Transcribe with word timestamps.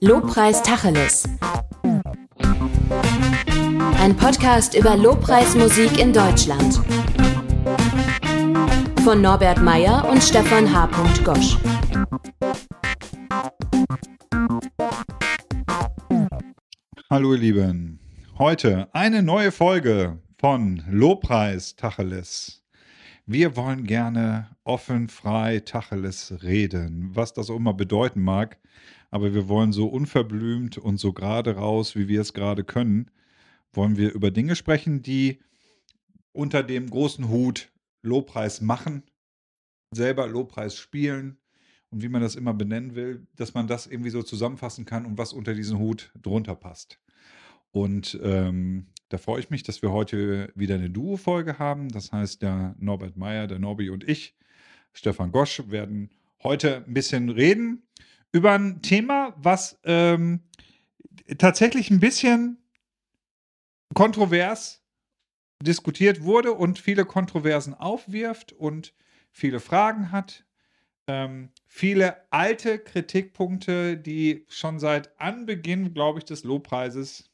Lobpreis 0.00 0.62
Tacheles. 0.62 1.28
Ein 4.00 4.16
Podcast 4.16 4.74
über 4.74 4.96
Lobpreismusik 4.96 5.98
in 5.98 6.12
Deutschland. 6.12 6.80
Von 9.02 9.22
Norbert 9.22 9.62
Meyer 9.62 10.08
und 10.10 10.22
Stefan 10.22 10.72
H. 10.72 10.88
Gosch. 11.24 11.56
Hallo 17.10 17.34
ihr 17.34 17.38
Lieben. 17.38 18.00
Heute 18.38 18.88
eine 18.92 19.22
neue 19.22 19.52
Folge 19.52 20.18
von 20.38 20.82
Lobpreis 20.88 21.76
Tacheles. 21.76 22.63
Wir 23.26 23.56
wollen 23.56 23.84
gerne 23.84 24.54
offen, 24.64 25.08
frei, 25.08 25.60
Tacheles 25.60 26.42
reden, 26.42 27.16
was 27.16 27.32
das 27.32 27.48
auch 27.48 27.56
immer 27.56 27.72
bedeuten 27.72 28.20
mag. 28.20 28.58
Aber 29.10 29.32
wir 29.32 29.48
wollen 29.48 29.72
so 29.72 29.86
unverblümt 29.86 30.76
und 30.76 30.98
so 30.98 31.12
gerade 31.12 31.56
raus, 31.56 31.96
wie 31.96 32.08
wir 32.08 32.20
es 32.20 32.34
gerade 32.34 32.64
können, 32.64 33.10
wollen 33.72 33.96
wir 33.96 34.12
über 34.12 34.30
Dinge 34.30 34.56
sprechen, 34.56 35.02
die 35.02 35.40
unter 36.32 36.62
dem 36.62 36.90
großen 36.90 37.28
Hut 37.28 37.72
Lobpreis 38.02 38.60
machen, 38.60 39.04
selber 39.92 40.26
Lobpreis 40.26 40.76
spielen 40.76 41.38
und 41.90 42.02
wie 42.02 42.08
man 42.08 42.20
das 42.20 42.36
immer 42.36 42.52
benennen 42.52 42.94
will, 42.94 43.26
dass 43.36 43.54
man 43.54 43.68
das 43.68 43.86
irgendwie 43.86 44.10
so 44.10 44.22
zusammenfassen 44.22 44.84
kann 44.84 45.06
und 45.06 45.16
was 45.16 45.32
unter 45.32 45.54
diesen 45.54 45.78
Hut 45.78 46.12
drunter 46.20 46.56
passt. 46.56 47.00
Und 47.70 48.18
ähm, 48.22 48.88
da 49.14 49.18
freue 49.18 49.38
ich 49.38 49.48
mich, 49.48 49.62
dass 49.62 49.80
wir 49.80 49.92
heute 49.92 50.50
wieder 50.56 50.74
eine 50.74 50.90
Duo-Folge 50.90 51.60
haben. 51.60 51.88
Das 51.88 52.10
heißt, 52.10 52.42
der 52.42 52.74
Norbert 52.80 53.16
Meyer, 53.16 53.46
der 53.46 53.60
Norbi 53.60 53.90
und 53.90 54.02
ich, 54.02 54.34
Stefan 54.92 55.30
Gosch, 55.30 55.62
werden 55.68 56.10
heute 56.42 56.84
ein 56.84 56.94
bisschen 56.94 57.28
reden 57.28 57.86
über 58.32 58.54
ein 58.54 58.82
Thema, 58.82 59.32
was 59.36 59.78
ähm, 59.84 60.40
tatsächlich 61.38 61.92
ein 61.92 62.00
bisschen 62.00 62.58
kontrovers 63.94 64.82
diskutiert 65.62 66.24
wurde 66.24 66.50
und 66.50 66.80
viele 66.80 67.04
Kontroversen 67.04 67.72
aufwirft 67.72 68.52
und 68.52 68.94
viele 69.30 69.60
Fragen 69.60 70.10
hat. 70.10 70.44
Ähm, 71.06 71.50
viele 71.66 72.16
alte 72.32 72.80
Kritikpunkte, 72.80 73.96
die 73.96 74.44
schon 74.48 74.80
seit 74.80 75.20
Anbeginn, 75.20 75.94
glaube 75.94 76.18
ich, 76.18 76.24
des 76.24 76.42
Lobpreises 76.42 77.30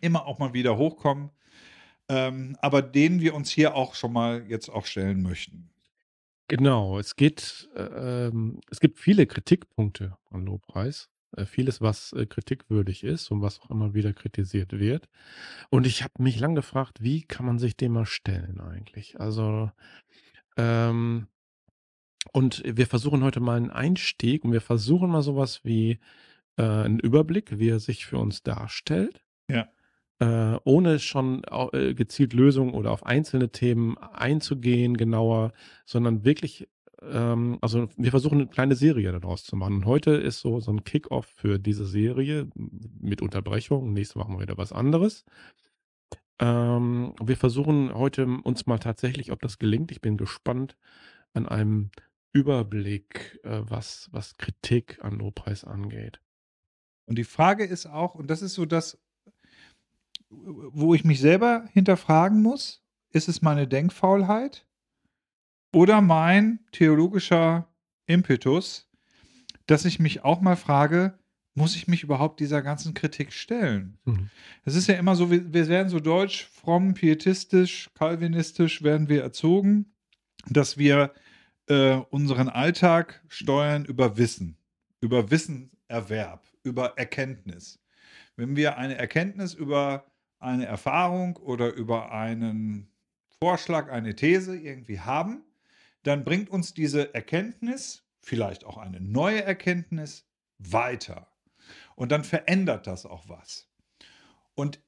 immer 0.00 0.26
auch 0.26 0.38
mal 0.38 0.52
wieder 0.52 0.76
hochkommen, 0.76 1.30
ähm, 2.08 2.56
aber 2.60 2.82
denen 2.82 3.20
wir 3.20 3.34
uns 3.34 3.50
hier 3.50 3.74
auch 3.74 3.94
schon 3.94 4.12
mal 4.12 4.44
jetzt 4.48 4.68
auch 4.68 4.86
stellen 4.86 5.22
möchten. 5.22 5.70
Genau, 6.48 6.98
es 6.98 7.16
geht, 7.16 7.68
äh, 7.74 8.28
ähm, 8.28 8.60
es 8.70 8.80
gibt 8.80 8.98
viele 8.98 9.26
Kritikpunkte 9.26 10.16
an 10.30 10.46
Lobpreis. 10.46 11.10
Äh, 11.36 11.44
vieles, 11.44 11.82
was 11.82 12.12
äh, 12.14 12.24
kritikwürdig 12.24 13.04
ist 13.04 13.30
und 13.30 13.42
was 13.42 13.60
auch 13.60 13.70
immer 13.70 13.92
wieder 13.92 14.14
kritisiert 14.14 14.72
wird. 14.72 15.08
Und 15.68 15.86
ich 15.86 16.02
habe 16.02 16.22
mich 16.22 16.40
lang 16.40 16.54
gefragt, 16.54 17.02
wie 17.02 17.22
kann 17.22 17.44
man 17.44 17.58
sich 17.58 17.76
dem 17.76 17.92
mal 17.92 18.06
stellen 18.06 18.60
eigentlich? 18.60 19.20
Also, 19.20 19.70
ähm, 20.56 21.28
und 22.32 22.62
wir 22.64 22.86
versuchen 22.86 23.22
heute 23.22 23.40
mal 23.40 23.58
einen 23.58 23.70
Einstieg 23.70 24.44
und 24.44 24.52
wir 24.52 24.60
versuchen 24.62 25.10
mal 25.10 25.22
sowas 25.22 25.64
wie 25.64 25.98
äh, 26.56 26.62
einen 26.62 26.98
Überblick, 26.98 27.58
wie 27.58 27.68
er 27.68 27.80
sich 27.80 28.06
für 28.06 28.18
uns 28.18 28.42
darstellt. 28.42 29.22
Ja 29.50 29.68
äh, 30.20 30.56
ohne 30.64 30.98
schon 30.98 31.42
äh, 31.72 31.94
gezielt 31.94 32.32
Lösungen 32.32 32.74
oder 32.74 32.90
auf 32.90 33.06
einzelne 33.06 33.50
Themen 33.50 33.96
einzugehen, 33.98 34.96
genauer, 34.96 35.52
sondern 35.86 36.24
wirklich, 36.24 36.68
ähm, 37.02 37.58
also 37.60 37.88
wir 37.96 38.10
versuchen 38.10 38.40
eine 38.40 38.48
kleine 38.48 38.74
Serie 38.74 39.12
daraus 39.12 39.44
zu 39.44 39.56
machen. 39.56 39.76
Und 39.76 39.86
heute 39.86 40.12
ist 40.12 40.40
so, 40.40 40.60
so 40.60 40.72
ein 40.72 40.84
Kick-off 40.84 41.26
für 41.26 41.58
diese 41.58 41.86
Serie 41.86 42.48
mit 42.54 43.22
Unterbrechung. 43.22 43.92
Nächstes 43.92 44.16
machen 44.16 44.34
wir 44.34 44.42
wieder 44.42 44.58
was 44.58 44.72
anderes. 44.72 45.24
Ähm, 46.40 47.14
wir 47.22 47.36
versuchen 47.36 47.92
heute 47.94 48.26
uns 48.26 48.66
mal 48.66 48.78
tatsächlich, 48.78 49.32
ob 49.32 49.40
das 49.40 49.58
gelingt. 49.58 49.90
Ich 49.92 50.00
bin 50.00 50.16
gespannt 50.16 50.76
an 51.34 51.46
einem 51.46 51.90
Überblick, 52.32 53.40
äh, 53.44 53.60
was, 53.62 54.08
was 54.12 54.36
Kritik 54.36 54.98
an 55.02 55.18
Lobpreis 55.18 55.64
angeht. 55.64 56.20
Und 57.06 57.16
die 57.18 57.24
Frage 57.24 57.64
ist 57.64 57.86
auch, 57.86 58.14
und 58.14 58.28
das 58.28 58.42
ist 58.42 58.54
so 58.54 58.66
das, 58.66 58.98
wo 60.30 60.94
ich 60.94 61.04
mich 61.04 61.20
selber 61.20 61.68
hinterfragen 61.72 62.42
muss, 62.42 62.82
ist 63.10 63.28
es 63.28 63.42
meine 63.42 63.66
Denkfaulheit 63.66 64.66
oder 65.72 66.00
mein 66.00 66.60
theologischer 66.72 67.68
Impetus, 68.06 68.88
dass 69.66 69.84
ich 69.84 69.98
mich 69.98 70.24
auch 70.24 70.40
mal 70.40 70.56
frage, 70.56 71.18
muss 71.54 71.76
ich 71.76 71.88
mich 71.88 72.04
überhaupt 72.04 72.40
dieser 72.40 72.62
ganzen 72.62 72.94
Kritik 72.94 73.32
stellen? 73.32 73.98
Mhm. 74.04 74.30
Es 74.64 74.74
ist 74.74 74.86
ja 74.86 74.94
immer 74.94 75.16
so, 75.16 75.30
wir, 75.30 75.52
wir 75.52 75.68
werden 75.68 75.88
so 75.88 76.00
deutsch, 76.00 76.46
fromm, 76.46 76.94
pietistisch, 76.94 77.88
kalvinistisch 77.94 78.82
werden 78.82 79.08
wir 79.08 79.22
erzogen, 79.22 79.92
dass 80.48 80.78
wir 80.78 81.12
äh, 81.66 81.96
unseren 82.10 82.48
Alltag 82.48 83.22
steuern 83.28 83.84
über 83.84 84.16
Wissen, 84.16 84.56
über 85.00 85.30
Wissenerwerb, 85.30 86.46
über 86.62 86.96
Erkenntnis. 86.96 87.80
Wenn 88.36 88.54
wir 88.56 88.78
eine 88.78 88.96
Erkenntnis 88.96 89.52
über 89.52 90.06
eine 90.38 90.66
Erfahrung 90.66 91.36
oder 91.36 91.72
über 91.72 92.12
einen 92.12 92.90
Vorschlag, 93.42 93.90
eine 93.90 94.14
These 94.14 94.56
irgendwie 94.56 95.00
haben, 95.00 95.44
dann 96.02 96.24
bringt 96.24 96.50
uns 96.50 96.74
diese 96.74 97.14
Erkenntnis, 97.14 98.04
vielleicht 98.20 98.64
auch 98.64 98.78
eine 98.78 99.00
neue 99.00 99.42
Erkenntnis, 99.42 100.26
weiter. 100.58 101.30
Und 101.94 102.12
dann 102.12 102.24
verändert 102.24 102.86
das 102.86 103.06
auch 103.06 103.28
was. 103.28 103.68
Und 104.54 104.80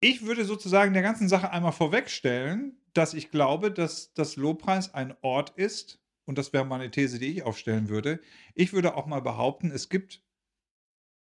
ich 0.00 0.24
würde 0.24 0.44
sozusagen 0.44 0.92
der 0.92 1.02
ganzen 1.02 1.28
Sache 1.28 1.50
einmal 1.50 1.72
vorwegstellen, 1.72 2.76
dass 2.92 3.14
ich 3.14 3.30
glaube, 3.30 3.70
dass 3.70 4.12
das 4.14 4.36
Lobpreis 4.36 4.94
ein 4.94 5.16
Ort 5.22 5.50
ist, 5.50 6.00
und 6.24 6.38
das 6.38 6.52
wäre 6.52 6.64
meine 6.64 6.90
These, 6.90 7.18
die 7.18 7.32
ich 7.32 7.42
aufstellen 7.42 7.88
würde. 7.88 8.20
Ich 8.54 8.72
würde 8.72 8.96
auch 8.96 9.06
mal 9.06 9.22
behaupten, 9.22 9.70
es 9.70 9.88
gibt 9.88 10.22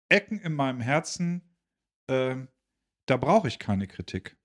Ecken 0.09 0.40
in 0.40 0.53
meinem 0.53 0.82
Herzen, 0.82 1.56
äh, 2.08 2.38
da 3.06 3.18
brauche 3.18 3.48
ich 3.48 3.60
keine 3.60 3.88
Kritik. 3.88 4.36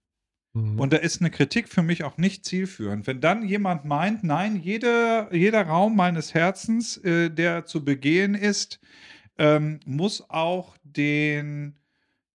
Mhm. 0.52 0.80
Und 0.80 0.92
da 0.92 0.96
ist 0.96 1.20
eine 1.20 1.30
Kritik 1.30 1.68
für 1.68 1.82
mich 1.82 2.04
auch 2.04 2.18
nicht 2.18 2.44
zielführend. 2.44 3.06
Wenn 3.06 3.20
dann 3.20 3.46
jemand 3.46 3.84
meint, 3.84 4.24
nein, 4.24 4.56
jeder, 4.56 5.34
jeder 5.34 5.62
Raum 5.62 5.96
meines 5.96 6.34
Herzens, 6.34 6.96
äh, 6.98 7.30
der 7.30 7.66
zu 7.66 7.84
begehen 7.84 8.34
ist, 8.34 8.80
ähm, 9.38 9.80
muss 9.86 10.28
auch 10.28 10.76
den 10.82 11.76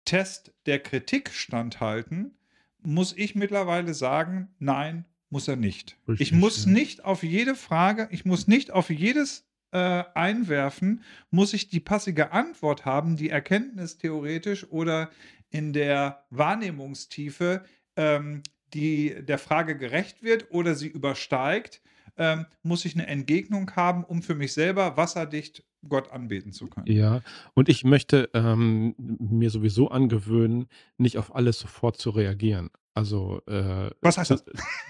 Test 0.05 0.53
der 0.65 0.79
Kritik 0.79 1.31
standhalten, 1.31 2.37
muss 2.81 3.13
ich 3.17 3.35
mittlerweile 3.35 3.93
sagen, 3.93 4.49
nein, 4.59 5.05
muss 5.29 5.47
er 5.47 5.55
nicht. 5.55 5.97
Richtig, 6.07 6.27
ich 6.27 6.33
muss 6.37 6.65
ja. 6.65 6.71
nicht 6.71 7.03
auf 7.03 7.23
jede 7.23 7.55
Frage, 7.55 8.07
ich 8.11 8.25
muss 8.25 8.47
nicht 8.47 8.71
auf 8.71 8.89
jedes 8.89 9.45
äh, 9.71 10.03
einwerfen, 10.13 11.01
muss 11.31 11.53
ich 11.53 11.67
die 11.67 11.79
passige 11.79 12.31
Antwort 12.31 12.85
haben, 12.85 13.17
die 13.17 13.29
erkenntnistheoretisch 13.29 14.71
oder 14.71 15.09
in 15.49 15.73
der 15.73 16.25
Wahrnehmungstiefe 16.29 17.63
ähm, 17.95 18.43
die 18.73 19.15
der 19.23 19.37
Frage 19.37 19.77
gerecht 19.77 20.21
wird 20.21 20.47
oder 20.51 20.75
sie 20.75 20.87
übersteigt, 20.87 21.81
ähm, 22.17 22.45
muss 22.63 22.85
ich 22.85 22.95
eine 22.95 23.07
Entgegnung 23.07 23.71
haben, 23.75 24.03
um 24.03 24.21
für 24.21 24.35
mich 24.35 24.53
selber 24.53 24.97
wasserdicht 24.97 25.63
Gott 25.87 26.11
anbeten 26.11 26.51
zu 26.51 26.67
können. 26.67 26.87
Ja, 26.87 27.21
und 27.53 27.69
ich 27.69 27.83
möchte 27.83 28.29
ähm, 28.33 28.95
mir 28.97 29.49
sowieso 29.49 29.89
angewöhnen, 29.89 30.67
nicht 30.97 31.17
auf 31.17 31.35
alles 31.35 31.59
sofort 31.59 31.97
zu 31.97 32.09
reagieren. 32.09 32.69
Also, 32.95 33.41
äh, 33.45 33.91
was 34.01 34.17
heißt 34.17 34.31
das? 34.31 34.45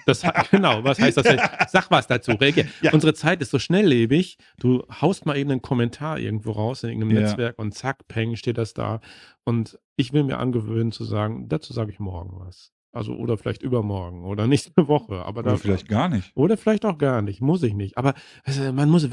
das? 0.06 0.22
genau, 0.52 0.84
was 0.84 1.00
heißt 1.00 1.18
das? 1.18 1.26
Sag 1.72 1.90
was 1.90 2.06
dazu, 2.06 2.34
reagier. 2.34 2.68
Ja. 2.82 2.94
Unsere 2.94 3.16
Zeit 3.16 3.42
ist 3.42 3.50
so 3.50 3.58
schnelllebig. 3.58 4.38
Du 4.60 4.84
haust 5.02 5.26
mal 5.26 5.36
eben 5.36 5.50
einen 5.50 5.64
Kommentar 5.64 6.20
irgendwo 6.20 6.52
raus 6.52 6.84
in 6.84 6.90
irgendeinem 6.90 7.16
ja. 7.18 7.22
Netzwerk 7.24 7.58
und 7.58 7.74
zack, 7.74 8.08
peng, 8.08 8.36
steht 8.36 8.60
das 8.60 8.76
da. 8.76 9.02
Und 9.44 9.80
ich 9.96 10.14
will 10.14 10.24
mir 10.24 10.38
angewöhnen 10.38 10.92
zu 10.92 11.04
sagen, 11.04 11.50
dazu 11.50 11.74
sage 11.74 11.92
ich 11.92 12.00
morgen 12.00 12.40
was. 12.40 12.72
Also, 12.92 13.16
oder 13.16 13.40
vielleicht 13.40 13.64
übermorgen 13.64 14.24
oder 14.24 14.46
nächste 14.48 14.88
Woche. 14.88 15.26
Aber 15.26 15.40
oder 15.40 15.58
vielleicht 15.58 15.88
gar 15.88 16.08
nicht. 16.08 16.32
Oder 16.36 16.58
vielleicht 16.58 16.86
auch 16.86 17.00
gar 17.00 17.24
nicht. 17.24 17.42
Muss 17.42 17.64
ich 17.64 17.74
nicht. 17.74 17.98
Aber 17.98 18.14
also, 18.44 18.72
man 18.72 18.88
muss, 18.88 19.10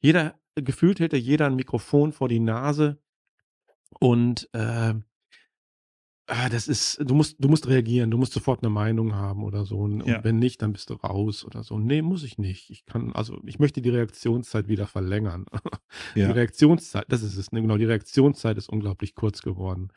jeder, 0.00 0.34
gefühlt 0.54 1.00
hätte 1.00 1.18
jeder 1.18 1.46
ein 1.46 1.56
Mikrofon 1.56 2.12
vor 2.12 2.28
die 2.28 2.40
Nase 2.40 2.98
und 4.00 4.48
äh, 4.54 4.94
Ah, 6.28 6.48
das 6.48 6.66
ist 6.66 6.98
du 7.08 7.14
musst 7.14 7.36
du 7.38 7.48
musst 7.48 7.68
reagieren, 7.68 8.10
du 8.10 8.18
musst 8.18 8.32
sofort 8.32 8.60
eine 8.62 8.70
Meinung 8.70 9.14
haben 9.14 9.44
oder 9.44 9.64
so 9.64 9.78
und 9.78 10.04
Ja. 10.04 10.24
wenn 10.24 10.40
nicht, 10.40 10.60
dann 10.60 10.72
bist 10.72 10.90
du 10.90 10.94
raus 10.94 11.44
oder 11.44 11.62
so. 11.62 11.78
Ne, 11.78 12.02
muss 12.02 12.24
ich 12.24 12.36
nicht. 12.36 12.68
Ich 12.70 12.84
kann 12.84 13.12
also, 13.12 13.40
ich 13.46 13.60
möchte 13.60 13.80
die 13.80 13.90
Reaktionszeit 13.90 14.66
wieder 14.66 14.88
verlängern. 14.88 15.46
Die 16.16 16.22
Reaktionszeit 16.22 17.04
das 17.08 17.22
ist 17.22 17.36
es, 17.36 17.52
ne, 17.52 17.62
genau, 17.62 17.76
die 17.76 17.84
Reaktionszeit 17.84 18.58
ist 18.58 18.68
unglaublich 18.68 19.14
kurz 19.14 19.40
geworden, 19.42 19.92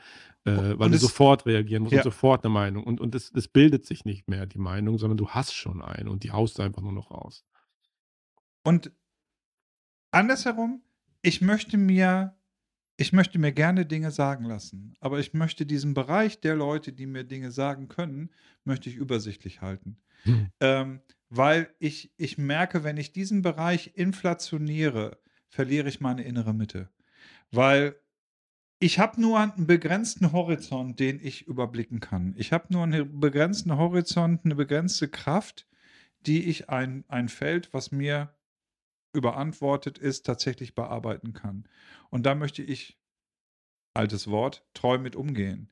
äh, 0.46 0.78
weil 0.78 0.92
du 0.92 0.98
sofort 0.98 1.46
reagieren 1.48 1.84
musst 1.84 1.96
und 1.96 2.04
sofort 2.04 2.46
eine 2.46 2.54
Meinung 2.54 2.84
und 2.84 3.02
und 3.02 3.16
es 3.16 3.32
es 3.34 3.48
bildet 3.48 3.86
sich 3.86 4.06
nicht 4.06 4.28
mehr 4.30 4.46
die 4.46 4.60
Meinung, 4.60 4.98
sondern 5.00 5.18
du 5.18 5.30
hast 5.30 5.54
schon 5.54 5.82
eine 5.82 6.12
und 6.12 6.24
die 6.24 6.32
haust 6.32 6.60
du 6.60 6.62
einfach 6.62 6.82
nur 6.84 6.92
noch 6.94 7.10
raus. 7.10 7.44
Und 8.64 8.92
andersherum, 10.12 10.84
ich 11.22 11.42
möchte 11.42 11.78
mir, 11.78 12.36
ich 13.00 13.14
möchte 13.14 13.40
mir 13.40 13.54
gerne 13.54 13.86
Dinge 13.86 14.12
sagen 14.12 14.44
lassen, 14.44 14.94
aber 15.00 15.20
ich 15.20 15.34
möchte 15.34 15.66
diesen 15.66 15.94
Bereich 15.94 16.42
der 16.42 16.56
Leute, 16.56 16.92
die 16.92 17.06
mir 17.06 17.24
Dinge 17.24 17.50
sagen 17.50 17.88
können, 17.88 18.30
möchte 18.66 18.90
ich 18.90 18.98
übersichtlich 18.98 19.62
halten. 19.62 19.96
Hm. 20.24 20.48
Ähm, 20.60 21.02
weil 21.30 21.74
ich, 21.80 22.12
ich 22.18 22.38
merke, 22.38 22.84
wenn 22.84 22.98
ich 22.98 23.14
diesen 23.14 23.42
Bereich 23.42 23.92
inflationiere, 23.96 25.18
verliere 25.48 25.88
ich 25.88 26.02
meine 26.02 26.24
innere 26.24 26.54
Mitte. 26.54 26.90
Weil 27.52 27.96
ich 28.80 29.00
habe 29.00 29.22
nur 29.22 29.40
einen 29.40 29.66
begrenzten 29.66 30.34
Horizont, 30.34 31.00
den 31.00 31.22
ich 31.22 31.48
überblicken 31.48 32.02
kann. 32.02 32.34
Ich 32.36 32.52
habe 32.52 32.66
nur 32.70 32.84
einen 32.84 33.22
begrenzten 33.22 33.78
Horizont, 33.78 34.44
eine 34.44 34.56
begrenzte 34.56 35.08
Kraft, 35.08 35.68
die 36.26 36.44
ich 36.50 36.70
ein, 36.70 37.06
ein 37.08 37.30
Feld, 37.30 37.74
was 37.74 37.94
mir 37.94 38.36
überantwortet 39.14 39.98
ist, 39.98 40.26
tatsächlich 40.26 40.76
bearbeiten 40.76 41.34
kann. 41.34 41.66
Und 42.10 42.26
da 42.26 42.36
möchte 42.36 42.62
ich, 42.62 42.98
altes 43.94 44.30
Wort, 44.30 44.66
treu 44.74 44.98
mit 44.98 45.16
umgehen. 45.16 45.72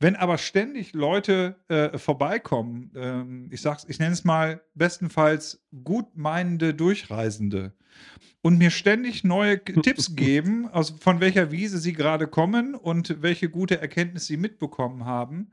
Wenn 0.00 0.16
aber 0.16 0.38
ständig 0.38 0.92
Leute 0.92 1.56
äh, 1.68 1.98
vorbeikommen, 1.98 2.92
ähm, 2.94 3.48
ich 3.50 3.62
sag's, 3.62 3.84
ich 3.88 3.98
nenne 3.98 4.12
es 4.12 4.24
mal 4.24 4.62
bestenfalls 4.74 5.64
gutmeinende 5.82 6.74
Durchreisende 6.74 7.72
und 8.42 8.58
mir 8.58 8.70
ständig 8.70 9.24
neue 9.24 9.62
Tipps 9.82 10.14
geben, 10.14 10.68
aus, 10.68 10.90
von 11.00 11.20
welcher 11.20 11.50
Wiese 11.50 11.78
sie 11.78 11.94
gerade 11.94 12.28
kommen 12.28 12.74
und 12.74 13.22
welche 13.22 13.48
gute 13.50 13.80
Erkenntnis 13.80 14.26
sie 14.26 14.36
mitbekommen 14.36 15.04
haben, 15.04 15.52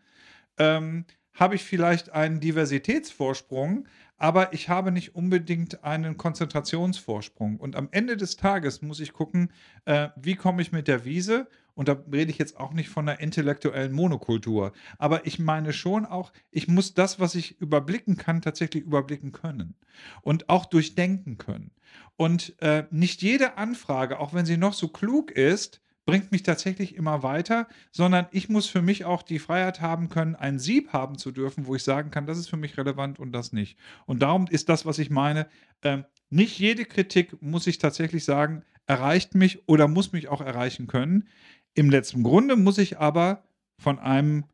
ähm, 0.57 1.05
habe 1.33 1.55
ich 1.55 1.63
vielleicht 1.63 2.11
einen 2.11 2.39
Diversitätsvorsprung, 2.39 3.87
aber 4.17 4.53
ich 4.53 4.69
habe 4.69 4.91
nicht 4.91 5.15
unbedingt 5.15 5.83
einen 5.83 6.17
Konzentrationsvorsprung. 6.17 7.57
Und 7.57 7.75
am 7.75 7.89
Ende 7.91 8.17
des 8.17 8.37
Tages 8.37 8.81
muss 8.81 8.99
ich 8.99 9.13
gucken, 9.13 9.51
äh, 9.85 10.09
wie 10.15 10.35
komme 10.35 10.61
ich 10.61 10.71
mit 10.71 10.87
der 10.87 11.05
Wiese 11.05 11.47
und 11.75 11.89
da 11.89 11.97
rede 12.11 12.31
ich 12.31 12.37
jetzt 12.37 12.57
auch 12.57 12.71
nicht 12.71 12.89
von 12.89 13.07
einer 13.07 13.19
intellektuellen 13.19 13.91
Monokultur. 13.91 14.71
Aber 14.97 15.25
ich 15.25 15.39
meine 15.39 15.73
schon 15.73 16.05
auch, 16.05 16.31
ich 16.49 16.69
muss 16.69 16.93
das, 16.93 17.19
was 17.19 17.35
ich 17.35 17.59
überblicken 17.59 18.15
kann, 18.15 18.41
tatsächlich 18.41 18.83
überblicken 18.83 19.33
können. 19.33 19.75
Und 20.21 20.49
auch 20.49 20.65
durchdenken 20.65 21.37
können. 21.37 21.71
Und 22.15 22.55
äh, 22.61 22.85
nicht 22.91 23.21
jede 23.21 23.57
Anfrage, 23.57 24.19
auch 24.19 24.33
wenn 24.33 24.45
sie 24.45 24.57
noch 24.57 24.73
so 24.73 24.87
klug 24.87 25.31
ist, 25.31 25.81
bringt 26.05 26.31
mich 26.31 26.43
tatsächlich 26.43 26.95
immer 26.95 27.23
weiter, 27.23 27.67
sondern 27.91 28.27
ich 28.31 28.47
muss 28.47 28.67
für 28.67 28.81
mich 28.81 29.05
auch 29.05 29.23
die 29.23 29.39
Freiheit 29.39 29.81
haben 29.81 30.09
können, 30.09 30.35
ein 30.35 30.59
Sieb 30.59 30.93
haben 30.93 31.17
zu 31.17 31.31
dürfen, 31.31 31.65
wo 31.65 31.75
ich 31.75 31.83
sagen 31.83 32.11
kann, 32.11 32.27
das 32.27 32.37
ist 32.37 32.47
für 32.47 32.57
mich 32.57 32.77
relevant 32.77 33.19
und 33.19 33.31
das 33.31 33.53
nicht. 33.53 33.77
Und 34.05 34.21
darum 34.21 34.47
ist 34.47 34.69
das, 34.69 34.85
was 34.85 34.99
ich 34.99 35.09
meine, 35.09 35.47
äh, 35.81 36.03
nicht 36.29 36.59
jede 36.59 36.85
Kritik, 36.85 37.41
muss 37.41 37.67
ich 37.67 37.79
tatsächlich 37.79 38.23
sagen, 38.23 38.63
erreicht 38.85 39.33
mich 39.35 39.67
oder 39.67 39.87
muss 39.87 40.11
mich 40.11 40.27
auch 40.27 40.41
erreichen 40.41 40.87
können. 40.87 41.27
Im 41.73 41.89
letzten 41.89 42.23
Grunde 42.23 42.55
muss 42.55 42.77
ich 42.77 42.99
aber 42.99 43.43
von 43.81 43.99
einem 43.99 44.45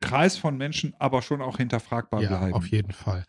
Kreis 0.00 0.36
von 0.36 0.56
Menschen 0.56 0.94
aber 0.98 1.22
schon 1.22 1.42
auch 1.42 1.56
hinterfragbar 1.58 2.22
Ja, 2.22 2.38
bleiben. 2.38 2.54
auf 2.54 2.66
jeden 2.68 2.92
Fall. 2.92 3.24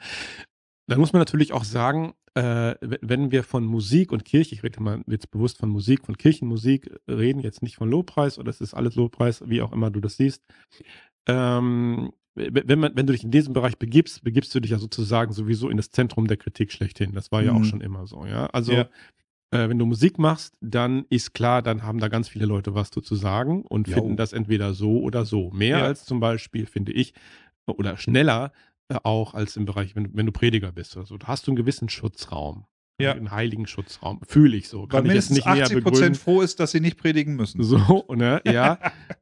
Dann 0.90 1.00
muss 1.00 1.14
man 1.14 1.20
natürlich 1.20 1.54
auch 1.54 1.64
sagen, 1.64 2.14
äh, 2.36 2.76
wenn 2.82 3.32
wir 3.32 3.44
von 3.44 3.66
Musik 3.66 4.12
und 4.12 4.26
Kirche, 4.26 4.54
ich 4.56 4.64
rede 4.64 4.82
mal 4.82 5.02
jetzt 5.08 5.32
bewusst 5.32 5.58
von 5.58 5.70
Musik, 5.70 6.06
von 6.06 6.18
Kirchenmusik 6.18 6.90
reden, 7.08 7.40
jetzt 7.40 7.62
nicht 7.62 7.76
von 7.76 7.90
Lobpreis 7.90 8.38
oder 8.38 8.50
es 8.50 8.62
ist 8.62 8.74
alles 8.74 8.96
Lobpreis, 8.96 9.44
wie 9.48 9.62
auch 9.62 9.72
immer 9.72 9.90
du 9.92 10.00
das 10.00 10.18
siehst. 10.18 10.44
Ähm, 11.28 12.12
wenn, 12.36 12.80
man, 12.80 12.96
wenn 12.96 13.06
du 13.06 13.14
dich 13.14 13.24
in 13.24 13.32
diesem 13.32 13.54
Bereich 13.54 13.78
begibst, 13.78 14.24
begibst 14.24 14.54
du 14.56 14.60
dich 14.60 14.72
ja 14.72 14.80
sozusagen 14.80 15.34
sowieso 15.34 15.70
in 15.70 15.78
das 15.78 15.92
Zentrum 15.92 16.28
der 16.28 16.38
Kritik 16.38 16.72
schlechthin. 16.72 17.14
Das 17.14 17.32
war 17.32 17.44
ja 17.44 17.54
auch 17.54 17.60
Mhm. 17.60 17.64
schon 17.66 17.82
immer 17.82 18.08
so, 18.08 18.26
ja. 18.26 18.46
Also 18.48 18.72
Ja. 18.74 18.90
äh, 19.52 19.68
wenn 19.70 19.78
du 19.80 19.86
Musik 19.86 20.18
machst, 20.20 20.56
dann 20.62 21.06
ist 21.10 21.34
klar, 21.34 21.62
dann 21.62 21.84
haben 21.84 22.00
da 22.00 22.08
ganz 22.08 22.30
viele 22.30 22.46
Leute 22.46 22.76
was 22.76 22.92
zu 22.92 23.16
sagen 23.16 23.64
und 23.64 23.88
Jo. 23.88 23.96
finden 23.96 24.16
das 24.16 24.34
entweder 24.34 24.74
so 24.74 25.02
oder 25.02 25.26
so. 25.26 25.52
Mehr 25.52 25.80
Ja. 25.80 25.84
als 25.86 26.06
zum 26.06 26.20
Beispiel, 26.20 26.66
finde 26.66 26.94
ich, 26.94 27.14
oder 27.68 27.98
schneller 27.98 28.46
äh, 28.46 28.69
auch 29.04 29.34
als 29.34 29.56
im 29.56 29.66
Bereich, 29.66 29.96
wenn, 29.96 30.16
wenn 30.16 30.26
du 30.26 30.32
Prediger 30.32 30.72
bist 30.72 30.98
oder 30.98 31.06
so. 31.06 31.18
Da 31.18 31.28
hast 31.28 31.48
du 31.48 31.52
einen 31.52 31.58
gewissen 31.58 31.90
Schutzraum. 31.90 32.66
Ja. 33.02 33.14
Einen 33.14 33.32
heiligen 33.32 33.66
Schutzraum. 33.66 34.20
Fühle 34.28 34.58
ich 34.58 34.68
so. 34.68 34.82
Weil 34.82 34.88
Kann 34.90 35.06
ich 35.06 35.14
jetzt 35.14 35.32
nicht 35.32 35.46
näher 35.46 35.64
80 35.64 35.76
begründen. 35.78 35.84
Prozent 36.00 36.18
froh 36.18 36.42
ist, 36.42 36.60
dass 36.60 36.72
sie 36.72 36.82
nicht 36.82 36.98
predigen 36.98 37.36
müssen. 37.38 37.64
So, 37.64 38.06
ne? 38.14 38.42
Ja. 38.46 38.78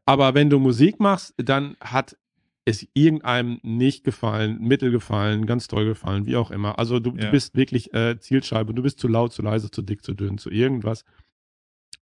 Aber 0.06 0.34
wenn 0.34 0.50
du 0.50 0.58
Musik 0.58 1.00
machst, 1.00 1.36
dann 1.38 1.78
hat 1.80 2.18
es 2.66 2.88
irgendeinem 2.94 3.60
nicht 3.62 4.04
gefallen, 4.04 4.60
mittel 4.62 4.90
gefallen, 4.92 5.46
ganz 5.46 5.68
toll 5.68 5.86
gefallen, 5.86 6.26
wie 6.26 6.36
auch 6.38 6.50
immer. 6.50 6.80
Also 6.80 7.00
du, 7.00 7.12
Ja. 7.12 7.26
du 7.26 7.32
bist 7.32 7.56
wirklich 7.56 7.94
äh, 7.94 8.20
Zielscheibe. 8.20 8.74
Du 8.74 8.82
bist 8.82 9.00
zu 9.00 9.08
laut, 9.08 9.32
zu 9.32 9.44
leise, 9.44 9.70
zu 9.70 9.84
dick, 9.84 10.04
zu 10.04 10.16
dünn, 10.16 10.40
zu 10.40 10.50
irgendwas. 10.50 11.06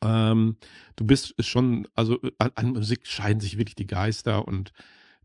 Ähm, 0.03 0.57
du 0.97 1.05
bist 1.05 1.35
schon, 1.45 1.87
also 1.95 2.21
äh, 2.23 2.31
an, 2.39 2.51
an 2.55 2.67
Musik 2.71 3.07
scheiden 3.07 3.41
sich 3.41 3.59
wirklich 3.59 3.75
die 3.77 3.87
Geister 3.87 4.49
und 4.49 4.73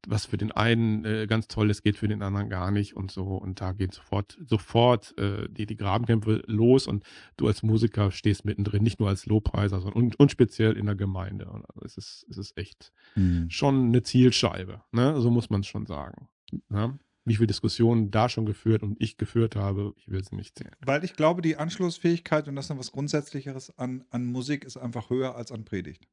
was 0.08 0.26
für 0.26 0.38
den 0.38 0.52
einen 0.52 1.06
äh, 1.06 1.28
ganz 1.28 1.48
toll 1.48 1.70
ist, 1.70 1.84
geht 1.84 1.98
für 1.98 2.08
den 2.08 2.22
anderen 2.22 2.50
gar 2.50 2.72
nicht 2.72 2.96
und 2.96 3.12
so. 3.12 3.24
Und 3.38 3.62
da 3.62 3.72
geht 3.72 3.94
sofort, 3.94 4.38
sofort 4.46 5.18
äh, 5.18 5.48
die, 5.50 5.66
die 5.66 5.76
Grabenkämpfe 5.78 6.44
los 6.48 6.88
und 6.88 7.04
du 7.38 7.48
als 7.48 7.64
Musiker 7.64 8.12
stehst 8.12 8.46
mittendrin, 8.46 8.84
nicht 8.84 9.00
nur 9.00 9.10
als 9.10 9.26
Lobpreiser, 9.26 9.80
sondern 9.82 10.04
und, 10.04 10.20
und 10.20 10.32
speziell 10.32 10.78
in 10.78 10.86
der 10.86 10.96
Gemeinde. 10.96 11.50
Und 11.50 11.66
also 11.70 11.86
es, 11.86 11.98
ist, 11.98 12.26
es 12.30 12.38
ist 12.38 12.58
echt 12.58 12.92
Mhm. 13.16 13.50
schon 13.50 13.86
eine 13.88 14.02
Zielscheibe, 14.04 14.82
ne? 14.92 15.20
So 15.22 15.30
muss 15.30 15.50
man 15.50 15.62
es 15.62 15.68
schon 15.68 15.86
sagen. 15.86 16.28
Ne? 16.70 16.98
Wie 17.26 17.36
viele 17.36 17.48
Diskussionen 17.48 18.12
da 18.12 18.28
schon 18.28 18.46
geführt 18.46 18.84
und 18.84 19.02
ich 19.02 19.18
geführt 19.18 19.56
habe, 19.56 19.94
ich 19.98 20.10
will 20.10 20.24
sie 20.24 20.36
nicht 20.36 20.58
zählen. 20.58 20.76
Weil 20.86 21.04
ich 21.06 21.14
glaube, 21.14 21.42
die 21.42 21.56
Anschlussfähigkeit, 21.56 22.48
und 22.48 22.56
das 22.56 22.66
ist 22.66 22.70
noch 22.70 22.80
was 22.80 22.92
Grundsätzlicheres 22.92 23.78
an, 23.78 24.04
an 24.10 24.26
Musik, 24.26 24.66
ist 24.66 24.76
einfach 24.78 25.10
höher 25.10 25.36
als 25.36 25.52
an 25.52 25.64
Predigt. 25.64 26.08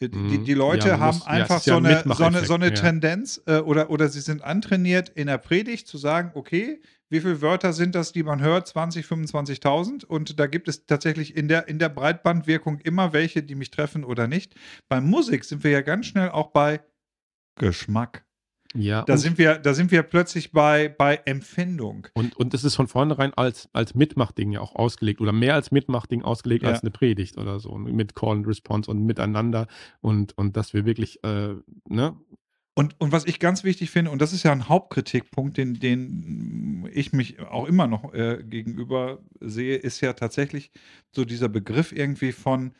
Äh, 0.00 0.08
Die, 0.08 0.16
Mhm. 0.38 0.44
die 0.44 0.54
Leute 0.54 0.88
Ja, 0.88 0.98
haben 0.98 1.16
muss- 1.18 1.26
ja, 1.26 1.32
einfach 1.32 1.64
ja 1.64 1.74
so, 1.74 1.76
ein 1.76 1.86
eine, 1.86 2.14
so 2.14 2.24
eine, 2.24 2.44
so 2.44 2.54
eine 2.54 2.66
ja. 2.66 2.72
Tendenz 2.72 3.42
äh, 3.46 3.58
oder, 3.58 3.90
oder 3.90 4.08
sie 4.08 4.20
sind 4.20 4.42
antrainiert 4.42 5.10
in 5.10 5.26
der 5.26 5.38
Predigt 5.38 5.86
zu 5.88 5.98
sagen, 5.98 6.30
okay, 6.34 6.80
wie 7.10 7.20
viele 7.20 7.40
Wörter 7.42 7.72
sind 7.72 7.94
das, 7.94 8.12
die 8.12 8.22
man 8.22 8.40
hört? 8.40 8.68
20, 8.68 9.04
25.000 9.04 10.04
und 10.04 10.38
da 10.38 10.46
gibt 10.46 10.68
es 10.68 10.86
tatsächlich 10.86 11.36
in 11.36 11.48
der, 11.48 11.66
in 11.68 11.78
der 11.78 11.88
Breitbandwirkung 11.88 12.78
immer 12.78 13.12
welche, 13.12 13.42
die 13.42 13.56
mich 13.56 13.70
treffen 13.70 14.04
oder 14.04 14.26
nicht. 14.28 14.54
Bei 14.88 15.00
Musik 15.00 15.44
sind 15.44 15.64
wir 15.64 15.70
ja 15.72 15.80
ganz 15.82 16.06
schnell 16.06 16.30
auch 16.30 16.52
bei 16.52 16.80
Geschmack. 17.56 18.24
Ja, 18.74 19.02
Da 19.02 19.16
sind 19.16 19.36
wir, 19.36 19.58
da 19.58 19.74
sind 19.74 19.90
wir 19.90 20.02
plötzlich 20.04 20.52
bei, 20.52 20.88
bei 20.88 21.16
Empfindung. 21.24 22.06
und, 22.14 22.36
und 22.36 22.54
das 22.54 22.62
ist 22.62 22.76
von 22.76 22.86
vornherein 22.86 23.34
als, 23.34 23.68
als 23.72 23.94
Mitmachding 23.96 24.52
ja 24.52 24.60
auch 24.60 24.76
ausgelegt 24.76 25.20
oder 25.20 25.32
mehr 25.32 25.54
als 25.54 25.72
Mitmachding 25.72 26.22
ausgelegt 26.22 26.62
Ja. 26.62 26.68
als 26.70 26.82
eine 26.82 26.90
Predigt 26.92 27.36
oder 27.36 27.58
so. 27.58 27.76
Mit 27.76 28.14
Call 28.14 28.36
and 28.36 28.46
Response 28.46 28.88
und 28.90 29.04
miteinander 29.04 29.66
und, 30.00 30.38
und 30.38 30.56
dass 30.56 30.72
wir 30.72 30.84
wirklich, 30.86 31.22
äh, 31.24 31.54
ne? 31.88 32.16
Und, 32.76 32.98
und 33.00 33.10
was 33.10 33.26
ich 33.26 33.40
ganz 33.40 33.64
wichtig 33.64 33.90
finde, 33.90 34.12
und 34.12 34.22
das 34.22 34.32
ist 34.32 34.44
ja 34.44 34.52
ein 34.52 34.68
Hauptkritikpunkt, 34.68 35.56
den, 35.56 35.74
den 35.80 36.88
ich 36.92 37.12
mich 37.12 37.40
auch 37.40 37.66
immer 37.66 37.88
noch 37.88 38.14
äh, 38.14 38.42
gegenüber 38.44 39.18
sehe, 39.40 39.76
ist 39.76 40.00
ja 40.00 40.12
tatsächlich 40.12 40.70
so 41.14 41.24
dieser 41.24 41.48
Begriff 41.48 41.90
irgendwie 41.92 42.30
von 42.32 42.72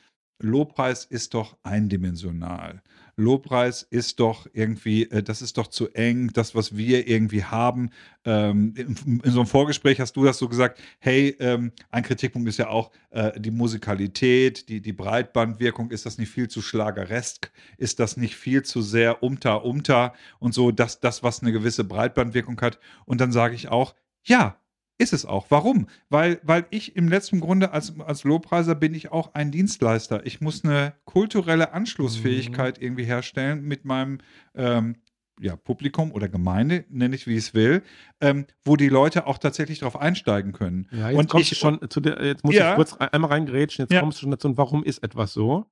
Lobpreis 0.43 1.05
ist 1.05 1.35
doch 1.35 1.59
eindimensional. 1.65 2.83
Lobpreis 3.21 3.83
ist 3.83 4.21
doch 4.21 4.47
irgendwie, 4.53 5.05
äh, 5.11 5.23
das 5.23 5.43
ist 5.43 5.59
doch 5.59 5.69
zu 5.69 5.89
eng, 5.91 6.31
das, 6.33 6.55
was 6.55 6.77
wir 6.77 7.07
irgendwie 7.07 7.45
haben. 7.45 7.91
Ähm, 8.25 8.75
in, 8.77 9.21
so 9.25 9.41
einem 9.41 9.47
Vorgespräch 9.47 10.01
hast 10.01 10.17
du 10.17 10.25
das 10.25 10.39
so 10.39 10.49
gesagt, 10.49 10.81
hey, 10.99 11.37
ähm, 11.39 11.73
ein 11.91 12.03
Kritikpunkt 12.03 12.49
ist 12.49 12.59
ja 12.59 12.69
auch 12.69 12.91
äh, 13.11 13.39
die 13.41 13.51
Musikalität, 13.51 14.69
die, 14.69 14.81
die 14.81 14.93
Breitbandwirkung, 14.93 15.91
ist 15.91 16.07
das 16.07 16.19
nicht 16.19 16.31
viel 16.31 16.49
zu 16.49 16.63
schlageresk? 16.63 17.51
Ist 17.79 18.01
das 18.01 18.17
nicht 18.17 18.37
viel 18.37 18.63
zu 18.63 18.83
sehr 18.83 19.23
umter, 19.23 19.65
umter 19.65 20.15
und 20.39 20.55
so, 20.55 20.71
das, 20.71 21.01
das, 21.01 21.23
was 21.23 21.43
eine 21.43 21.53
gewisse 21.53 21.85
Breitbandwirkung 21.85 22.61
hat? 22.61 22.79
Und 23.05 23.21
dann 23.21 23.33
sage 23.33 23.55
ich 23.55 23.69
auch, 23.69 23.95
ja, 24.25 24.60
ist 25.01 25.13
es 25.13 25.25
auch. 25.27 25.47
Warum? 25.49 25.87
Weil, 26.11 26.41
weil 26.43 26.67
ich 26.71 26.95
im 26.97 27.09
letzten 27.09 27.41
Grunde 27.41 27.73
als, 27.73 27.99
als 28.01 28.25
Lobpreiser 28.25 28.75
bin 28.75 28.95
ich 28.95 29.11
auch 29.11 29.35
ein 29.35 29.51
Dienstleister. 29.51 30.25
Ich 30.27 30.41
muss 30.41 30.65
eine 30.65 30.95
kulturelle 31.05 31.73
Anschlussfähigkeit 31.73 32.81
irgendwie 32.81 33.05
herstellen 33.05 33.63
mit 33.63 33.85
meinem 33.85 34.19
ähm, 34.55 34.97
ja, 35.41 35.57
Publikum 35.57 36.13
oder 36.13 36.29
Gemeinde, 36.29 36.85
nenne 36.91 37.15
ich 37.17 37.27
wie 37.27 37.33
ich 37.33 37.39
es 37.47 37.55
will, 37.55 37.83
ähm, 38.21 38.45
wo 38.63 38.77
die 38.77 38.91
Leute 38.91 39.27
auch 39.27 39.39
tatsächlich 39.39 39.79
darauf 39.79 39.99
einsteigen 39.99 40.53
können. 40.53 40.87
Ja, 40.93 41.09
jetzt 41.11 41.19
Und 41.19 41.29
kommst 41.31 41.45
ich- 41.53 41.59
du 41.59 41.67
schon 41.67 41.91
zu 41.91 42.01
der, 42.01 42.23
jetzt 42.25 42.45
muss 42.45 42.55
Ja. 42.55 42.71
ich 42.71 42.77
kurz 42.77 42.93
ein- 42.95 43.09
einmal 43.09 43.31
reingrätschen, 43.31 43.85
jetzt 43.85 43.93
Ja. 43.95 44.01
kommst 44.01 44.19
du 44.19 44.23
schon 44.23 44.31
dazu, 44.33 44.49
und 44.49 44.59
warum 44.59 44.85
ist 44.85 45.03
etwas 45.03 45.33
so? 45.33 45.65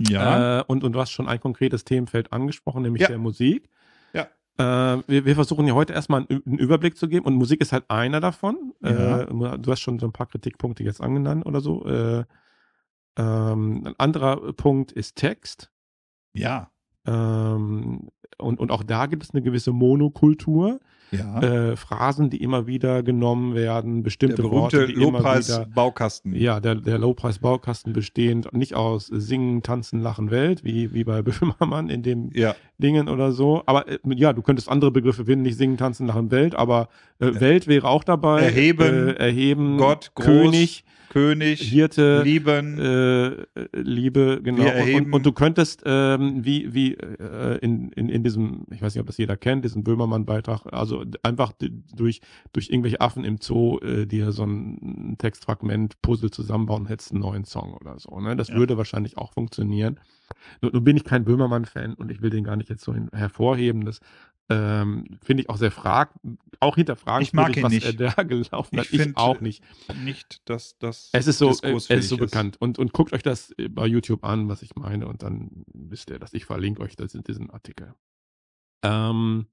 Ja. 0.00 0.60
Äh, 0.60 0.64
und, 0.68 0.84
und 0.84 0.92
du 0.92 1.00
hast 1.00 1.10
schon 1.10 1.28
ein 1.28 1.40
konkretes 1.40 1.84
Themenfeld 1.84 2.32
angesprochen, 2.32 2.82
nämlich 2.82 3.06
der 3.06 3.18
Musik. 3.18 3.68
Äh, 4.58 4.62
wir, 5.06 5.24
wir 5.24 5.34
versuchen 5.34 5.66
ja 5.66 5.74
heute 5.74 5.92
erstmal 5.92 6.26
einen, 6.28 6.42
einen 6.46 6.58
Überblick 6.58 6.96
zu 6.96 7.08
geben 7.08 7.26
und 7.26 7.34
Musik 7.34 7.60
ist 7.60 7.72
halt 7.72 7.84
einer 7.88 8.20
davon. 8.20 8.72
Ja. 8.82 9.22
Äh, 9.22 9.58
du 9.58 9.70
hast 9.70 9.80
schon 9.80 9.98
so 9.98 10.06
ein 10.06 10.12
paar 10.12 10.26
Kritikpunkte 10.26 10.84
jetzt 10.84 11.00
angenannt 11.00 11.46
oder 11.46 11.60
so. 11.60 11.86
Äh, 11.86 12.24
ähm, 13.16 13.86
ein 13.86 13.94
anderer 13.98 14.52
Punkt 14.54 14.92
ist 14.92 15.16
Text. 15.16 15.70
ja. 16.32 16.70
Ähm, 17.04 18.08
und, 18.38 18.60
und 18.60 18.70
auch 18.70 18.82
da 18.82 19.06
gibt 19.06 19.22
es 19.22 19.30
eine 19.30 19.42
gewisse 19.42 19.72
Monokultur. 19.72 20.80
Ja. 21.10 21.42
äh, 21.42 21.76
Phrasen, 21.76 22.30
die 22.30 22.42
immer 22.42 22.66
wieder 22.66 23.02
genommen 23.02 23.54
werden, 23.54 23.96
der 23.96 24.02
bestimmte 24.02 24.36
berühmte 24.36 24.78
Worte, 24.78 24.88
wieder 24.88 25.00
Lobpreis-Baukasten. 25.00 26.34
ja, 26.34 26.58
der, 26.58 26.76
der 26.76 26.96
Lowpreis-Baukasten 26.96 27.92
bestehend 27.92 28.50
nicht 28.54 28.74
aus 28.74 29.08
Singen, 29.08 29.62
Tanzen, 29.62 30.00
Lachen, 30.00 30.30
Welt, 30.30 30.64
wie, 30.64 30.94
wie 30.94 31.04
bei 31.04 31.20
Böhmermann 31.22 31.90
in 31.90 32.02
dem 32.02 32.30
Ja. 32.32 32.56
Dingen 32.82 33.08
oder 33.08 33.32
so. 33.32 33.62
Aber 33.66 33.88
äh, 33.88 33.98
ja, 34.16 34.32
du 34.32 34.42
könntest 34.42 34.68
andere 34.68 34.90
Begriffe 34.90 35.24
finden, 35.24 35.42
nicht 35.42 35.56
Singen, 35.56 35.76
Tanzen, 35.76 36.06
Lachen, 36.06 36.30
Welt, 36.30 36.54
aber 36.54 36.88
äh, 37.20 37.40
Welt 37.40 37.66
wäre 37.66 37.88
auch 37.88 38.04
dabei. 38.04 38.42
Erheben, 38.42 39.08
äh, 39.08 39.12
erheben, 39.12 39.78
Gott, 39.78 40.10
groß, 40.14 40.26
König, 40.26 40.84
König, 41.08 41.60
Hirte, 41.60 42.22
lieben. 42.22 42.78
äh, 42.78 43.44
Liebe, 43.74 44.40
genau. 44.42 44.64
Und, 44.96 45.12
und, 45.12 45.26
du 45.26 45.32
könntest, 45.32 45.82
ähm, 45.84 46.44
wie, 46.44 46.72
wie 46.72 46.94
äh, 46.94 47.58
in, 47.58 47.90
in, 47.92 48.08
in 48.08 48.22
diesem, 48.24 48.66
ich 48.70 48.80
weiß 48.80 48.94
nicht, 48.94 49.00
ob 49.00 49.06
das 49.06 49.18
jeder 49.18 49.36
kennt, 49.36 49.64
diesen 49.64 49.84
Böhmermann-Beitrag, 49.84 50.72
also 50.72 51.04
einfach 51.22 51.52
durch, 51.94 52.20
durch 52.54 52.70
irgendwelche 52.70 53.00
Affen 53.02 53.24
im 53.24 53.36
Zoo 53.38 53.78
äh, 53.80 54.06
dir 54.06 54.32
so 54.32 54.44
ein 54.44 55.16
Textfragment, 55.18 56.00
Puzzle 56.00 56.30
zusammenbauen, 56.30 56.86
hättest 56.86 57.12
einen 57.12 57.20
neuen 57.20 57.44
Song 57.44 57.74
oder 57.74 57.98
so. 57.98 58.18
Ne? 58.18 58.34
Das 58.34 58.48
Ja. 58.48 58.56
würde 58.56 58.78
wahrscheinlich 58.78 59.18
auch 59.18 59.32
funktionieren. 59.32 60.00
Nur, 60.60 60.72
nur 60.72 60.82
bin 60.82 60.96
ich 60.96 61.04
kein 61.04 61.24
Böhmermann-Fan 61.24 61.94
und 61.94 62.10
ich 62.10 62.22
will 62.22 62.30
den 62.30 62.44
gar 62.44 62.56
nicht 62.56 62.68
jetzt 62.70 62.84
so 62.84 62.94
hervorheben. 63.12 63.84
Das 63.84 64.00
ähm, 64.48 65.18
finde 65.22 65.42
ich 65.42 65.48
auch 65.50 65.56
sehr 65.56 65.70
frag, 65.70 66.14
auch 66.60 66.74
hinterfragen, 66.74 67.22
Ich 67.22 67.32
mag 67.32 67.56
ihn 67.56 67.62
was 67.62 67.72
nicht. 67.72 67.86
er 67.86 67.92
da 68.16 68.22
gelaufen 68.22 68.78
hat. 68.78 68.86
Ich 68.92 69.00
Ich, 69.00 69.16
auch 69.16 69.40
nicht. 69.40 69.62
nicht, 70.04 70.48
dass 70.48 70.76
das 70.78 71.10
Es 71.12 71.26
ist 71.26 71.38
so, 71.38 71.46
äh, 71.48 71.50
es 71.50 71.60
diskursfähig 71.60 72.00
ist 72.00 72.08
so 72.08 72.16
bekannt. 72.16 72.56
Und, 72.60 72.78
und 72.78 72.92
guckt 72.92 73.12
euch 73.12 73.22
das 73.22 73.52
äh, 73.58 73.68
bei 73.68 73.86
YouTube 73.86 74.24
an, 74.24 74.48
was 74.48 74.62
ich 74.62 74.74
meine, 74.74 75.06
und 75.06 75.22
dann 75.22 75.64
wisst 75.72 76.10
ihr, 76.10 76.18
dass 76.18 76.34
ich 76.34 76.44
verlinke 76.44 76.82
euch 76.82 76.96
das 76.96 77.14
in 77.14 77.22
diesen 77.22 77.50
Artikel. 77.50 77.94
Ähm, 78.82 79.46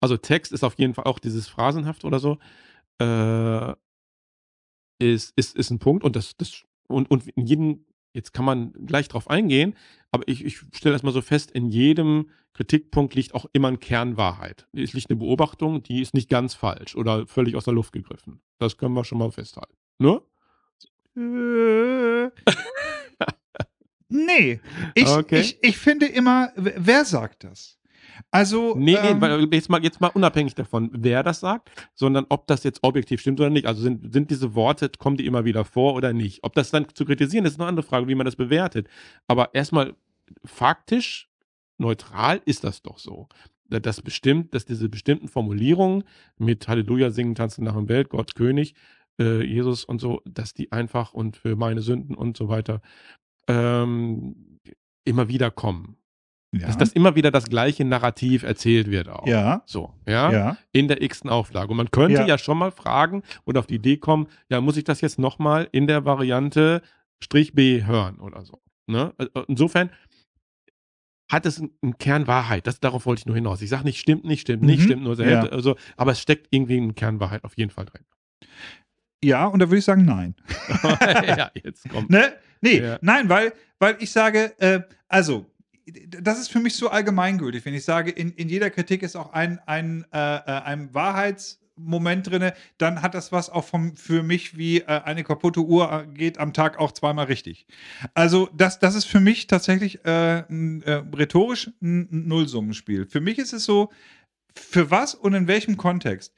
also 0.00 0.16
Text 0.16 0.52
ist 0.52 0.64
auf 0.64 0.78
jeden 0.78 0.94
Fall 0.94 1.04
auch 1.04 1.18
dieses 1.18 1.48
Phrasenhaft 1.48 2.04
oder 2.04 2.18
so. 2.18 2.38
Äh, 3.00 3.74
ist, 4.98 5.32
ist, 5.36 5.56
ist 5.56 5.70
ein 5.70 5.78
Punkt 5.78 6.04
und 6.04 6.16
das, 6.16 6.36
das 6.36 6.64
und, 6.88 7.10
und 7.10 7.26
in 7.28 7.46
jedem, 7.46 7.84
jetzt 8.14 8.32
kann 8.32 8.44
man 8.44 8.72
gleich 8.86 9.08
drauf 9.08 9.28
eingehen, 9.28 9.76
aber 10.10 10.26
ich, 10.26 10.44
ich 10.44 10.58
stelle 10.72 10.94
das 10.94 11.02
mal 11.02 11.12
so 11.12 11.20
fest, 11.20 11.50
in 11.50 11.66
jedem 11.68 12.30
Kritikpunkt 12.54 13.14
liegt 13.16 13.34
auch 13.34 13.46
immer 13.52 13.68
ein 13.68 13.80
Kern 13.80 14.16
Wahrheit. 14.16 14.66
Es 14.72 14.92
liegt 14.92 15.10
eine 15.10 15.18
Beobachtung, 15.18 15.82
die 15.82 16.00
ist 16.00 16.14
nicht 16.14 16.30
ganz 16.30 16.54
falsch 16.54 16.94
oder 16.94 17.26
völlig 17.26 17.56
aus 17.56 17.64
der 17.64 17.74
Luft 17.74 17.92
gegriffen. 17.92 18.40
Das 18.58 18.78
können 18.78 18.94
wir 18.94 19.04
schon 19.04 19.18
mal 19.18 19.32
festhalten. 19.32 19.74
Ne? 19.98 20.22
Äh, 21.16 22.30
nee, 24.08 24.60
ich, 24.94 25.08
Okay. 25.08 25.40
ich, 25.40 25.58
ich 25.62 25.76
finde 25.76 26.06
immer, 26.06 26.52
wer 26.56 27.04
sagt 27.04 27.44
das? 27.44 27.78
Also, 28.30 28.74
Nee, 28.76 28.94
ähm, 28.94 29.16
nee, 29.16 29.20
weil 29.20 29.48
jetzt 29.54 29.68
mal, 29.70 29.82
jetzt 29.82 30.00
mal 30.00 30.08
unabhängig 30.08 30.54
davon, 30.54 30.90
wer 30.92 31.22
das 31.22 31.40
sagt, 31.40 31.70
sondern 31.94 32.26
ob 32.28 32.46
das 32.46 32.64
jetzt 32.64 32.80
objektiv 32.82 33.20
stimmt 33.20 33.40
oder 33.40 33.50
nicht. 33.50 33.66
Also 33.66 33.82
sind, 33.82 34.12
sind 34.12 34.30
diese 34.30 34.54
Worte, 34.54 34.88
kommen 34.98 35.16
die 35.16 35.26
immer 35.26 35.44
wieder 35.44 35.64
vor 35.64 35.94
oder 35.94 36.12
nicht? 36.12 36.44
Ob 36.44 36.54
das 36.54 36.70
dann 36.70 36.86
zu 36.94 37.04
kritisieren 37.04 37.44
ist, 37.44 37.52
ist 37.54 37.60
eine 37.60 37.68
andere 37.68 37.86
Frage, 37.86 38.08
wie 38.08 38.14
man 38.14 38.24
das 38.26 38.36
bewertet. 38.36 38.88
Aber 39.26 39.54
erstmal 39.54 39.94
faktisch, 40.44 41.28
neutral 41.78 42.40
ist 42.44 42.64
das 42.64 42.82
doch 42.82 42.98
so. 42.98 43.28
Da- 43.68 43.80
Das 43.80 44.02
bestimmt, 44.02 44.54
dass 44.54 44.64
diese 44.64 44.88
bestimmten 44.88 45.28
Formulierungen 45.28 46.04
mit 46.38 46.68
Halleluja 46.68 47.10
singen, 47.10 47.34
tanzen 47.34 47.64
nach 47.64 47.74
dem 47.74 47.88
Welt, 47.88 48.08
Gott 48.10 48.34
König, 48.34 48.74
äh, 49.18 49.42
Jesus 49.44 49.84
und 49.84 50.00
so, 50.00 50.20
dass 50.24 50.54
die 50.54 50.70
einfach 50.72 51.14
und 51.14 51.36
für 51.36 51.56
meine 51.56 51.80
Sünden 51.80 52.14
und 52.14 52.36
so 52.36 52.48
weiter 52.48 52.80
ähm, 53.48 54.58
immer 55.04 55.28
wieder 55.28 55.50
kommen. 55.50 55.96
Ja, 56.60 56.66
Dass 56.66 56.76
das 56.78 56.92
immer 56.92 57.14
wieder 57.16 57.30
das 57.30 57.44
gleiche 57.48 57.84
Narrativ 57.84 58.42
erzählt 58.42 58.90
wird 58.90 59.08
auch. 59.08 59.26
ja, 59.26 59.62
So, 59.66 59.92
ja, 60.06 60.30
ja, 60.32 60.56
in 60.72 60.88
der 60.88 61.02
x-ten 61.02 61.30
Auflage. 61.30 61.70
Und 61.70 61.76
man 61.76 61.90
könnte 61.90 62.20
Ja. 62.20 62.26
ja. 62.26 62.38
schon 62.38 62.58
mal 62.58 62.70
fragen 62.70 63.22
oder 63.44 63.60
auf 63.60 63.66
die 63.66 63.76
Idee 63.76 63.96
kommen, 63.96 64.28
ja, 64.48 64.60
muss 64.60 64.76
ich 64.76 64.84
das 64.84 65.00
jetzt 65.00 65.18
nochmal 65.18 65.68
in 65.72 65.86
der 65.86 66.04
Variante 66.04 66.82
Strich 67.22 67.54
B 67.54 67.84
hören 67.84 68.18
oder 68.20 68.44
so. 68.44 68.60
Ne? 68.86 69.12
Also 69.16 69.30
Insofern 69.48 69.90
hat 71.30 71.46
es 71.46 71.58
einen 71.60 71.96
Kern 71.98 72.26
Wahrheit. 72.26 72.66
Das, 72.66 72.80
darauf 72.80 73.06
wollte 73.06 73.20
ich 73.20 73.26
nur 73.26 73.34
hinaus. 73.34 73.62
Ich 73.62 73.70
sage 73.70 73.84
nicht, 73.84 73.98
stimmt 73.98 74.24
nicht, 74.24 74.42
stimmt 74.42 74.62
nicht, 74.62 74.80
Mhm. 74.80 74.84
stimmt 74.84 75.02
nur 75.04 75.16
sehr. 75.16 75.30
Ja. 75.30 75.40
Also, 75.46 75.76
aber 75.96 76.12
es 76.12 76.20
steckt 76.20 76.48
irgendwie 76.50 76.76
ein 76.78 76.94
Kern 76.94 77.18
Wahrheit 77.18 77.44
auf 77.44 77.56
jeden 77.56 77.70
Fall 77.70 77.86
drin. 77.86 78.02
ja, 79.24 79.46
und 79.46 79.58
da 79.60 79.68
würde 79.68 79.78
ich 79.78 79.84
sagen, 79.84 80.04
nein. 80.04 80.34
ja, 81.26 81.50
jetzt 81.54 81.88
kommt. 81.88 82.10
Ne? 82.10 82.34
Nee, 82.60 82.80
Ja. 82.80 82.98
nein, 83.00 83.28
weil, 83.30 83.52
weil 83.78 83.96
ich 84.00 84.10
sage, 84.12 84.52
äh, 84.58 84.80
also, 85.08 85.46
das 85.86 86.38
ist 86.38 86.50
für 86.50 86.60
mich 86.60 86.74
so 86.76 86.88
allgemeingültig, 86.88 87.64
wenn 87.64 87.74
ich 87.74 87.84
sage, 87.84 88.10
in, 88.10 88.32
in 88.32 88.48
jeder 88.48 88.70
Kritik 88.70 89.02
ist 89.02 89.16
auch 89.16 89.32
ein, 89.32 89.60
ein, 89.66 90.04
äh, 90.12 90.36
äh, 90.36 90.40
ein 90.62 90.94
Wahrheitsmoment 90.94 92.30
drin, 92.30 92.52
dann 92.78 93.02
hat 93.02 93.14
das 93.14 93.32
was 93.32 93.50
auch 93.50 93.64
vom, 93.64 93.96
für 93.96 94.22
mich 94.22 94.56
wie 94.56 94.78
äh, 94.80 94.84
eine 94.86 95.24
kaputte 95.24 95.60
Uhr 95.60 96.06
geht 96.14 96.38
am 96.38 96.52
Tag 96.52 96.78
auch 96.78 96.92
zweimal 96.92 97.26
richtig. 97.26 97.66
Also, 98.14 98.48
das, 98.54 98.78
das 98.78 98.94
ist 98.94 99.04
für 99.04 99.20
mich 99.20 99.46
tatsächlich 99.46 100.04
äh, 100.04 100.38
äh, 100.38 101.02
rhetorisch 101.14 101.70
ein 101.82 102.08
Nullsummenspiel. 102.10 103.06
Für 103.06 103.20
mich 103.20 103.38
ist 103.38 103.52
es 103.52 103.64
so, 103.64 103.90
für 104.56 104.90
was 104.90 105.14
und 105.14 105.34
in 105.34 105.48
welchem 105.48 105.76
Kontext? 105.76 106.32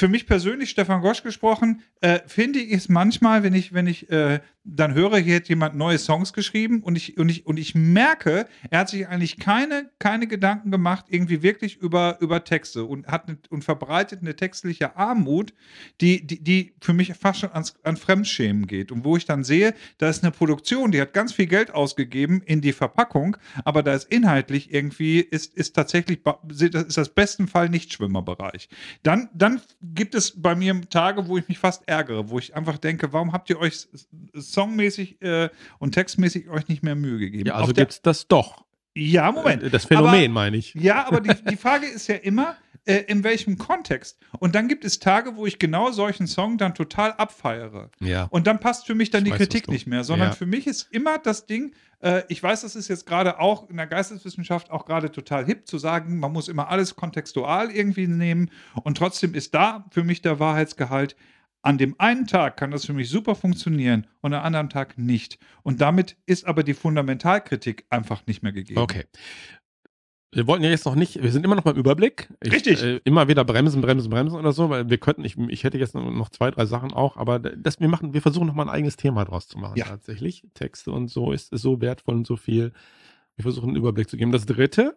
Für 0.00 0.08
mich 0.08 0.26
persönlich, 0.26 0.70
Stefan 0.70 1.02
Gosch 1.02 1.22
gesprochen, 1.22 1.82
äh, 2.00 2.20
finde 2.26 2.58
ich 2.58 2.72
es 2.72 2.88
manchmal, 2.88 3.42
wenn 3.42 3.52
ich, 3.52 3.74
wenn 3.74 3.86
ich 3.86 4.08
äh, 4.08 4.40
dann 4.64 4.94
höre, 4.94 5.18
hier 5.18 5.36
hat 5.36 5.48
jemand 5.48 5.74
neue 5.74 5.98
Songs 5.98 6.32
geschrieben 6.32 6.82
und 6.82 6.96
ich, 6.96 7.16
und 7.18 7.28
ich, 7.28 7.46
und 7.46 7.58
ich 7.58 7.74
merke, 7.74 8.46
er 8.70 8.80
hat 8.80 8.90
sich 8.90 9.08
eigentlich 9.08 9.38
keine, 9.38 9.90
keine 9.98 10.26
Gedanken 10.26 10.70
gemacht, 10.70 11.06
irgendwie 11.08 11.42
wirklich 11.42 11.76
über, 11.76 12.18
über 12.20 12.44
Texte 12.44 12.84
und 12.84 13.06
hat 13.08 13.28
ne, 13.28 13.38
und 13.48 13.64
verbreitet 13.64 14.20
eine 14.20 14.36
textliche 14.36 14.96
Armut, 14.96 15.54
die, 16.00 16.26
die, 16.26 16.42
die 16.42 16.74
für 16.80 16.92
mich 16.92 17.14
fast 17.14 17.40
schon 17.40 17.52
ans, 17.52 17.74
an 17.82 17.96
Fremdschämen 17.96 18.66
geht. 18.66 18.92
Und 18.92 19.04
wo 19.04 19.16
ich 19.16 19.24
dann 19.24 19.44
sehe, 19.44 19.74
da 19.98 20.08
ist 20.08 20.22
eine 20.22 20.30
Produktion, 20.30 20.92
die 20.92 21.00
hat 21.00 21.14
ganz 21.14 21.32
viel 21.32 21.46
Geld 21.46 21.72
ausgegeben 21.72 22.42
in 22.44 22.60
die 22.60 22.72
Verpackung, 22.72 23.36
aber 23.64 23.82
da 23.82 23.94
ist 23.94 24.12
inhaltlich 24.12 24.72
irgendwie, 24.72 25.20
ist, 25.20 25.54
ist 25.54 25.74
tatsächlich, 25.74 26.20
ist 26.48 26.96
das 26.96 27.08
besten 27.08 27.48
Fall 27.48 27.70
nicht 27.70 27.92
Schwimmerbereich. 27.92 28.68
Dann, 29.02 29.30
dann 29.32 29.60
gibt 29.94 30.14
es 30.14 30.40
bei 30.40 30.54
mir 30.54 30.80
Tage, 30.88 31.26
wo 31.28 31.36
ich 31.38 31.48
mich 31.48 31.58
fast 31.58 31.82
ärgere, 31.86 32.30
wo 32.30 32.38
ich 32.38 32.54
einfach 32.54 32.78
denke, 32.78 33.12
warum 33.12 33.32
habt 33.32 33.50
ihr 33.50 33.58
euch 33.58 33.88
songmäßig 34.34 35.20
äh, 35.22 35.48
und 35.78 35.92
textmäßig 35.92 36.48
euch 36.48 36.68
nicht 36.68 36.82
mehr 36.82 36.94
Mühe 36.94 37.18
gegeben? 37.18 37.46
Ja, 37.46 37.54
also 37.54 37.72
gibt 37.72 37.92
es 37.92 38.02
das 38.02 38.26
doch. 38.28 38.64
ja, 38.94 39.30
Moment. 39.32 39.62
Äh, 39.62 39.70
Das 39.70 39.84
Phänomen, 39.84 40.32
meine 40.32 40.56
ich. 40.56 40.74
Ja, 40.74 41.06
aber 41.06 41.20
die, 41.20 41.34
die 41.48 41.56
Frage 41.56 41.86
ist 41.86 42.06
ja 42.08 42.16
immer, 42.16 42.56
äh, 42.84 43.04
in 43.08 43.24
welchem 43.24 43.58
Kontext. 43.58 44.18
Und 44.38 44.54
dann 44.54 44.68
gibt 44.68 44.84
es 44.84 44.98
Tage, 44.98 45.36
wo 45.36 45.46
ich 45.46 45.58
genau 45.58 45.90
solchen 45.90 46.26
Song 46.26 46.58
dann 46.58 46.74
total 46.74 47.12
abfeiere. 47.12 47.90
Ja. 48.00 48.24
Und 48.30 48.46
dann 48.46 48.60
passt 48.60 48.86
für 48.86 48.94
mich 48.94 49.10
dann 49.10 49.20
Ich 49.22 49.26
die 49.26 49.30
weiß, 49.32 49.38
Kritik 49.38 49.68
nicht 49.68 49.86
mehr, 49.86 50.04
sondern 50.04 50.28
Ja. 50.30 50.34
für 50.34 50.46
mich 50.46 50.66
ist 50.66 50.88
immer 50.90 51.18
das 51.18 51.46
Ding, 51.46 51.74
äh, 52.00 52.22
ich 52.28 52.42
weiß, 52.42 52.62
das 52.62 52.76
ist 52.76 52.88
jetzt 52.88 53.06
gerade 53.06 53.38
auch 53.38 53.68
in 53.68 53.76
der 53.76 53.86
Geisteswissenschaft 53.86 54.70
auch 54.70 54.86
gerade 54.86 55.10
total 55.12 55.44
hip 55.44 55.66
zu 55.66 55.78
sagen, 55.78 56.18
man 56.18 56.32
muss 56.32 56.48
immer 56.48 56.68
alles 56.68 56.96
kontextual 56.96 57.70
irgendwie 57.70 58.06
nehmen 58.06 58.50
und 58.82 58.96
trotzdem 58.96 59.34
ist 59.34 59.54
da 59.54 59.84
für 59.90 60.02
mich 60.04 60.22
der 60.22 60.38
Wahrheitsgehalt. 60.38 61.16
An 61.62 61.76
dem 61.76 61.94
einen 61.98 62.26
Tag 62.26 62.56
kann 62.56 62.70
das 62.70 62.86
für 62.86 62.94
mich 62.94 63.10
super 63.10 63.34
funktionieren 63.34 64.06
und 64.22 64.32
am 64.32 64.42
anderen 64.42 64.70
Tag 64.70 64.96
nicht. 64.96 65.38
Und 65.62 65.82
damit 65.82 66.16
ist 66.24 66.46
aber 66.46 66.62
die 66.62 66.72
Fundamentalkritik 66.72 67.84
einfach 67.90 68.26
nicht 68.26 68.42
mehr 68.42 68.52
gegeben. 68.52 68.80
Okay. 68.80 69.04
Wir 70.32 70.46
wollten 70.46 70.62
ja 70.62 70.70
jetzt 70.70 70.84
noch 70.86 70.94
nicht, 70.94 71.20
wir 71.20 71.32
sind 71.32 71.44
immer 71.44 71.56
noch 71.56 71.64
beim 71.64 71.76
Überblick. 71.76 72.28
Ich, 72.40 72.52
Richtig. 72.52 72.82
Äh, 72.82 73.00
immer 73.04 73.26
wieder 73.26 73.44
bremsen, 73.44 73.82
bremsen, 73.82 74.10
bremsen 74.10 74.38
oder 74.38 74.52
so, 74.52 74.70
weil 74.70 74.88
wir 74.88 74.98
könnten, 74.98 75.24
ich, 75.24 75.36
ich 75.36 75.64
hätte 75.64 75.76
jetzt 75.78 75.94
noch 75.94 76.28
zwei, 76.28 76.52
drei 76.52 76.66
Sachen 76.66 76.92
auch, 76.92 77.16
aber 77.16 77.40
das, 77.40 77.80
wir 77.80 77.88
machen, 77.88 78.14
wir 78.14 78.22
versuchen 78.22 78.46
nochmal 78.46 78.66
ein 78.68 78.72
eigenes 78.74 78.96
Thema 78.96 79.24
draus 79.24 79.48
zu 79.48 79.58
machen, 79.58 79.76
Ja. 79.76 79.86
tatsächlich. 79.86 80.44
Texte 80.54 80.92
und 80.92 81.08
so 81.08 81.32
ist, 81.32 81.52
ist 81.52 81.62
so 81.62 81.80
wertvoll 81.80 82.14
und 82.14 82.26
so 82.28 82.36
viel. 82.36 82.72
Wir 83.36 83.42
versuchen 83.42 83.70
einen 83.70 83.76
Überblick 83.76 84.08
zu 84.08 84.16
geben. 84.16 84.30
Das 84.30 84.46
dritte, 84.46 84.94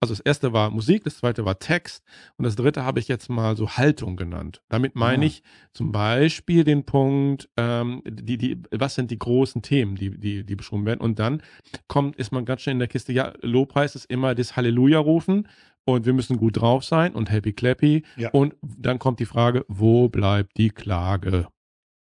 also 0.00 0.14
das 0.14 0.20
erste 0.20 0.52
war 0.52 0.70
Musik, 0.70 1.04
das 1.04 1.18
zweite 1.18 1.44
war 1.44 1.58
Text 1.58 2.04
und 2.36 2.44
das 2.44 2.54
dritte 2.56 2.84
habe 2.84 3.00
ich 3.00 3.08
jetzt 3.08 3.28
mal 3.28 3.56
so 3.56 3.68
Haltung 3.70 4.16
genannt. 4.16 4.62
Damit 4.68 4.94
meine 4.94 5.24
Ah. 5.24 5.26
ich 5.26 5.42
zum 5.72 5.90
Beispiel 5.92 6.62
den 6.64 6.84
Punkt, 6.84 7.48
ähm, 7.56 8.02
die, 8.08 8.38
die, 8.38 8.62
was 8.70 8.94
sind 8.94 9.10
die 9.10 9.18
großen 9.18 9.62
Themen, 9.62 9.96
die, 9.96 10.16
die, 10.18 10.44
die 10.44 10.56
beschrieben 10.56 10.86
werden 10.86 11.00
und 11.00 11.18
dann 11.18 11.42
kommt, 11.88 12.16
ist 12.16 12.30
man 12.32 12.44
ganz 12.44 12.62
schnell 12.62 12.74
in 12.74 12.78
der 12.78 12.88
Kiste, 12.88 13.12
ja, 13.12 13.32
Lobpreis 13.42 13.94
ist 13.96 14.04
immer 14.10 14.34
das 14.34 14.54
Halleluja 14.56 14.98
rufen 15.00 15.48
und 15.84 16.06
wir 16.06 16.12
müssen 16.12 16.36
gut 16.36 16.60
drauf 16.60 16.84
sein 16.84 17.14
und 17.14 17.30
happy 17.30 17.52
clappy. 17.52 18.04
Ja. 18.16 18.30
Und 18.30 18.54
dann 18.62 18.98
kommt 18.98 19.20
die 19.20 19.26
Frage, 19.26 19.64
wo 19.68 20.08
bleibt 20.08 20.56
die 20.58 20.70
Klage? 20.70 21.48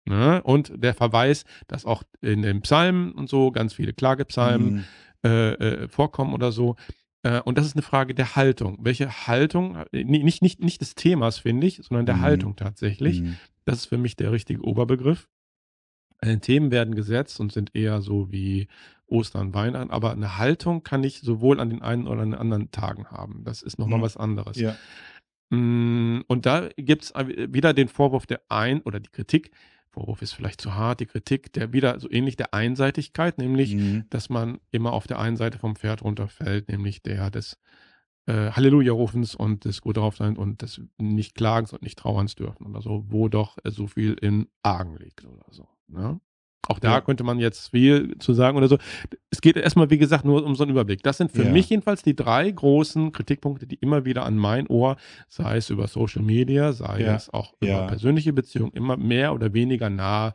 Ne? 0.04 0.42
Und 0.42 0.72
der 0.76 0.94
Verweis, 0.94 1.44
dass 1.68 1.84
auch 1.84 2.02
in 2.20 2.42
den 2.42 2.62
Psalmen 2.62 3.12
und 3.12 3.28
so 3.28 3.52
ganz 3.52 3.74
viele 3.74 3.92
Klagepsalmen 3.92 4.74
Mhm. 4.74 4.84
äh, 5.24 5.52
äh, 5.52 5.88
vorkommen 5.88 6.32
oder 6.34 6.50
so. 6.50 6.74
Äh, 7.22 7.40
und 7.40 7.56
das 7.58 7.66
ist 7.66 7.74
eine 7.76 7.82
Frage 7.82 8.14
der 8.14 8.36
Haltung. 8.36 8.78
Welche 8.80 9.26
Haltung, 9.26 9.76
äh, 9.92 10.04
nicht, 10.04 10.42
nicht, 10.42 10.60
nicht 10.60 10.80
des 10.80 10.94
Themas, 10.94 11.38
finde 11.38 11.66
ich, 11.66 11.76
sondern 11.82 12.06
der 12.06 12.16
Mhm. 12.16 12.22
Haltung 12.22 12.56
tatsächlich. 12.56 13.22
Mhm. 13.22 13.36
Das 13.64 13.76
ist 13.78 13.86
für 13.86 13.98
mich 13.98 14.16
der 14.16 14.32
richtige 14.32 14.62
Oberbegriff. 14.62 15.28
Äh, 16.20 16.38
Themen 16.38 16.70
werden 16.70 16.94
gesetzt 16.94 17.40
und 17.40 17.52
sind 17.52 17.74
eher 17.74 18.00
so 18.02 18.30
wie 18.32 18.68
Ostern, 19.06 19.52
Weihnachten, 19.54 19.90
aber 19.90 20.12
eine 20.12 20.38
Haltung 20.38 20.82
kann 20.82 21.04
ich 21.04 21.20
sowohl 21.20 21.60
an 21.60 21.68
den 21.70 21.82
einen 21.82 22.06
oder 22.08 22.22
an 22.22 22.30
den 22.30 22.40
anderen 22.40 22.70
Tagen 22.70 23.06
haben. 23.08 23.44
Das 23.44 23.60
ist 23.62 23.78
nochmal 23.78 23.98
Mhm. 23.98 24.02
was 24.02 24.16
anderes. 24.16 24.56
Ja. 24.58 24.74
Mm, 25.50 26.22
Und 26.28 26.46
da 26.46 26.70
gibt 26.76 27.04
es 27.04 27.12
wieder 27.14 27.74
den 27.74 27.88
Vorwurf 27.88 28.24
der 28.26 28.40
Ein- 28.48 28.80
oder 28.82 29.00
die 29.00 29.10
Kritik, 29.10 29.50
Vorwurf 29.92 30.22
ist 30.22 30.32
vielleicht 30.32 30.60
zu 30.60 30.74
hart, 30.74 31.00
die 31.00 31.06
Kritik 31.06 31.52
der 31.52 31.72
wieder 31.72 32.00
so 32.00 32.10
ähnlich 32.10 32.36
der 32.36 32.54
Einseitigkeit, 32.54 33.38
nämlich, 33.38 33.74
Mhm. 33.74 34.04
dass 34.10 34.30
man 34.30 34.58
immer 34.70 34.92
auf 34.92 35.06
der 35.06 35.18
einen 35.18 35.36
Seite 35.36 35.58
vom 35.58 35.76
Pferd 35.76 36.02
runterfällt, 36.02 36.68
nämlich 36.68 37.02
der 37.02 37.30
des 37.30 37.58
äh, 38.26 38.52
Halleluja-Rufens 38.52 39.34
und 39.34 39.64
des 39.64 39.80
Gut 39.80 39.96
drauf 39.96 40.16
sein 40.16 40.36
und 40.36 40.62
des 40.62 40.80
nicht 40.98 41.34
Klagens 41.34 41.72
und 41.72 41.82
nicht 41.82 41.98
Trauerns 41.98 42.36
dürfen 42.36 42.66
oder 42.66 42.80
so, 42.80 43.04
wo 43.08 43.28
doch 43.28 43.58
äh, 43.64 43.70
so 43.70 43.86
viel 43.86 44.14
in 44.14 44.46
Argen 44.62 44.96
liegt 44.96 45.24
oder 45.24 45.44
so. 45.50 45.68
Ne? 45.88 46.20
Auch 46.68 46.78
da 46.78 46.92
Ja. 46.92 47.00
könnte 47.00 47.24
man 47.24 47.38
jetzt 47.40 47.70
viel 47.70 48.16
zu 48.18 48.34
sagen 48.34 48.56
oder 48.56 48.68
so. 48.68 48.78
Es 49.30 49.40
geht 49.40 49.56
erstmal, 49.56 49.90
wie 49.90 49.98
gesagt, 49.98 50.24
nur 50.24 50.44
um 50.44 50.54
so 50.54 50.62
einen 50.62 50.70
Überblick. 50.70 51.02
Das 51.02 51.16
sind 51.18 51.32
für 51.32 51.42
Ja. 51.44 51.50
mich 51.50 51.68
jedenfalls 51.70 52.02
die 52.02 52.14
drei 52.14 52.48
großen 52.50 53.10
Kritikpunkte, 53.10 53.66
die 53.66 53.74
immer 53.76 54.04
wieder 54.04 54.24
an 54.24 54.36
mein 54.36 54.68
Ohr, 54.68 54.96
sei 55.28 55.56
es 55.56 55.70
über 55.70 55.88
Social 55.88 56.22
Media, 56.22 56.72
sei 56.72 57.00
Ja. 57.00 57.16
es 57.16 57.28
auch 57.30 57.54
über 57.60 57.86
persönliche 57.88 58.32
Beziehungen, 58.32 58.72
immer 58.74 58.96
mehr 58.96 59.34
oder 59.34 59.52
weniger 59.54 59.90
nah 59.90 60.34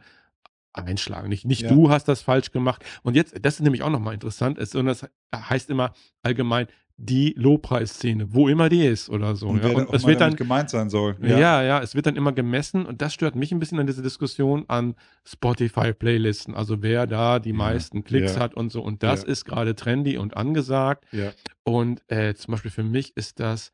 einschlagen. 0.73 1.29
Nicht, 1.29 1.45
nicht 1.45 1.69
du 1.69 1.89
hast 1.89 2.07
das 2.07 2.21
falsch 2.21 2.51
gemacht. 2.51 2.83
Und 3.03 3.15
jetzt, 3.15 3.33
das 3.43 3.55
ist 3.55 3.61
nämlich 3.61 3.81
auch 3.81 3.89
nochmal 3.89 4.13
interessant, 4.13 4.57
es, 4.59 4.71
sondern 4.71 4.95
das 4.99 5.09
heißt 5.49 5.69
immer 5.69 5.93
allgemein 6.23 6.67
die 6.99 7.35
Lobpreisszene, 7.37 8.33
wo 8.33 8.47
immer 8.47 8.69
die 8.69 8.83
ist 8.85 9.07
oder 9.09 9.35
so. 9.35 9.47
Und 9.49 9.63
ja. 9.63 9.69
Und 9.69 9.93
es 9.93 10.07
wird 10.07 10.19
dann, 10.19 10.35
gemeint 10.35 10.71
sein 10.71 10.89
soll. 10.89 11.15
ja. 11.21 11.61
ja, 11.61 11.79
es 11.81 11.93
wird 11.93 12.07
dann 12.07 12.15
immer 12.15 12.31
gemessen 12.31 12.87
und 12.87 13.03
das 13.03 13.13
stört 13.13 13.35
mich 13.35 13.51
ein 13.51 13.59
bisschen 13.59 13.79
an 13.79 13.85
dieser 13.85 14.01
Diskussion 14.01 14.65
an 14.67 14.95
Spotify-Playlisten. 15.23 16.55
Also 16.55 16.81
wer 16.81 17.07
da 17.07 17.39
die 17.39 17.49
Ja, 17.49 17.55
meisten 17.55 18.03
Klicks 18.03 18.35
ja. 18.35 18.41
hat 18.41 18.53
und 18.55 18.71
so. 18.71 18.81
Und 18.81 19.03
das 19.03 19.21
Ja. 19.23 19.27
ist 19.29 19.45
gerade 19.45 19.75
trendy 19.75 20.17
und 20.17 20.37
angesagt. 20.37 21.05
ja. 21.11 21.31
Und 21.63 22.01
äh, 22.07 22.33
zum 22.33 22.53
Beispiel 22.53 22.71
für 22.71 22.83
mich 22.83 23.15
ist 23.17 23.39
das 23.39 23.71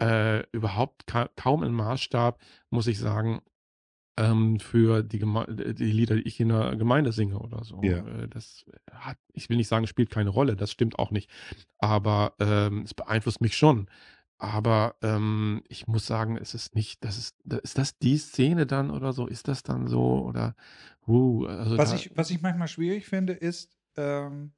äh, 0.00 0.44
überhaupt 0.52 1.06
ka 1.06 1.28
kaum 1.36 1.62
ein 1.62 1.72
Maßstab, 1.72 2.38
muss 2.70 2.86
ich 2.86 2.98
sagen, 2.98 3.40
ähm, 4.16 4.60
für 4.60 5.02
die, 5.02 5.18
Geme 5.18 5.46
die 5.48 5.90
Lieder, 5.90 6.16
die 6.16 6.22
ich 6.22 6.38
in 6.38 6.48
der 6.48 6.76
Gemeinde 6.76 7.12
singe 7.12 7.38
oder 7.38 7.64
so. 7.64 7.80
Ja. 7.82 8.06
Äh, 8.06 8.28
das 8.28 8.64
hat, 8.90 9.18
ich 9.32 9.48
will 9.48 9.56
nicht 9.56 9.68
sagen, 9.68 9.86
spielt 9.86 10.10
keine 10.10 10.30
Rolle, 10.30 10.56
das 10.56 10.70
stimmt 10.70 10.98
auch 10.98 11.10
nicht. 11.10 11.30
Aber 11.78 12.34
ähm, 12.38 12.82
es 12.82 12.94
beeinflusst 12.94 13.40
mich 13.40 13.56
schon. 13.56 13.88
Aber 14.38 14.96
ähm, 15.02 15.62
ich 15.68 15.86
muss 15.86 16.06
sagen, 16.06 16.36
es 16.36 16.52
ist 16.52 16.74
nicht, 16.74 17.04
das 17.04 17.16
ist, 17.16 17.36
ist 17.62 17.78
das 17.78 17.96
die 17.98 18.18
Szene 18.18 18.66
dann 18.66 18.90
oder 18.90 19.12
so? 19.12 19.28
Ist 19.28 19.46
das 19.46 19.62
dann 19.62 19.86
so? 19.86 20.24
Oder 20.26 20.56
uh, 21.06 21.46
also 21.46 21.78
Was 21.78 21.92
ich, 21.92 22.16
was 22.16 22.30
ich 22.30 22.42
manchmal 22.42 22.66
schwierig 22.66 23.06
finde, 23.06 23.34
ist, 23.34 23.78
ähm, 23.96 24.52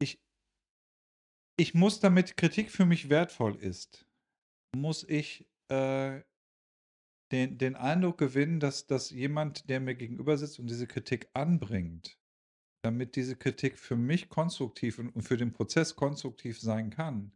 ich, 0.00 0.20
ich 1.56 1.72
muss, 1.72 2.00
damit 2.00 2.36
Kritik 2.36 2.70
für 2.70 2.84
mich 2.84 3.08
wertvoll 3.10 3.54
ist, 3.54 4.04
muss 4.74 5.04
ich 5.04 5.46
äh, 5.68 6.22
den, 7.36 7.58
den 7.58 7.76
Eindruck 7.76 8.16
gewinnen, 8.18 8.60
dass, 8.60 8.86
dass 8.86 9.10
jemand, 9.10 9.68
der 9.68 9.80
mir 9.80 9.94
gegenüber 9.94 10.38
sitzt 10.38 10.58
und 10.58 10.70
diese 10.70 10.86
Kritik 10.86 11.28
anbringt, 11.34 12.18
damit 12.82 13.14
diese 13.14 13.36
Kritik 13.36 13.78
für 13.78 13.96
mich 13.96 14.28
konstruktiv 14.28 14.98
und, 14.98 15.22
für 15.22 15.36
den 15.36 15.52
Prozess 15.52 15.96
konstruktiv 15.96 16.58
sein 16.58 16.90
kann, 16.90 17.32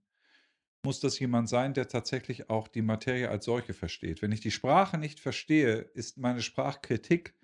muss 0.82 1.00
das 1.00 1.18
jemand 1.18 1.50
sein, 1.50 1.74
der 1.74 1.88
tatsächlich 1.88 2.48
auch 2.48 2.66
die 2.66 2.80
Materie 2.80 3.28
als 3.28 3.44
solche 3.44 3.74
versteht. 3.74 4.22
Wenn 4.22 4.32
ich 4.32 4.40
die 4.40 4.50
Sprache 4.50 4.96
nicht 4.96 5.20
verstehe, 5.20 5.76
ist 5.76 6.16
meine 6.16 6.40
Sprachkritik 6.40 7.34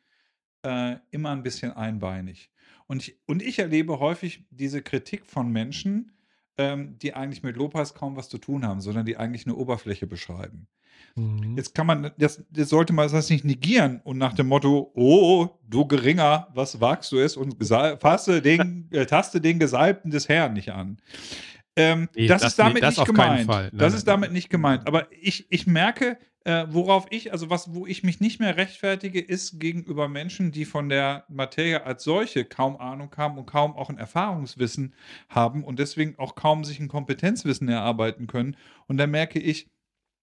äh, 0.63 0.97
immer 1.11 1.33
ein 1.33 1.43
bisschen 1.43 1.73
einbeinig. 1.73 2.51
Und 2.87 3.03
ich, 3.03 3.21
und 3.27 3.43
ich 3.43 3.59
erlebe 3.59 4.01
häufig 4.01 4.47
diese 4.49 4.81
Kritik 4.81 5.27
von 5.27 5.53
Menschen, 5.53 6.13
ähm, 6.57 6.99
die 6.99 7.13
eigentlich 7.13 7.43
mit 7.43 7.57
Lobpreis 7.57 7.93
kaum 7.93 8.17
was 8.17 8.31
zu 8.31 8.39
tun 8.39 8.65
haben, 8.65 8.81
sondern 8.81 9.05
die 9.05 9.19
eigentlich 9.19 9.45
eine 9.45 9.57
Oberfläche 9.57 10.07
beschreiben. 10.07 10.69
Mhm. 11.17 11.57
Jetzt 11.57 11.75
kann 11.75 11.87
man, 11.87 12.11
das, 12.19 12.45
das 12.51 12.69
sollte 12.69 12.93
man 12.93 13.11
das 13.11 13.31
nicht 13.31 13.45
negieren 13.45 14.01
und 14.05 14.19
nach 14.19 14.35
dem 14.35 14.49
Motto, 14.49 14.93
oh, 14.95 15.49
du 15.69 15.87
Geringer, 15.87 16.49
was 16.55 16.81
wagst 16.81 17.11
du 17.13 17.19
es 17.19 17.37
und 17.37 17.57
fasse 17.65 18.43
den, 18.43 18.89
äh, 18.93 19.07
taste 19.07 19.41
den 19.41 19.59
Gesalbten 19.59 20.11
des 20.11 20.29
Herrn 20.29 20.53
nicht 20.53 20.71
an. 20.71 20.99
Ähm, 21.77 22.09
Nee, 22.15 22.27
das, 22.27 22.43
das 22.43 22.53
ist 22.53 22.59
damit 22.59 22.75
nicht, 22.75 22.85
das 22.85 22.97
nicht 22.97 23.07
gemeint. 23.07 23.49
Nein, 23.49 23.71
das 23.73 23.93
nein, 23.93 23.99
ist 23.99 24.09
damit 24.09 24.29
nein. 24.31 24.35
nicht 24.35 24.51
gemeint. 24.51 24.87
Aber 24.87 25.09
ich, 25.11 25.47
ich 25.51 25.67
merke, 25.67 26.19
äh, 26.47 26.67
worauf 26.71 27.07
ich, 27.11 27.33
also 27.33 27.51
was, 27.51 27.75
wo 27.75 27.87
ich 27.87 28.05
mich 28.05 28.21
nicht 28.21 28.39
mehr 28.39 28.57
rechtfertige, 28.57 29.21
ist 29.21 29.59
gegenüber 29.59 30.07
Menschen, 30.09 30.53
die 30.53 30.65
von 30.65 30.89
der 30.89 31.25
Materie 31.29 31.85
als 31.85 32.05
solche 32.05 32.45
kaum 32.45 32.77
Ahnung 32.77 33.13
haben 33.17 33.37
und 33.37 33.47
kaum 33.47 33.75
auch 33.75 33.91
ein 33.91 33.99
Erfahrungswissen 33.99 34.95
haben 35.29 35.65
und 35.65 35.81
deswegen 35.81 36.17
auch 36.19 36.37
kaum 36.37 36.63
sich 36.65 36.79
ein 36.79 36.87
Kompetenzwissen 36.87 37.69
erarbeiten 37.69 38.29
können. 38.29 38.57
Und 38.87 38.99
da 38.99 39.09
merke 39.09 39.41
ich, 39.41 39.69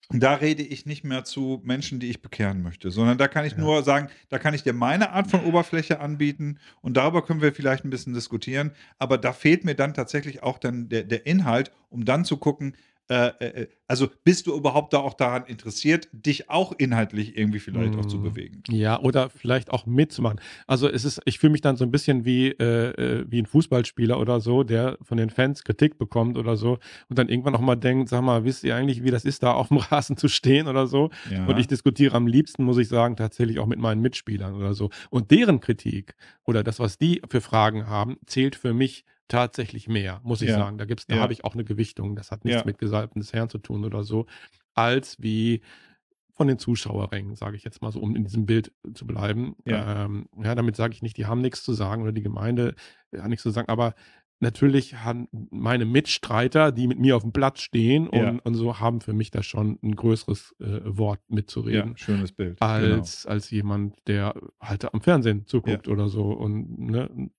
da 0.10 0.34
rede 0.36 0.64
ich 0.64 0.86
nicht 0.86 1.04
mehr 1.04 1.24
zu 1.24 1.62
Menschen, 1.64 2.00
die 2.00 2.10
ich 2.10 2.22
bekehren 2.22 2.62
möchte, 2.62 2.92
sondern 2.92 3.18
da 3.18 3.28
kann 3.28 3.46
ich 3.46 3.54
Ja. 3.54 3.60
nur 3.60 3.84
sagen, 3.84 4.10
da 4.30 4.38
kann 4.38 4.54
ich 4.54 4.64
dir 4.64 4.74
meine 4.74 5.12
Art 5.12 5.28
von 5.30 5.44
Oberfläche 5.46 6.00
anbieten 6.00 6.60
und 6.82 6.98
darüber 6.98 7.24
können 7.26 7.42
wir 7.42 7.54
vielleicht 7.54 7.86
ein 7.86 7.90
bisschen 7.90 8.14
diskutieren, 8.14 8.72
aber 9.00 9.18
da 9.18 9.34
fehlt 9.34 9.64
mir 9.66 9.76
dann 9.76 9.94
tatsächlich 9.94 10.44
auch 10.44 10.60
dann 10.60 10.90
der, 10.90 11.04
der 11.04 11.26
Inhalt, 11.26 11.72
um 11.90 12.06
dann 12.06 12.26
zu 12.26 12.38
gucken, 12.38 12.76
äh, 13.10 13.28
äh, 13.40 13.68
also 13.88 14.08
bist 14.24 14.48
du 14.48 14.56
überhaupt 14.56 14.94
da 14.94 15.00
auch 15.00 15.14
daran 15.14 15.46
interessiert, 15.46 16.08
dich 16.14 16.50
auch 16.50 16.72
inhaltlich 16.78 17.38
irgendwie 17.38 17.60
vielleicht 17.60 17.96
auch 17.96 18.06
zu 18.06 18.18
Mhm. 18.18 18.24
bewegen? 18.24 18.64
Ja, 18.70 19.00
oder 19.00 19.30
vielleicht 19.30 19.72
auch 19.72 19.86
mitzumachen. 19.86 20.40
Also 20.68 20.90
es 20.90 21.04
ist, 21.06 21.22
ich 21.26 21.38
fühle 21.38 21.52
mich 21.52 21.62
dann 21.62 21.76
so 21.76 21.84
ein 21.84 21.92
bisschen 21.92 22.26
wie, 22.26 22.48
äh, 22.48 22.92
äh, 23.20 23.26
wie 23.30 23.40
ein 23.42 23.46
Fußballspieler 23.46 24.20
oder 24.20 24.40
so, 24.40 24.64
der 24.64 24.98
von 25.02 25.18
den 25.18 25.30
Fans 25.30 25.64
Kritik 25.64 25.98
bekommt 25.98 26.38
oder 26.38 26.56
so 26.56 26.80
und 27.10 27.20
dann 27.20 27.30
irgendwann 27.30 27.56
auch 27.56 27.62
mal 27.62 27.76
denkt, 27.76 28.10
sag 28.10 28.22
mal, 28.24 28.46
wisst 28.46 28.64
ihr 28.64 28.76
eigentlich, 28.76 29.04
wie 29.04 29.12
das 29.12 29.26
ist, 29.26 29.44
da 29.44 29.52
auf 29.52 29.68
dem 29.68 29.78
Rasen 29.92 30.18
zu 30.18 30.28
stehen 30.30 30.68
oder 30.68 30.88
so? 30.88 31.10
Ja. 31.30 31.46
Und 31.46 31.60
ich 31.60 31.68
diskutiere 31.68 32.16
am 32.16 32.26
liebsten, 32.26 32.64
muss 32.64 32.78
ich 32.78 32.88
sagen, 32.88 33.16
tatsächlich 33.18 33.60
auch 33.60 33.68
mit 33.68 33.80
meinen 33.80 34.02
Mitspielern 34.02 34.54
oder 34.56 34.74
so. 34.74 34.90
Und 35.10 35.30
deren 35.30 35.60
Kritik 35.60 36.16
oder 36.46 36.64
das, 36.64 36.80
was 36.80 36.98
die 36.98 37.22
für 37.30 37.42
Fragen 37.42 37.86
haben, 37.88 38.18
zählt 38.26 38.56
für 38.56 38.74
mich 38.74 39.04
tatsächlich 39.28 39.88
mehr, 39.88 40.20
muss 40.24 40.42
ich 40.42 40.50
Ja. 40.50 40.58
sagen. 40.58 40.78
Da 40.78 40.86
gibt's, 40.86 41.08
da 41.08 41.16
Ja. 41.16 41.22
habe 41.22 41.34
ich 41.34 41.44
auch 41.46 41.54
eine 41.54 41.64
Gewichtung. 41.64 42.16
Das 42.16 42.32
hat 42.32 42.44
nichts 42.46 42.62
Ja. 42.62 42.66
mit 42.66 42.78
Gesalbten 42.78 43.22
des 43.22 43.34
Herrn 43.34 43.50
zu 43.50 43.58
tun 43.58 43.86
oder 43.86 44.04
so, 44.04 44.26
als 44.74 45.18
wie 45.22 45.62
von 46.36 46.48
den 46.48 46.58
Zuschauerrängen, 46.58 47.36
sage 47.36 47.56
ich 47.56 47.64
jetzt 47.64 47.82
mal 47.82 47.92
so, 47.92 48.00
um 48.00 48.16
in 48.16 48.24
diesem 48.24 48.46
Bild 48.48 48.72
zu 48.96 49.06
bleiben. 49.06 49.56
Ja. 49.66 50.06
Ähm, 50.06 50.26
ja, 50.44 50.56
damit 50.56 50.76
sage 50.76 50.94
ich 50.94 51.02
nicht, 51.04 51.18
die 51.18 51.26
haben 51.28 51.42
nichts 51.42 51.64
zu 51.64 51.74
sagen 51.74 52.02
oder 52.02 52.12
die 52.12 52.24
Gemeinde 52.24 52.76
äh, 53.12 53.20
hat 53.20 53.30
nichts 53.30 53.44
zu 53.44 53.52
sagen, 53.52 53.70
aber 53.70 53.94
natürlich 54.40 54.96
haben 54.96 55.28
meine 55.52 55.86
Mitstreiter, 55.86 56.72
die 56.74 56.88
mit 56.88 57.00
mir 57.00 57.16
auf 57.16 57.22
dem 57.22 57.32
Platz 57.32 57.62
stehen 57.62 58.10
und, 58.10 58.20
Ja. 58.20 58.36
und 58.44 58.56
so, 58.56 58.80
haben 58.80 59.00
für 59.00 59.14
mich 59.14 59.30
da 59.32 59.42
schon 59.44 59.78
ein 59.84 59.96
größeres 59.96 60.56
äh, 60.60 60.82
Wort 60.84 61.20
ja, 61.30 61.36
mitzureden. 61.36 61.96
schönes 61.98 62.32
Bild. 62.34 62.60
Genau. 62.60 62.72
Als, 62.72 63.26
als 63.28 63.52
jemand, 63.52 63.96
der 64.08 64.34
halt 64.60 64.92
am 64.94 65.02
Fernsehen 65.02 65.46
zuguckt 65.46 65.88
oder 65.88 66.10
so 66.10 66.32
und 66.34 66.78
ne, 66.80 67.30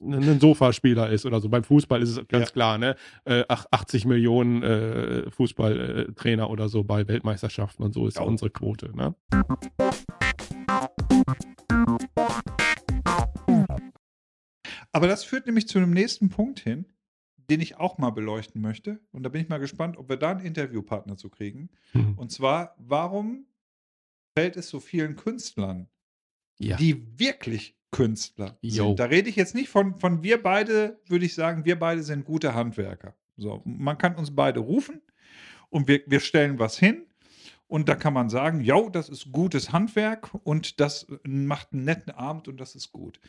ein 0.00 0.40
Sofaspieler 0.40 1.10
ist 1.10 1.26
oder 1.26 1.40
so. 1.40 1.48
Beim 1.48 1.64
Fußball 1.64 2.00
ist 2.02 2.10
es 2.10 2.28
ganz 2.28 2.46
Ja. 2.48 2.52
klar, 2.52 2.78
ne? 2.78 2.96
Äh, 3.24 3.44
ach- 3.48 3.66
80 3.70 4.04
Millionen 4.04 4.62
äh, 4.62 5.30
Fußballtrainer 5.30 6.48
oder 6.50 6.68
so 6.68 6.84
bei 6.84 7.06
Weltmeisterschaften 7.08 7.82
und 7.82 7.92
so 7.92 8.06
ist 8.06 8.16
Ja. 8.18 8.22
unsere 8.22 8.50
Quote, 8.50 8.94
ne? 8.96 9.14
Aber 14.92 15.06
das 15.06 15.24
führt 15.24 15.46
nämlich 15.46 15.68
zu 15.68 15.78
einem 15.78 15.90
nächsten 15.92 16.28
Punkt 16.28 16.60
hin, 16.60 16.86
den 17.50 17.60
ich 17.60 17.76
auch 17.76 17.98
mal 17.98 18.10
beleuchten 18.10 18.60
möchte. 18.60 19.00
Und 19.12 19.22
da 19.22 19.28
bin 19.28 19.42
ich 19.42 19.48
mal 19.48 19.58
gespannt, 19.58 19.96
ob 19.96 20.08
wir 20.08 20.16
da 20.16 20.30
einen 20.30 20.40
Interviewpartner 20.40 21.16
zu 21.16 21.28
kriegen. 21.30 21.70
Mhm. 21.92 22.14
Und 22.18 22.30
zwar, 22.32 22.74
warum 22.78 23.46
fällt 24.36 24.56
es 24.56 24.68
so 24.68 24.80
vielen 24.80 25.16
Künstlern, 25.16 25.88
Ja. 26.58 26.76
die 26.76 27.18
wirklich 27.18 27.76
Künstler 27.90 28.58
sind? 28.88 28.98
Da 28.98 29.04
rede 29.06 29.28
ich 29.28 29.36
jetzt 29.36 29.54
nicht 29.54 29.68
von, 29.68 29.96
von 29.96 30.22
wir 30.22 30.42
beide, 30.42 31.00
würde 31.06 31.24
ich 31.24 31.34
sagen, 31.34 31.64
wir 31.64 31.78
beide 31.78 32.02
sind 32.02 32.24
gute 32.24 32.54
Handwerker. 32.54 33.14
So, 33.36 33.62
man 33.64 33.96
kann 33.98 34.16
uns 34.16 34.34
beide 34.34 34.60
rufen 34.60 35.00
und 35.70 35.88
wir, 35.88 36.02
wir 36.06 36.20
stellen 36.20 36.58
was 36.58 36.78
hin. 36.78 37.04
Und 37.66 37.88
da 37.88 37.94
kann 37.96 38.14
man 38.14 38.30
sagen, 38.30 38.62
jo, 38.62 38.88
das 38.88 39.10
ist 39.10 39.30
gutes 39.30 39.72
Handwerk 39.72 40.30
und 40.42 40.80
das 40.80 41.06
macht 41.24 41.72
einen 41.72 41.84
netten 41.84 42.12
Abend 42.12 42.48
und 42.48 42.58
das 42.58 42.74
ist 42.74 42.92
gut. 42.92 43.20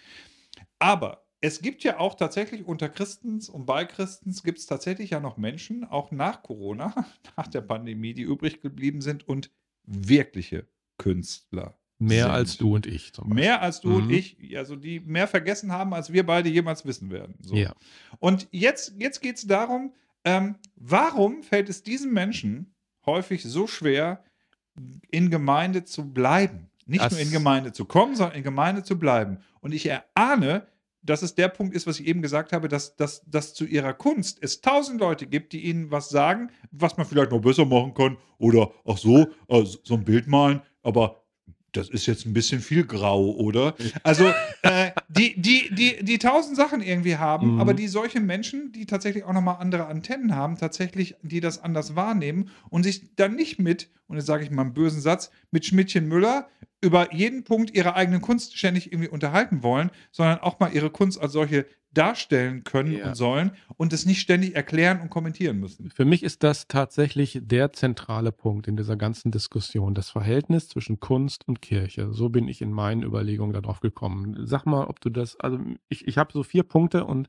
Aber 0.79 1.25
es 1.41 1.61
gibt 1.61 1.83
ja 1.83 1.99
auch 1.99 2.15
tatsächlich 2.15 2.65
unter 2.65 2.89
Christens 2.89 3.49
und 3.49 3.65
bei 3.65 3.85
Christens 3.85 4.43
gibt 4.43 4.59
es 4.59 4.65
tatsächlich 4.65 5.11
ja 5.11 5.19
noch 5.19 5.37
Menschen, 5.37 5.83
auch 5.85 6.11
nach 6.11 6.43
Corona, 6.43 7.05
nach 7.37 7.47
der 7.47 7.61
Pandemie, 7.61 8.13
die 8.13 8.23
übrig 8.23 8.61
geblieben 8.61 9.01
sind 9.01 9.27
und 9.27 9.51
wirkliche 9.83 10.67
Künstler. 10.97 11.78
Mehr 12.01 12.23
sind. 12.25 12.31
als 12.33 12.57
du 12.57 12.75
und 12.75 12.85
ich 12.85 13.13
zum 13.13 13.25
Beispiel. 13.29 13.43
Mehr 13.43 13.61
als 13.61 13.81
du 13.81 13.95
und 13.97 14.05
Mhm. 14.07 14.11
ich, 14.13 14.57
also 14.57 14.75
die 14.75 14.99
mehr 15.01 15.27
vergessen 15.27 15.71
haben, 15.71 15.93
als 15.93 16.11
wir 16.13 16.25
beide 16.25 16.49
jemals 16.49 16.85
wissen 16.85 17.09
werden. 17.11 17.35
So. 17.41 17.55
Ja. 17.55 17.73
Und 18.19 18.47
jetzt, 18.51 18.93
jetzt 18.97 19.21
geht 19.21 19.35
es 19.35 19.45
darum, 19.47 19.93
ähm, 20.23 20.55
warum 20.75 21.43
fällt 21.43 21.69
es 21.69 21.83
diesen 21.83 22.13
Menschen 22.13 22.73
häufig 23.05 23.43
so 23.43 23.67
schwer, 23.67 24.23
in 25.11 25.29
Gemeinde 25.29 25.83
zu 25.83 26.11
bleiben? 26.13 26.69
Nicht 26.85 27.03
Das- 27.03 27.11
nur 27.13 27.21
in 27.21 27.31
Gemeinde 27.31 27.71
zu 27.73 27.85
kommen, 27.85 28.15
sondern 28.15 28.37
in 28.37 28.43
Gemeinde 28.43 28.83
zu 28.83 28.97
bleiben. 28.97 29.39
Und 29.59 29.73
ich 29.73 29.85
erahne, 29.85 30.67
dass 31.01 31.21
es 31.21 31.35
der 31.35 31.47
Punkt 31.47 31.73
ist, 31.75 31.87
was 31.87 31.99
ich 31.99 32.07
eben 32.07 32.21
gesagt 32.21 32.51
habe, 32.51 32.67
dass, 32.67 32.95
dass, 32.95 33.21
dass 33.25 33.53
zu 33.53 33.65
ihrer 33.65 33.93
Kunst 33.93 34.39
es 34.41 34.61
tausend 34.61 34.99
Leute 34.99 35.27
gibt, 35.27 35.53
die 35.53 35.61
ihnen 35.65 35.91
was 35.91 36.09
sagen, 36.09 36.49
was 36.71 36.97
man 36.97 37.05
vielleicht 37.05 37.31
noch 37.31 37.39
besser 37.41 37.65
machen 37.65 37.93
kann 37.93 38.17
oder 38.37 38.71
auch 38.83 38.97
so, 38.97 39.27
äh, 39.47 39.65
so 39.83 39.93
ein 39.95 40.03
Bild 40.03 40.27
malen, 40.27 40.61
aber 40.83 41.18
das 41.73 41.89
ist 41.89 42.05
jetzt 42.05 42.25
ein 42.25 42.33
bisschen 42.33 42.61
viel 42.61 42.85
grau, 42.85 43.31
oder? 43.31 43.75
Also, 44.03 44.25
äh, 44.63 44.91
die, 45.07 45.39
die, 45.39 45.73
die, 45.73 46.03
die 46.03 46.17
tausend 46.17 46.55
Sachen 46.55 46.81
irgendwie 46.81 47.17
haben, 47.17 47.55
Mhm. 47.55 47.61
aber 47.61 47.73
die 47.73 47.87
solche 47.87 48.19
Menschen, 48.19 48.71
die 48.71 48.85
tatsächlich 48.85 49.23
auch 49.23 49.33
nochmal 49.33 49.57
andere 49.59 49.85
Antennen 49.87 50.35
haben, 50.35 50.57
tatsächlich, 50.57 51.15
die 51.21 51.39
das 51.39 51.61
anders 51.63 51.95
wahrnehmen 51.95 52.49
und 52.69 52.83
sich 52.83 53.15
dann 53.15 53.35
nicht 53.35 53.59
mit, 53.59 53.89
und 54.09 54.17
jetzt 54.17 54.25
sage 54.25 54.43
ich 54.43 54.51
mal 54.51 54.63
einen 54.63 54.73
bösen 54.73 54.99
Satz, 55.01 55.31
mit 55.51 55.65
Schmidtchen 55.65 56.07
Müller 56.07 56.49
über 56.81 57.13
jeden 57.13 57.43
Punkt 57.43 57.73
ihrer 57.75 57.95
eigenen 57.95 58.21
Kunst 58.21 58.57
ständig 58.57 58.91
irgendwie 58.91 59.09
unterhalten 59.09 59.63
wollen, 59.63 59.91
sondern 60.11 60.39
auch 60.39 60.59
mal 60.59 60.73
ihre 60.73 60.89
Kunst 60.89 61.21
als 61.21 61.31
solche 61.31 61.65
darstellen 61.91 62.63
können 62.63 62.91
Ja. 62.93 63.07
und 63.07 63.15
sollen 63.15 63.51
und 63.75 63.93
es 63.93 64.05
nicht 64.05 64.21
ständig 64.21 64.55
erklären 64.55 65.01
und 65.01 65.09
kommentieren 65.09 65.59
müssen. 65.59 65.89
Für 65.89 66.05
mich 66.05 66.21
ist 66.23 66.43
das 66.43 66.67
tatsächlich 66.67 67.39
der 67.43 67.73
zentrale 67.73 68.31
Punkt 68.31 68.67
in 68.67 68.77
dieser 68.77 68.95
ganzen 68.95 69.31
Diskussion, 69.31 69.95
das 69.95 70.09
Verhältnis 70.11 70.67
zwischen 70.69 70.99
Kunst 70.99 71.47
und 71.47 71.61
Kirche. 71.63 72.13
So 72.13 72.29
bin 72.29 72.47
ich 72.47 72.61
in 72.61 72.71
meinen 72.71 73.01
Überlegungen 73.03 73.53
darauf 73.53 73.79
gekommen. 73.79 74.37
Sag 74.45 74.65
mal, 74.65 74.85
ob 74.85 75.01
du 75.01 75.09
das, 75.09 75.39
also 75.39 75.59
ich, 75.89 76.07
ich 76.07 76.17
habe 76.19 76.31
so 76.31 76.43
vier 76.43 76.63
Punkte 76.63 77.05
und 77.05 77.27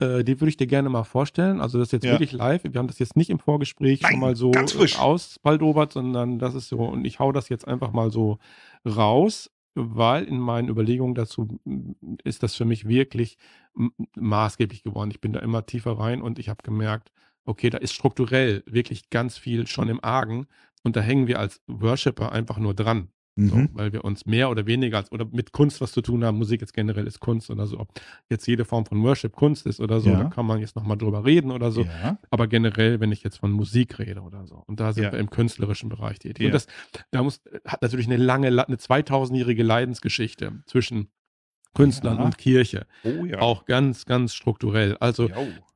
äh, 0.00 0.22
die 0.24 0.40
würde 0.40 0.50
ich 0.50 0.56
dir 0.56 0.66
gerne 0.66 0.88
mal 0.88 1.04
vorstellen. 1.04 1.60
Also 1.60 1.78
das 1.78 1.88
ist 1.88 1.92
jetzt 1.92 2.04
Ja. 2.04 2.12
wirklich 2.12 2.32
live. 2.32 2.64
Wir 2.64 2.78
haben 2.78 2.86
das 2.88 2.98
jetzt 2.98 3.16
nicht 3.16 3.30
im 3.30 3.38
Vorgespräch 3.38 4.00
Nein, 4.02 4.12
schon 4.12 4.20
mal 4.20 4.36
so 4.36 4.52
frisch. 4.52 4.98
ausbaldobert, 4.98 5.92
sondern 5.92 6.38
das 6.38 6.54
ist 6.54 6.68
so, 6.68 6.78
und 6.78 7.04
ich 7.04 7.18
hau 7.18 7.32
das 7.32 7.48
jetzt 7.48 7.66
einfach 7.66 7.92
mal 7.92 8.10
so 8.10 8.38
raus, 8.86 9.50
weil 9.74 10.24
in 10.24 10.38
meinen 10.38 10.68
Überlegungen 10.68 11.14
dazu 11.14 11.60
mm, 11.64 11.92
ist 12.24 12.42
das 12.42 12.54
für 12.54 12.64
mich 12.64 12.88
wirklich 12.88 13.38
maßgeblich 14.16 14.82
geworden. 14.82 15.10
Ich 15.10 15.20
bin 15.20 15.32
da 15.32 15.40
immer 15.40 15.66
tiefer 15.66 15.92
rein 15.98 16.22
und 16.22 16.38
ich 16.38 16.48
habe 16.48 16.62
gemerkt, 16.62 17.12
okay, 17.44 17.70
da 17.70 17.78
ist 17.78 17.92
strukturell 17.92 18.62
wirklich 18.66 19.10
ganz 19.10 19.38
viel 19.38 19.66
schon 19.66 19.88
im 19.88 20.02
Argen 20.02 20.46
und 20.84 20.96
da 20.96 21.00
hängen 21.00 21.26
wir 21.26 21.38
als 21.38 21.60
Worshipper 21.66 22.32
einfach 22.32 22.58
nur 22.58 22.74
dran. 22.74 23.08
So, 23.40 23.54
Mhm. 23.54 23.68
weil 23.74 23.92
wir 23.92 24.04
uns 24.04 24.26
mehr 24.26 24.50
oder 24.50 24.66
weniger 24.66 24.96
als, 24.96 25.12
oder 25.12 25.24
mit 25.30 25.52
Kunst 25.52 25.80
was 25.80 25.92
zu 25.92 26.02
tun 26.02 26.24
haben. 26.24 26.38
Musik 26.38 26.60
jetzt 26.60 26.74
generell 26.74 27.06
ist 27.06 27.20
Kunst 27.20 27.50
oder 27.50 27.66
so. 27.68 27.78
Ob 27.78 27.88
jetzt 28.28 28.46
jede 28.48 28.64
Form 28.64 28.84
von 28.84 29.00
Worship 29.04 29.36
Kunst 29.36 29.64
ist 29.66 29.78
oder 29.80 30.00
so, 30.00 30.10
Ja. 30.10 30.24
da 30.24 30.28
kann 30.28 30.44
man 30.44 30.58
jetzt 30.58 30.74
nochmal 30.74 30.96
drüber 30.98 31.24
reden 31.24 31.52
oder 31.52 31.70
so. 31.70 31.82
Ja. 31.82 32.18
Aber 32.30 32.48
generell, 32.48 32.98
wenn 32.98 33.12
ich 33.12 33.22
jetzt 33.22 33.36
von 33.38 33.52
Musik 33.52 33.98
rede 34.00 34.22
oder 34.22 34.44
so. 34.46 34.64
Und 34.66 34.80
da 34.80 34.92
sind 34.92 35.04
Ja. 35.04 35.12
wir 35.12 35.20
im 35.20 35.30
künstlerischen 35.30 35.88
Bereich 35.88 36.18
tätig. 36.18 36.40
Ja. 36.40 36.46
Und 36.46 36.54
das 36.54 36.66
da 37.12 37.22
muss, 37.22 37.40
hat 37.64 37.80
natürlich 37.82 38.06
eine 38.06 38.16
lange, 38.16 38.48
eine 38.48 38.76
2000-jährige 38.76 39.62
Leidensgeschichte 39.62 40.62
zwischen 40.66 41.08
Künstlern 41.74 42.18
Ja. 42.18 42.24
und 42.24 42.38
Kirche. 42.38 42.86
Oh 43.04 43.24
ja. 43.24 43.38
Auch 43.40 43.64
ganz, 43.66 44.04
ganz 44.04 44.34
strukturell. 44.34 44.96
Also 44.98 45.28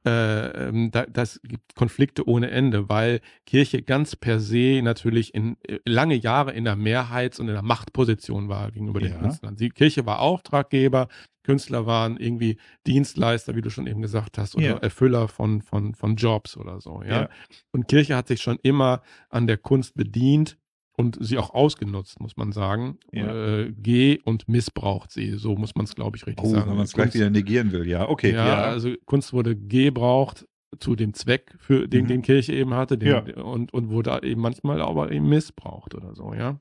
äh, 0.05 0.69
ähm, 0.69 0.91
da, 0.91 1.07
das 1.07 1.41
gibt 1.45 1.77
Konflikte 1.77 2.27
ohne 2.29 2.51
Ende, 2.51 2.89
weil 2.89 3.21
Kirche 3.47 3.83
ganz 3.83 4.17
per 4.17 4.41
se 4.41 4.81
natürlich 4.83 5.33
in 5.33 5.57
äh, 5.69 5.79
lange 5.87 6.17
Jahre 6.17 6.53
in 6.53 6.65
der 6.65 6.75
Mehrheits- 6.75 7.39
und 7.39 7.47
in 7.49 7.55
der 7.55 7.63
Machtposition 7.63 8.49
war 8.49 8.73
gegenüber 8.73 8.99
den 9.01 9.13
Ja. 9.13 9.19
Künstlern. 9.19 9.55
Die 9.55 9.69
Kirche 9.69 10.05
war 10.05 10.19
Auftraggeber, 10.21 11.07
Künstler 11.45 11.87
waren 11.87 12.17
irgendwie 12.17 12.57
Dienstleister, 12.87 13.55
wie 13.55 13.63
du 13.63 13.71
schon 13.71 13.87
eben 13.87 14.03
gesagt 14.03 14.39
hast, 14.39 14.57
oder 14.57 14.65
Ja. 14.67 14.77
Erfüller 14.79 15.29
von, 15.29 15.63
von, 15.63 15.95
von 15.95 16.17
Jobs 16.17 16.57
oder 16.57 16.81
so. 16.81 17.03
Ja? 17.05 17.23
Ja. 17.23 17.29
Und 17.71 17.87
Kirche 17.87 18.17
hat 18.17 18.27
sich 18.29 18.43
schon 18.43 18.59
immer 18.63 19.03
an 19.29 19.47
der 19.47 19.57
Kunst 19.57 19.95
bedient 19.95 20.57
und 20.97 21.17
sie 21.21 21.39
auch 21.39 21.51
ausgenutzt, 21.55 22.21
muss 22.21 22.37
man 22.37 22.53
sagen. 22.53 22.99
Ja. 23.13 23.59
Äh, 23.61 23.73
geh- 23.77 24.21
und 24.25 24.49
missbraucht 24.49 25.11
sie, 25.11 25.33
so 25.39 25.55
muss 25.57 25.75
man 25.75 25.85
es, 25.85 25.95
glaube 25.95 26.17
ich, 26.17 26.27
richtig 26.27 26.45
Oh, 26.45 26.49
sagen. 26.51 26.69
wenn 26.71 26.77
man 26.77 26.85
es 26.85 26.93
gleich 26.93 27.15
wieder 27.15 27.31
negieren 27.31 27.73
will, 27.73 27.89
ja. 27.89 28.09
Okay, 28.09 28.33
ja, 28.33 28.47
ja. 28.47 28.55
also 28.65 28.93
Kunst 29.07 29.33
wurde 29.33 29.57
gebraucht 29.57 30.47
zu 30.79 30.95
dem 30.97 31.13
Zweck, 31.15 31.55
für 31.59 31.87
den, 31.89 32.05
Mhm. 32.05 32.09
den 32.09 32.23
Kirche 32.23 32.53
eben 32.55 32.75
hatte, 32.75 32.97
den, 32.99 33.09
Ja. 33.09 33.43
und, 33.43 33.73
und 33.73 33.91
wurde 33.91 34.21
eben 34.23 34.41
manchmal 34.41 34.81
aber 34.81 35.11
eben 35.13 35.29
missbraucht 35.29 35.95
oder 35.95 36.15
so, 36.15 36.35
ja. 36.35 36.61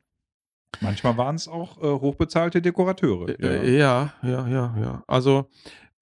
Manchmal 0.80 1.17
waren 1.17 1.36
es 1.36 1.48
auch 1.48 1.78
äh, 1.82 2.00
hochbezahlte 2.00 2.62
Dekorateure. 2.62 3.38
Äh, 3.39 3.78
ja, 3.78 4.13
ja, 4.24 4.48
ja, 4.48 4.76
ja. 4.80 5.04
Also, 5.08 5.50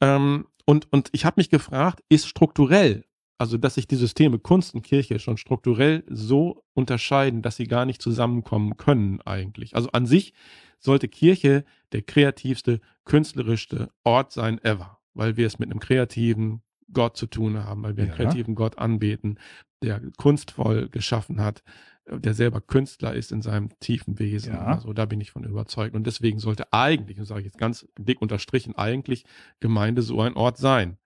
ähm, 0.02 0.46
und, 0.66 0.88
und 0.94 1.10
ich 1.12 1.26
habe 1.26 1.36
mich 1.38 1.50
gefragt, 1.50 2.04
ist 2.10 2.28
strukturell, 2.28 3.04
also 3.40 3.58
dass 3.58 3.76
sich 3.76 3.88
die 3.88 3.96
Systeme 3.96 4.38
Kunst 4.38 4.76
und 4.76 4.84
Kirche 4.84 5.18
schon 5.18 5.38
strukturell 5.38 6.04
so 6.10 6.64
unterscheiden, 6.74 7.42
dass 7.42 7.56
sie 7.56 7.68
gar 7.68 7.86
nicht 7.86 8.02
zusammenkommen 8.02 8.78
können 8.78 9.22
eigentlich. 9.22 9.76
Also 9.76 9.90
an 9.92 10.06
sich 10.06 10.34
sollte 10.78 11.08
Kirche 11.08 11.64
der 11.94 12.02
kreativste, 12.02 12.82
künstlerischste 13.06 13.90
Ort 14.04 14.34
sein 14.34 14.64
ever, 14.64 15.00
weil 15.14 15.38
wir 15.38 15.48
es 15.48 15.58
mit 15.58 15.72
einem 15.72 15.80
kreativen 15.80 16.62
Gott 16.92 17.18
zu 17.18 17.28
tun 17.28 17.64
haben, 17.64 17.82
weil 17.84 17.96
wir 17.96 18.04
einen 18.04 18.12
Ja. 18.12 18.18
kreativen 18.18 18.56
Gott 18.56 18.78
anbeten, 18.78 19.40
der 19.82 20.02
kunstvoll 20.18 20.90
geschaffen 20.90 21.40
hat, 21.42 21.64
äh, 22.06 22.20
der 22.20 22.34
selber 22.34 22.60
Künstler 22.60 23.14
ist 23.14 23.32
in 23.32 23.42
seinem 23.42 23.70
tiefen 23.80 24.20
Wesen. 24.20 24.54
Ja. 24.54 24.66
Also 24.66 24.92
da 24.92 25.06
bin 25.06 25.22
ich 25.22 25.32
von 25.32 25.46
überzeugt. 25.46 25.96
Und 25.96 26.06
deswegen 26.08 26.40
sollte 26.40 26.74
eigentlich, 26.74 27.20
und 27.20 27.26
sage 27.26 27.42
ich 27.42 27.46
jetzt 27.46 27.58
ganz 27.58 27.88
dick 27.98 28.22
unterstrichen, 28.22 28.76
eigentlich 28.76 29.24
Gemeinde 29.62 30.02
so 30.02 30.20
ein 30.20 30.34
Ort 30.34 30.58
sein. 30.58 30.98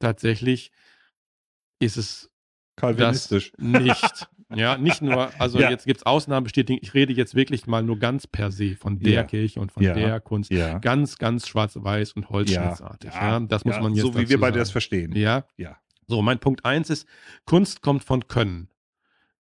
Tatsächlich 0.00 0.70
ist 1.78 1.96
es 1.96 2.30
Calvinistisch. 2.76 3.52
das 3.56 3.60
nicht. 3.82 4.28
ja, 4.54 4.78
nicht 4.78 5.02
nur, 5.02 5.30
also 5.40 5.58
Ja. 5.58 5.70
jetzt 5.70 5.84
gibt 5.84 5.98
es 5.98 6.06
Ausnahmen 6.06 6.44
bestätigen. 6.44 6.78
Ich 6.82 6.94
rede 6.94 7.12
jetzt 7.12 7.34
wirklich 7.34 7.66
mal 7.66 7.82
nur 7.82 7.98
ganz 7.98 8.26
per 8.26 8.52
se 8.52 8.76
von 8.76 8.98
der 9.00 9.12
Ja. 9.12 9.22
Kirche 9.24 9.60
und 9.60 9.72
von 9.72 9.82
Ja. 9.82 9.94
der 9.94 10.20
Kunst. 10.20 10.50
Ganz, 10.80 11.18
ganz 11.18 11.48
schwarz-weiß 11.48 12.12
und 12.12 12.30
holzschnittartig. 12.30 13.10
Das 13.48 13.64
muss 13.64 13.80
man 13.80 13.94
jetzt 13.94 14.02
So 14.04 14.16
wie 14.16 14.28
wir 14.28 14.38
beide 14.40 14.58
das 14.58 14.70
verstehen. 14.70 15.14
Ja. 15.16 15.44
Ja. 15.56 15.76
So, 16.06 16.22
mein 16.22 16.38
Punkt 16.38 16.64
eins 16.64 16.88
ist, 16.88 17.06
Kunst 17.44 17.82
kommt 17.82 18.02
von 18.04 18.28
Können. 18.28 18.68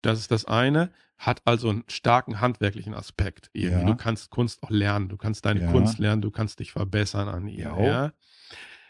Das 0.02 0.20
ist 0.20 0.32
das 0.32 0.46
eine, 0.46 0.92
hat 1.18 1.42
also 1.46 1.70
einen 1.70 1.84
starken 1.88 2.42
handwerklichen 2.42 2.94
Aspekt. 2.94 3.50
Du 3.54 3.96
kannst 3.96 4.30
Kunst 4.32 4.64
auch 4.64 4.70
lernen, 4.70 5.10
du 5.10 5.18
kannst 5.18 5.46
deine. 5.46 5.68
Kunst 5.72 6.00
lernen, 6.00 6.22
du 6.22 6.32
kannst 6.32 6.60
dich 6.60 6.72
verbessern 6.72 7.28
an 7.28 7.48
ihr. 7.48 8.14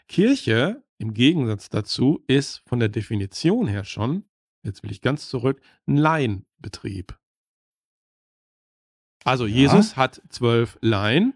Kirche, 0.08 0.82
im 0.98 1.12
Gegensatz 1.14 1.68
dazu, 1.68 2.22
ist 2.26 2.62
von 2.66 2.80
der 2.80 2.88
Definition 2.88 3.66
her 3.66 3.84
schon, 3.84 4.24
jetzt 4.62 4.82
will 4.82 4.90
ich 4.90 5.00
ganz 5.02 5.28
zurück, 5.28 5.60
ein 5.86 5.96
Laienbetrieb. 5.96 7.16
Also 9.24 9.46
Ja. 9.46 9.54
Jesus 9.56 9.96
hat 9.96 10.22
zwölf 10.28 10.78
Laien 10.80 11.34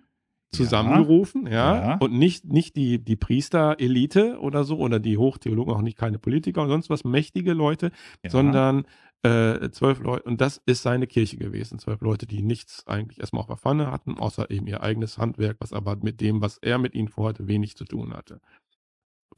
zusammengerufen, 0.52 1.46
ja, 1.46 1.74
Ja. 1.76 1.96
und 1.98 2.12
nicht, 2.12 2.44
nicht 2.44 2.74
die, 2.76 2.98
die 3.04 3.16
Priesterelite 3.16 4.40
oder 4.40 4.64
so 4.64 4.78
oder 4.78 4.98
die 4.98 5.16
Hochtheologen, 5.16 5.72
auch 5.72 5.82
nicht 5.82 5.96
keine 5.96 6.18
Politiker 6.18 6.62
und 6.62 6.68
sonst 6.68 6.90
was, 6.90 7.04
mächtige 7.04 7.52
Leute, 7.52 7.92
Ja. 8.24 8.30
sondern 8.30 8.84
äh, 9.22 9.68
zwölf 9.70 10.00
Leute, 10.00 10.22
und 10.22 10.40
das 10.40 10.62
ist 10.64 10.82
seine 10.82 11.06
Kirche 11.06 11.36
gewesen. 11.36 11.78
Zwölf 11.78 12.00
Leute, 12.00 12.26
die 12.26 12.42
nichts 12.42 12.86
eigentlich 12.86 13.20
erstmal 13.20 13.42
auf 13.42 13.48
der 13.48 13.58
Pfanne 13.58 13.92
hatten, 13.92 14.18
außer 14.18 14.50
eben 14.50 14.66
ihr 14.66 14.82
eigenes 14.82 15.18
Handwerk, 15.18 15.58
was 15.60 15.74
aber 15.74 15.96
mit 15.96 16.22
dem, 16.22 16.40
was 16.40 16.56
er 16.58 16.78
mit 16.78 16.94
ihnen 16.94 17.08
vorhatte, 17.08 17.46
wenig 17.46 17.76
zu 17.76 17.84
tun 17.84 18.14
hatte. 18.14 18.40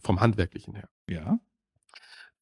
Vom 0.05 0.21
Handwerklichen 0.21 0.75
her. 0.75 0.89
Ja. 1.09 1.39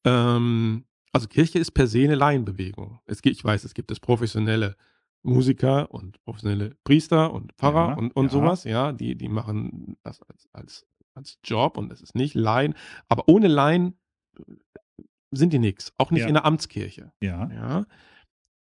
Ähm, 0.05 0.85
also 1.11 1.27
Kirche 1.27 1.59
ist 1.59 1.71
per 1.71 1.87
se 1.87 2.03
eine 2.03 2.15
Laienbewegung. 2.15 2.99
Es 3.05 3.21
gibt, 3.21 3.35
ich 3.35 3.43
weiß, 3.43 3.63
es 3.63 3.73
gibt 3.73 3.91
es 3.91 3.99
professionelle 3.99 4.75
Musiker 5.23 5.91
und 5.91 6.19
professionelle 6.23 6.75
Priester 6.83 7.31
und 7.33 7.53
Pfarrer 7.53 7.89
Ja, 7.89 7.93
und, 7.95 8.15
und 8.15 8.25
ja. 8.25 8.31
sowas, 8.31 8.63
ja, 8.63 8.91
die, 8.91 9.15
die 9.15 9.29
machen 9.29 9.97
das 10.03 10.21
als, 10.23 10.49
als, 10.53 10.87
als 11.13 11.37
Job 11.43 11.77
und 11.77 11.91
es 11.91 12.01
ist 12.01 12.15
nicht 12.15 12.33
Laien. 12.33 12.73
Aber 13.07 13.27
ohne 13.27 13.47
Laien 13.47 13.95
äh, 14.39 14.43
sind 15.31 15.53
die 15.53 15.59
nichts. 15.59 15.93
Auch 15.97 16.09
nicht 16.11 16.21
Ja. 16.21 16.27
in 16.27 16.33
der 16.33 16.45
Amtskirche. 16.45 17.11
Ja. 17.21 17.49
Ja. 17.51 17.85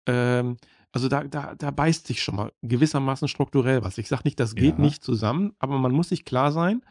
Ähm, 0.07 0.57
also 0.91 1.07
da, 1.07 1.23
da, 1.23 1.55
da 1.55 1.71
beißt 1.71 2.07
sich 2.07 2.21
schon 2.21 2.35
mal 2.35 2.51
gewissermaßen 2.63 3.27
strukturell 3.27 3.83
was. 3.83 3.97
Ich 3.99 4.09
sage 4.09 4.23
nicht, 4.25 4.39
das 4.39 4.55
geht 4.55 4.79
nicht 4.79 5.03
zusammen, 5.03 5.53
aber 5.59 5.77
man 5.77 5.91
muss 5.91 6.09
sich 6.09 6.25
klar 6.25 6.51
sein, 6.51 6.81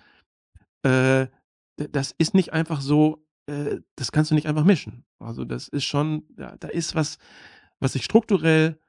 äh, 0.85 1.27
das 1.79 2.13
ist 2.19 2.35
nicht 2.35 2.53
einfach 2.53 2.81
so, 2.81 3.25
äh, 3.47 3.79
das 3.97 4.13
kannst 4.13 4.31
du 4.31 4.35
nicht 4.35 4.47
einfach 4.47 4.65
mischen. 4.65 5.05
Also 5.19 5.45
das 5.45 5.69
ist 5.69 5.85
schon, 5.85 6.25
da, 6.31 6.57
da 6.57 6.69
ist 6.69 6.95
was, 6.95 7.19
was 7.79 7.93
sich 7.93 8.05
strukturell 8.05 8.81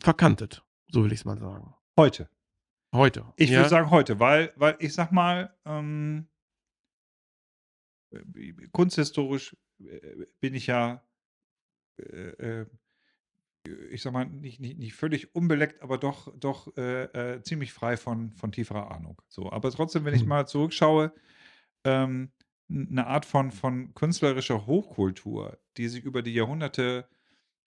verkantet, 0.00 0.64
so 0.90 1.04
will 1.04 1.12
ich 1.12 1.20
es 1.20 1.24
mal 1.24 1.38
sagen. 1.38 1.74
Heute. 1.96 2.30
Heute. 2.94 3.26
Ich 3.36 3.50
ja, 3.50 3.58
würde 3.58 3.68
sagen 3.68 3.90
heute, 3.90 4.18
weil, 4.20 4.52
weil 4.56 4.76
ich 4.78 4.94
sag 4.94 5.12
mal, 5.12 5.54
ähm, 5.66 6.28
kunsthistorisch 8.72 9.56
äh, 9.80 10.24
bin 10.40 10.54
ich 10.54 10.68
ja, 10.68 11.02
äh, 11.98 12.60
äh, 12.60 12.66
ich 13.90 14.00
sag 14.00 14.12
mal, 14.14 14.24
nicht, 14.24 14.60
nicht, 14.60 14.78
nicht 14.78 14.94
völlig 14.94 15.34
unbeleckt, 15.34 15.82
aber 15.82 15.98
doch, 15.98 16.32
doch 16.38 16.74
äh, 16.78 17.34
äh, 17.34 17.42
ziemlich 17.42 17.72
frei 17.74 17.98
von, 17.98 18.32
von 18.32 18.52
tieferer 18.52 18.90
Ahnung. 18.90 19.20
So, 19.28 19.52
aber 19.52 19.70
trotzdem, 19.70 20.06
wenn 20.06 20.14
ich 20.14 20.22
Hm. 20.22 20.28
mal 20.28 20.46
zurückschaue, 20.46 21.12
ähm, 21.84 22.32
eine 22.70 23.06
Art 23.06 23.24
von, 23.24 23.50
von 23.50 23.94
künstlerischer 23.94 24.66
Hochkultur, 24.66 25.58
die 25.76 25.88
sich 25.88 26.04
über 26.04 26.22
die 26.22 26.34
Jahrhunderte 26.34 27.08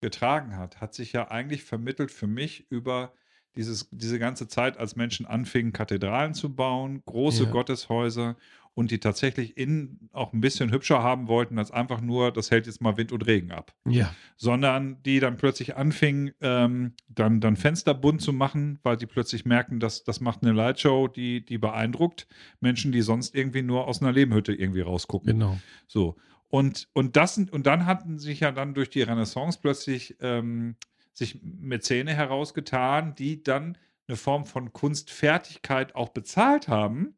getragen 0.00 0.56
hat, 0.56 0.80
hat 0.80 0.94
sich 0.94 1.12
ja 1.12 1.30
eigentlich 1.30 1.64
vermittelt 1.64 2.10
für 2.10 2.26
mich 2.26 2.70
über 2.70 3.14
dieses, 3.56 3.88
diese 3.90 4.18
ganze 4.18 4.48
Zeit, 4.48 4.78
als 4.78 4.96
Menschen 4.96 5.26
anfingen, 5.26 5.72
Kathedralen 5.72 6.34
zu 6.34 6.54
bauen, 6.54 7.02
große 7.04 7.44
Ja. 7.44 7.50
Gotteshäuser 7.50 8.36
und 8.74 8.90
die 8.90 9.00
tatsächlich 9.00 9.56
innen 9.56 10.08
auch 10.12 10.32
ein 10.32 10.40
bisschen 10.40 10.70
hübscher 10.72 11.02
haben 11.02 11.28
wollten, 11.28 11.58
als 11.58 11.70
einfach 11.70 12.00
nur, 12.00 12.32
das 12.32 12.50
hält 12.50 12.66
jetzt 12.66 12.80
mal 12.80 12.96
Wind 12.96 13.12
und 13.12 13.26
Regen 13.26 13.50
ab 13.50 13.74
Ja. 13.84 14.14
sondern 14.36 15.02
die 15.02 15.20
dann 15.20 15.36
plötzlich 15.36 15.76
anfingen, 15.76 16.32
ähm, 16.40 16.94
dann, 17.08 17.40
dann 17.40 17.56
Fenster 17.56 17.94
bunt 17.94 18.22
zu 18.22 18.32
machen, 18.32 18.78
weil 18.82 18.96
die 18.96 19.06
plötzlich 19.06 19.44
merken, 19.44 19.80
dass 19.80 20.04
das 20.04 20.20
macht 20.20 20.42
eine 20.42 20.52
Lightshow, 20.52 21.08
die, 21.08 21.44
die 21.44 21.58
beeindruckt 21.58 22.26
Menschen, 22.60 22.92
die 22.92 23.02
sonst 23.02 23.34
irgendwie 23.34 23.62
nur 23.62 23.86
aus 23.86 24.00
einer 24.00 24.12
Lehmhütte 24.12 24.54
irgendwie 24.54 24.82
rausgucken. 24.82 25.32
Genau. 25.32 25.58
So. 25.86 26.16
Und, 26.48 26.88
und, 26.92 27.16
das, 27.16 27.38
und 27.38 27.66
dann 27.66 27.86
hatten 27.86 28.18
sich 28.18 28.40
ja 28.40 28.50
dann 28.50 28.74
durch 28.74 28.90
die 28.90 29.02
Renaissance 29.02 29.58
plötzlich 29.60 30.16
ähm, 30.20 30.76
sich 31.12 31.40
Mäzene 31.42 32.12
herausgetan, 32.14 33.14
die 33.14 33.42
dann 33.42 33.76
eine 34.08 34.16
Form 34.16 34.46
von 34.46 34.72
Kunstfertigkeit 34.72 35.94
auch 35.94 36.08
bezahlt 36.08 36.66
haben, 36.66 37.14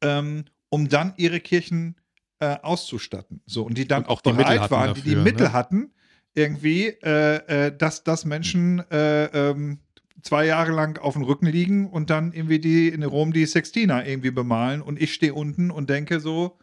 ähm, 0.00 0.44
um 0.68 0.88
dann 0.88 1.14
ihre 1.16 1.40
Kirchen 1.40 1.96
äh, 2.38 2.56
auszustatten. 2.62 3.42
So, 3.46 3.64
und 3.64 3.76
die 3.76 3.86
dann 3.86 4.04
Und 4.04 4.08
auch 4.08 4.20
die 4.20 4.30
Mittel 4.30 4.44
bereit 4.44 4.60
hatten 4.60 4.70
waren, 4.72 4.94
die 4.94 5.02
die 5.02 5.10
dafür, 5.10 5.22
Mittel 5.22 5.46
ne? 5.48 5.52
hatten, 5.52 5.92
irgendwie, 6.34 6.86
äh, 6.86 7.66
äh, 7.66 7.76
dass, 7.76 8.04
dass 8.04 8.24
Menschen 8.24 8.78
äh, 8.90 9.24
ähm, 9.26 9.80
zwei 10.22 10.46
Jahre 10.46 10.72
lang 10.72 10.98
auf 10.98 11.14
dem 11.14 11.22
Rücken 11.22 11.46
liegen 11.46 11.88
und 11.88 12.10
dann 12.10 12.32
irgendwie 12.32 12.58
die 12.58 12.88
in 12.88 13.02
Rom 13.02 13.32
die 13.32 13.46
Sextina 13.46 14.06
irgendwie 14.06 14.30
bemalen 14.30 14.82
und 14.82 15.00
ich 15.00 15.14
stehe 15.14 15.34
unten 15.34 15.70
und 15.70 15.90
denke 15.90 16.20
so, 16.20 16.58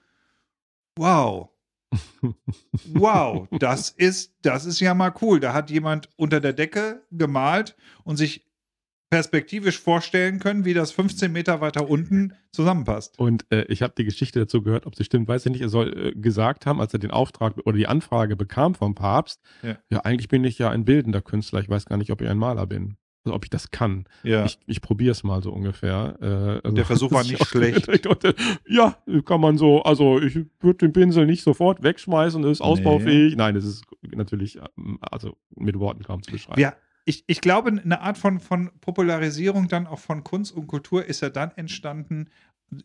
wow. 0.95 1.49
Wow, 2.93 3.47
das 3.59 3.89
ist, 3.89 4.33
das 4.41 4.65
ist 4.65 4.79
ja 4.79 4.93
mal 4.93 5.13
cool. 5.21 5.39
Da 5.39 5.53
hat 5.53 5.69
jemand 5.69 6.09
unter 6.17 6.39
der 6.41 6.53
Decke 6.53 7.03
gemalt 7.11 7.75
und 8.03 8.17
sich 8.17 8.46
perspektivisch 9.09 9.79
vorstellen 9.79 10.39
können, 10.39 10.65
wie 10.65 10.73
das 10.73 10.91
15 10.91 11.31
Meter 11.31 11.61
weiter 11.61 11.89
unten 11.89 12.33
zusammenpasst. 12.51 13.17
Und 13.19 13.45
äh, 13.51 13.63
ich 13.69 13.81
habe 13.81 13.93
die 13.97 14.03
Geschichte 14.03 14.39
dazu 14.39 14.61
gehört, 14.61 14.85
ob 14.85 14.95
sie 14.95 15.03
stimmt, 15.05 15.27
weiß 15.27 15.45
ich 15.45 15.51
nicht. 15.53 15.61
Er 15.61 15.69
soll 15.69 16.07
äh, 16.07 16.11
gesagt 16.19 16.65
haben, 16.65 16.81
als 16.81 16.93
er 16.93 16.99
den 16.99 17.11
Auftrag 17.11 17.55
oder 17.65 17.77
die 17.77 17.87
Anfrage 17.87 18.35
bekam 18.35 18.75
vom 18.75 18.95
Papst, 18.95 19.41
Ja. 19.63 19.77
ja, 19.89 19.99
eigentlich 20.01 20.27
bin 20.27 20.43
ich 20.43 20.57
ja 20.59 20.69
ein 20.69 20.83
bildender 20.85 21.21
Künstler. 21.21 21.61
Ich 21.61 21.69
weiß 21.69 21.85
gar 21.85 21.97
nicht, 21.97 22.11
ob 22.11 22.21
ich 22.21 22.27
ein 22.27 22.37
Maler 22.37 22.67
bin. 22.67 22.97
Also 23.23 23.35
ob 23.35 23.43
ich 23.43 23.49
das 23.49 23.71
kann. 23.71 24.05
Ja. 24.23 24.45
Ich, 24.45 24.57
ich 24.67 24.81
probiere 24.81 25.11
es 25.11 25.23
mal 25.23 25.41
so 25.43 25.51
ungefähr. 25.51 26.17
Äh, 26.21 26.25
also, 26.65 26.75
der 26.75 26.85
Versuch 26.85 27.11
war 27.11 27.23
nicht 27.23 27.45
schlecht. 27.45 27.89
Ja, 28.67 28.97
kann 29.25 29.41
man 29.41 29.57
so, 29.57 29.83
also 29.83 30.21
ich 30.21 30.35
würde 30.61 30.77
den 30.79 30.93
Pinsel 30.93 31.25
nicht 31.25 31.43
sofort 31.43 31.83
wegschmeißen, 31.83 32.41
das 32.41 32.53
ist 32.53 32.61
ausbaufähig. 32.61 33.35
Nein, 33.35 33.55
das 33.55 33.65
ist 33.65 33.83
natürlich, 34.01 34.57
ähm, 34.77 34.97
also 35.01 35.35
mit 35.55 35.77
Worten 35.77 36.03
kaum 36.03 36.23
zu 36.23 36.31
beschreiben. 36.31 36.59
Ja, 36.59 36.73
ich, 37.07 37.23
ich 37.25 37.39
glaube, 37.39 37.69
eine 37.69 38.01
Art 38.01 38.17
von, 38.17 38.41
von 38.41 38.69
Popularisierung 38.81 39.69
dann 39.69 39.87
auch 39.87 39.99
von 39.99 40.25
Kunst 40.25 40.53
und 40.53 40.67
Kultur 40.67 41.05
ist 41.05 41.21
ja 41.21 41.29
dann 41.29 41.51
entstanden, 41.51 42.29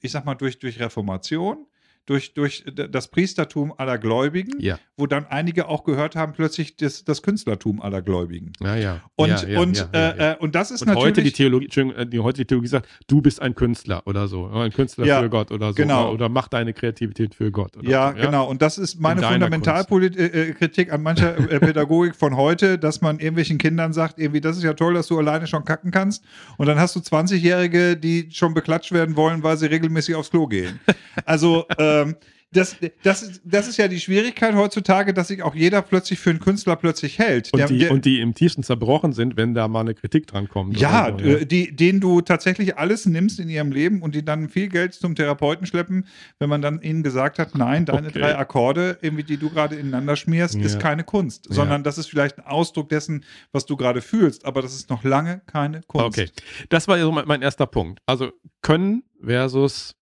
ich 0.01 0.13
sag 0.13 0.25
mal, 0.25 0.37
durch, 0.37 0.61
durch 0.61 0.79
Reformation, 0.79 1.67
durch, 2.07 2.35
durch 2.35 2.65
das 2.67 3.09
Priestertum 3.09 3.73
aller 3.77 3.99
Gläubigen, 3.99 4.59
Ja, 4.61 4.79
wo 4.97 5.07
dann 5.07 5.27
einige 5.27 5.69
auch 5.69 5.85
gehört 5.85 6.17
haben, 6.17 6.33
plötzlich 6.33 6.77
das, 6.77 7.05
das 7.05 7.23
Künstlertum 7.23 7.81
aller 7.81 8.03
Gläubigen. 8.03 8.53
ja, 8.61 8.77
ja. 8.77 9.01
Und, 9.17 9.29
ja, 9.29 9.49
ja, 9.49 9.61
und, 9.61 9.89
äh. 9.93 10.33
Äh, 10.33 10.37
und 10.39 10.55
das 10.55 10.71
ist 10.71 10.83
Und 10.83 10.89
natürlich. 10.89 11.07
heute 11.07 11.23
die 11.23 11.33
Theologie, 11.33 11.81
äh, 11.81 12.07
die 12.07 12.21
heute 12.21 12.39
die 12.39 12.47
Theologie 12.47 12.69
sagt, 12.69 12.89
du 13.07 13.23
bist 13.23 13.41
ein 13.41 13.55
Künstler 13.55 14.03
oder 14.07 14.29
so, 14.29 14.47
ein 14.49 14.73
Künstler 14.73 15.21
für 15.23 15.31
Gott 15.31 15.51
oder 15.51 15.69
so, 15.69 15.75
genau. 15.75 16.05
oder, 16.05 16.13
oder 16.13 16.29
mach 16.29 16.49
deine 16.49 16.73
Kreativität 16.73 17.35
für 17.35 17.51
Gott. 17.51 17.73
Ja, 17.83 18.13
so, 18.17 18.23
genau. 18.27 18.49
Und 18.49 18.63
das 18.63 18.79
ist 18.79 19.01
meine 19.01 19.23
Fundamentalkritik 19.23 20.93
an 20.93 21.03
mancher 21.03 21.39
äh, 21.51 21.61
Pädagogik 21.61 22.17
von 22.17 22.37
heute, 22.37 22.79
dass 22.79 23.01
man 23.01 23.19
irgendwelchen 23.19 23.59
Kindern 23.59 23.93
sagt, 23.93 24.19
irgendwie, 24.19 24.41
das 24.41 24.57
ist 24.57 24.63
ja 24.63 24.75
toll, 24.75 24.95
dass 24.95 25.07
du 25.07 25.19
alleine 25.19 25.47
schon 25.47 25.65
kacken 25.65 25.91
kannst. 25.91 26.25
Und 26.57 26.67
dann 26.67 26.79
hast 26.79 26.97
du 26.97 27.01
20-Jährige, 27.01 27.97
die 27.97 28.29
schon 28.33 28.55
beklatscht 28.55 28.93
werden 28.93 29.17
wollen, 29.17 29.43
weil 29.43 29.57
sie 29.57 29.67
regelmäßig 29.67 30.15
aufs 30.15 30.31
Klo 30.31 30.47
gehen. 30.47 30.81
Also, 31.25 31.67
ähm, 32.03 32.17
das, 32.55 32.77
das, 33.03 33.23
ist, 33.23 33.41
das 33.47 33.67
ist 33.67 33.79
ja 33.79 33.89
die 33.89 33.99
Schwierigkeit 33.99 34.55
heutzutage, 34.55 35.15
dass 35.15 35.29
sich 35.29 35.43
auch 35.43 35.55
jeder 35.55 35.81
plötzlich 35.81 36.19
für 36.19 36.29
einen 36.29 36.39
Künstler 36.39 36.77
plötzlich 36.77 37.19
hält. 37.19 37.49
Und, 37.51 37.61
Der- 37.61 37.67
die, 37.67 37.79
der- 37.79 37.91
und 37.93 38.05
die 38.05 38.21
im 38.21 38.35
tiefsten 38.35 38.63
zerbrochen 38.63 39.15
sind, 39.15 39.39
wenn 39.39 39.55
da 39.55 39.69
mal 39.69 39.81
eine 39.81 39.95
Kritik 39.95 40.27
dran 40.27 40.51
kommt. 40.51 40.77
Ja, 40.79 41.17
so, 41.19 41.25
äh, 41.25 41.47
die, 41.47 41.75
denen 41.75 42.01
du 42.01 42.21
tatsächlich 42.21 42.77
alles 42.77 43.07
nimmst 43.07 43.41
in 43.41 43.49
ihrem 43.49 43.73
Leben 43.73 44.03
und 44.03 44.15
die 44.15 44.23
dann 44.23 44.51
viel 44.51 44.69
Geld 44.69 44.93
zum 44.93 45.15
Therapeuten 45.15 45.65
schleppen, 45.67 46.07
wenn 46.41 46.51
man 46.51 46.61
dann 46.61 46.83
ihnen 46.83 47.03
gesagt 47.03 47.39
hat, 47.39 47.55
nein, 47.55 47.87
deine 47.87 48.09
Okay. 48.09 48.19
drei 48.19 48.37
Akkorde, 48.37 48.99
irgendwie, 49.01 49.25
die 49.25 49.39
du 49.39 49.49
gerade 49.49 49.77
ineinander 49.77 50.17
schmierst, 50.17 50.55
ist 50.57 50.75
Ja. 50.75 50.79
keine 50.79 51.05
Kunst, 51.05 51.47
Ja. 51.49 51.55
sondern 51.55 51.83
das 51.85 51.97
ist 51.97 52.09
vielleicht 52.11 52.37
ein 52.37 52.45
Ausdruck 52.45 52.91
dessen, 52.91 53.25
was 53.53 53.65
du 53.65 53.79
gerade 53.79 54.03
fühlst, 54.03 54.45
aber 54.45 54.61
das 54.61 54.75
ist 54.75 54.91
noch 54.91 55.05
lange 55.05 55.41
keine 55.47 55.81
Kunst. 55.87 56.19
Okay, 56.19 56.29
das 56.69 56.87
war 56.87 56.99
so 57.01 57.11
mein, 57.13 57.41
erster 57.41 57.67
Punkt. 57.67 57.99
Also 58.05 58.31
Können 58.61 59.05
versus, 59.25 59.95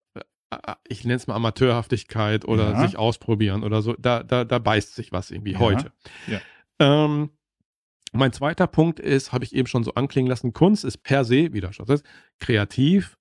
ich 0.89 1.05
nenne 1.05 1.17
es 1.17 1.27
mal 1.27 1.35
Amateurhaftigkeit 1.37 2.45
oder 2.45 2.73
Ja. 2.73 2.81
sich 2.87 2.97
ausprobieren 2.99 3.63
oder 3.63 3.83
so. 3.83 3.95
Da, 3.99 4.23
da, 4.23 4.45
da 4.45 4.59
beißt 4.59 4.95
sich 4.95 5.13
was 5.13 5.31
irgendwie 5.31 5.53
Ja. 5.53 5.59
heute. 5.61 5.93
Ja. 6.27 6.41
Ähm, 6.81 7.31
mein 8.13 8.33
zweiter 8.33 8.67
Punkt 8.67 8.99
ist, 8.99 9.33
habe 9.33 9.45
ich 9.45 9.55
eben 9.55 9.69
schon 9.69 9.85
so 9.85 9.95
anklingen 9.95 10.29
lassen, 10.29 10.53
Kunst 10.53 10.85
ist 10.85 10.99
per 11.05 11.25
se, 11.25 11.53
wieder 11.53 11.73
schon, 11.73 11.87
das 11.87 12.01
heißt, 12.01 12.07
kreativ, 12.41 13.17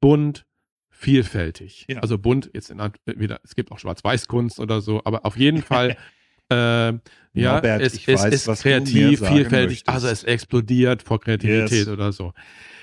bunt, 0.00 0.44
vielfältig. 0.90 1.86
Also 2.00 2.18
bunt, 2.18 2.50
jetzt 2.52 2.70
in, 2.70 2.80
wieder, 3.04 3.40
es 3.44 3.54
gibt 3.54 3.70
auch 3.70 3.78
Schwarz-Weiß-Kunst 3.78 4.58
oder 4.58 4.80
so, 4.80 5.02
aber 5.04 5.24
auf 5.24 5.36
jeden 5.36 5.62
Fall 5.62 5.96
äh, 6.50 6.54
ja, 6.54 6.98
Norbert, 7.34 7.82
es, 7.82 7.94
es 7.94 8.08
weiß, 8.08 8.48
ist 8.48 8.62
kreativ, 8.62 9.18
vielfältig, 9.26 9.78
möchtest. 9.84 9.88
also 9.88 10.08
es 10.08 10.24
explodiert 10.24 11.02
vor 11.02 11.20
Kreativität 11.20 11.70
Yes. 11.70 11.88
oder 11.88 12.12
so. 12.12 12.32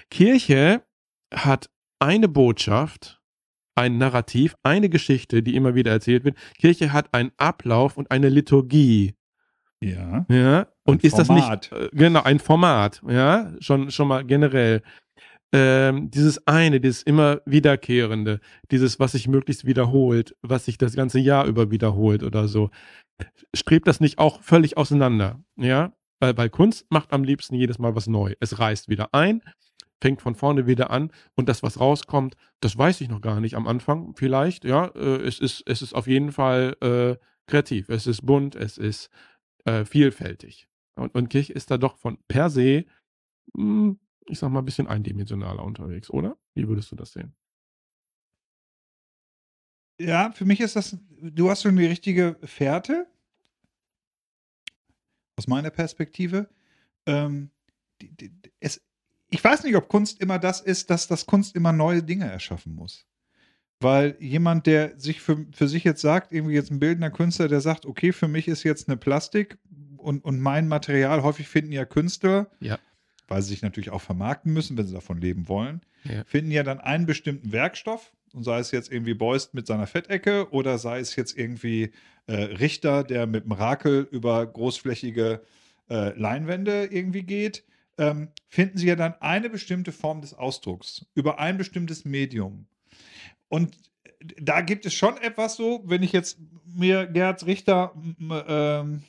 Kirche 0.09 0.83
hat 1.33 1.69
eine 1.99 2.27
Botschaft, 2.27 3.19
ein 3.75 3.97
Narrativ, 3.97 4.55
eine 4.63 4.89
Geschichte, 4.89 5.43
die 5.43 5.55
immer 5.55 5.75
wieder 5.75 5.91
erzählt 5.91 6.23
wird. 6.23 6.37
Kirche 6.57 6.93
hat 6.93 7.13
einen 7.13 7.31
Ablauf 7.37 7.97
und 7.97 8.11
eine 8.11 8.29
Liturgie. 8.29 9.15
Ja. 9.81 10.25
Ja, 10.29 10.67
und 10.85 11.03
Ein 11.03 11.07
ist 11.07 11.15
Format. 11.25 11.71
das 11.71 11.79
nicht, 11.79 11.93
äh, 11.93 11.95
genau, 11.95 12.23
ein 12.23 12.39
Format, 12.39 13.01
ja, 13.07 13.51
schon, 13.59 13.91
schon 13.91 14.07
mal 14.07 14.23
generell. 14.23 14.81
Ähm, 15.51 16.09
dieses 16.09 16.47
eine, 16.47 16.79
dieses 16.79 17.03
immer 17.03 17.41
wiederkehrende, 17.45 18.39
dieses, 18.71 18.99
was 18.99 19.11
sich 19.11 19.27
möglichst 19.27 19.65
wiederholt, 19.65 20.35
was 20.41 20.65
sich 20.65 20.77
das 20.77 20.95
ganze 20.95 21.19
Jahr 21.19 21.45
über 21.45 21.69
wiederholt 21.69 22.23
oder 22.23 22.47
so. 22.47 22.71
Strebt 23.53 23.87
das 23.87 23.99
nicht 23.99 24.17
auch 24.19 24.41
völlig 24.41 24.77
auseinander, 24.77 25.43
ja? 25.57 25.93
Weil, 26.19 26.37
weil 26.37 26.49
Kunst 26.49 26.85
macht 26.89 27.13
am 27.13 27.23
liebsten 27.23 27.55
jedes 27.55 27.77
Mal 27.77 27.95
was 27.95 28.07
neu. 28.07 28.33
Es 28.39 28.57
reißt 28.57 28.87
wieder 28.89 29.09
ein, 29.13 29.41
fängt 30.03 30.21
von 30.21 30.35
vorne 30.35 30.67
wieder 30.67 30.89
an 30.89 31.13
und 31.35 31.47
das, 31.47 31.63
was 31.63 31.79
rauskommt, 31.79 32.35
das 32.59 32.77
weiß 32.77 32.99
ich 32.99 33.07
noch 33.07 33.21
gar 33.21 33.39
nicht 33.39 33.55
am 33.55 33.67
Anfang 33.67 34.13
vielleicht, 34.17 34.65
ja. 34.65 34.87
Äh, 34.87 35.21
es, 35.25 35.39
ist, 35.39 35.63
es 35.65 35.81
ist 35.81 35.93
auf 35.93 36.07
jeden 36.07 36.33
Fall 36.33 36.75
äh, 36.81 37.15
kreativ, 37.47 37.87
es 37.87 38.05
ist 38.05 38.25
bunt, 38.25 38.53
es 38.55 38.77
ist 38.77 39.09
äh, 39.63 39.85
vielfältig. 39.85 40.67
Und, 40.95 41.15
und 41.15 41.29
Kirche 41.29 41.53
ist 41.53 41.71
da 41.71 41.77
doch 41.77 41.95
von 41.95 42.17
per 42.27 42.49
se, 42.49 42.83
mh, 43.53 43.95
ich 44.25 44.39
sag 44.39 44.49
mal, 44.51 44.59
ein 44.59 44.65
bisschen 44.65 44.87
eindimensionaler 44.87 45.63
unterwegs, 45.63 46.09
oder? 46.09 46.37
Wie 46.53 46.67
würdest 46.67 46.91
du 46.91 46.97
das 46.97 47.13
sehen? 47.13 47.33
Ja, 50.01 50.33
für 50.33 50.43
mich 50.43 50.59
ist 50.59 50.75
das, 50.75 50.97
du 51.21 51.49
hast 51.49 51.61
schon 51.61 51.77
die 51.77 51.85
richtige 51.85 52.37
Fährte. 52.43 53.07
Aus 55.37 55.47
meiner 55.47 55.69
Perspektive. 55.69 56.49
Ähm, 57.05 57.51
die, 58.01 58.09
die, 58.17 58.51
es, 58.59 58.81
ich 59.33 59.43
weiß 59.43 59.63
nicht, 59.63 59.75
ob 59.75 59.87
Kunst 59.87 60.21
immer 60.21 60.37
das 60.39 60.61
ist, 60.61 60.89
dass 60.89 61.07
das 61.07 61.25
Kunst 61.25 61.55
immer 61.55 61.71
neue 61.73 62.03
Dinge 62.03 62.25
erschaffen 62.29 62.75
muss. 62.75 63.05
Weil 63.79 64.15
jemand, 64.19 64.65
der 64.67 64.97
sich 64.99 65.21
für, 65.21 65.45
für 65.51 65.67
sich 65.67 65.83
jetzt 65.83 66.01
sagt, 66.01 66.31
irgendwie 66.31 66.53
jetzt 66.53 66.71
ein 66.71 66.79
bildender 66.79 67.09
Künstler, 67.09 67.47
der 67.47 67.59
sagt, 67.59 67.85
okay, 67.85 68.11
für 68.13 68.27
mich 68.27 68.47
ist 68.47 68.63
jetzt 68.63 68.87
eine 68.87 68.95
Plastik 68.97 69.57
und, 69.97 70.23
und 70.23 70.39
mein 70.39 70.67
Material, 70.67 71.23
häufig 71.23 71.47
finden 71.47 71.71
ja 71.71 71.83
Künstler, 71.85 72.49
Ja. 72.59 72.77
weil 73.27 73.41
sie 73.41 73.49
sich 73.49 73.61
natürlich 73.61 73.89
auch 73.89 74.01
vermarkten 74.01 74.53
müssen, 74.53 74.77
wenn 74.77 74.85
sie 74.87 74.93
davon 74.93 75.19
leben 75.19 75.47
wollen, 75.49 75.81
Ja. 76.03 76.23
finden 76.25 76.51
ja 76.51 76.63
dann 76.63 76.79
einen 76.79 77.05
bestimmten 77.05 77.51
Werkstoff. 77.51 78.13
Und 78.33 78.43
sei 78.43 78.57
es 78.59 78.71
jetzt 78.71 78.91
irgendwie 78.91 79.13
Beust 79.13 79.53
mit 79.53 79.67
seiner 79.67 79.85
Fettecke 79.85 80.49
oder 80.51 80.79
sei 80.79 80.99
es 80.99 81.15
jetzt 81.15 81.37
irgendwie 81.37 81.91
äh, 82.25 82.33
Richter, 82.33 83.03
der 83.03 83.27
mit 83.27 83.43
dem 83.45 83.51
Rakel 83.51 84.07
über 84.09 84.43
großflächige 84.45 85.41
äh, 85.89 86.17
Leinwände 86.17 86.85
irgendwie 86.85 87.21
geht, 87.23 87.63
ähm, 87.97 88.29
finden 88.49 88.77
sie 88.77 88.87
ja 88.87 88.95
dann 88.95 89.15
eine 89.21 89.49
bestimmte 89.49 89.91
Form 89.91 90.21
des 90.21 90.33
Ausdrucks 90.33 91.05
über 91.13 91.39
ein 91.39 91.57
bestimmtes 91.57 92.05
Medium. 92.05 92.67
Und 93.49 93.77
da 94.41 94.61
gibt 94.61 94.85
es 94.85 94.93
schon 94.93 95.17
etwas 95.17 95.55
so, 95.55 95.83
wenn 95.85 96.03
ich 96.03 96.11
jetzt 96.11 96.39
mir 96.65 97.07
Gerhard 97.07 97.45
Richter 97.45 97.93
ähm, 98.47 99.03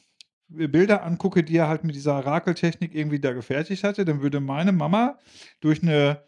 Bilder 0.48 1.02
angucke, 1.02 1.42
die 1.42 1.56
er 1.56 1.68
halt 1.68 1.84
mit 1.84 1.94
dieser 1.94 2.18
Rakeltechnik 2.18 2.94
irgendwie 2.94 3.20
da 3.20 3.32
gefertigt 3.32 3.84
hatte, 3.84 4.04
dann 4.04 4.22
würde 4.22 4.40
meine 4.40 4.72
Mama 4.72 5.18
durch 5.60 5.82
eine 5.82 6.22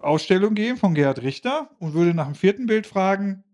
Ausstellung 0.00 0.54
gehen 0.54 0.76
von 0.76 0.94
Gerhard 0.94 1.22
Richter 1.22 1.70
und 1.78 1.94
würde 1.94 2.14
nach 2.14 2.26
dem 2.26 2.34
vierten 2.34 2.66
Bild 2.66 2.86
fragen, 2.86 3.44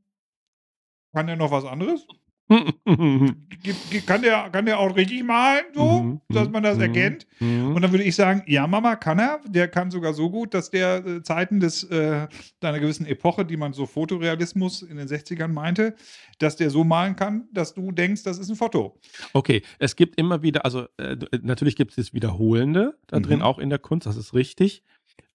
kann 1.13 1.29
er 1.29 1.37
noch 1.37 1.51
was 1.53 1.65
anderes? 1.65 2.07
Kann 4.07 4.23
der, 4.23 4.51
kann 4.51 4.67
der 4.67 4.79
auch 4.79 4.95
richtig 4.95 5.25
malen, 5.25 5.65
so, 5.75 6.03
Mhm, 6.03 6.21
dass 6.29 6.51
man 6.51 6.63
das 6.63 6.77
mhm, 6.77 6.83
erkennt? 6.83 7.27
mhm. 7.41 7.75
Und 7.75 7.83
dann 7.83 7.91
würde 7.93 8.05
ich 8.05 8.15
sagen, 8.15 8.43
ja, 8.47 8.67
Mama, 8.67 8.97
kann 8.97 9.19
er. 9.19 9.41
Der 9.49 9.69
kann 9.69 9.91
sogar 9.91 10.13
so 10.13 10.29
gut, 10.31 10.53
dass 10.53 10.71
der 10.71 11.05
äh, 11.07 11.23
Zeiten 11.23 11.61
des, 11.61 11.85
äh, 11.85 12.27
einer 12.61 12.81
gewissen 12.81 13.07
Epoche, 13.07 13.45
die 13.47 13.57
man 13.57 13.73
so 13.73 13.87
Fotorealismus 13.87 14.83
in 14.83 14.97
den 14.99 15.09
60ern 15.09 15.49
meinte, 15.49 15.95
dass 16.39 16.57
der 16.57 16.69
so 16.71 16.85
malen 16.85 17.17
kann, 17.17 17.49
dass 17.53 17.73
du 17.75 17.91
denkst, 17.93 18.23
das 18.25 18.39
ist 18.39 18.51
ein 18.51 18.57
Foto. 18.57 18.99
Okay, 19.33 19.63
es 19.79 19.97
gibt 19.97 20.19
immer 20.21 20.43
wieder, 20.43 20.65
also 20.65 20.87
äh, 20.99 21.17
d- 21.17 21.27
natürlich 21.43 21.77
gibt 21.77 21.93
es 21.93 21.97
das 21.97 22.13
Wiederholende 22.15 22.99
da 23.07 23.21
drin, 23.21 23.39
Mhm. 23.39 23.43
auch 23.45 23.59
in 23.59 23.71
der 23.71 23.79
Kunst, 23.79 24.07
das 24.07 24.17
ist 24.17 24.35
richtig. 24.35 24.83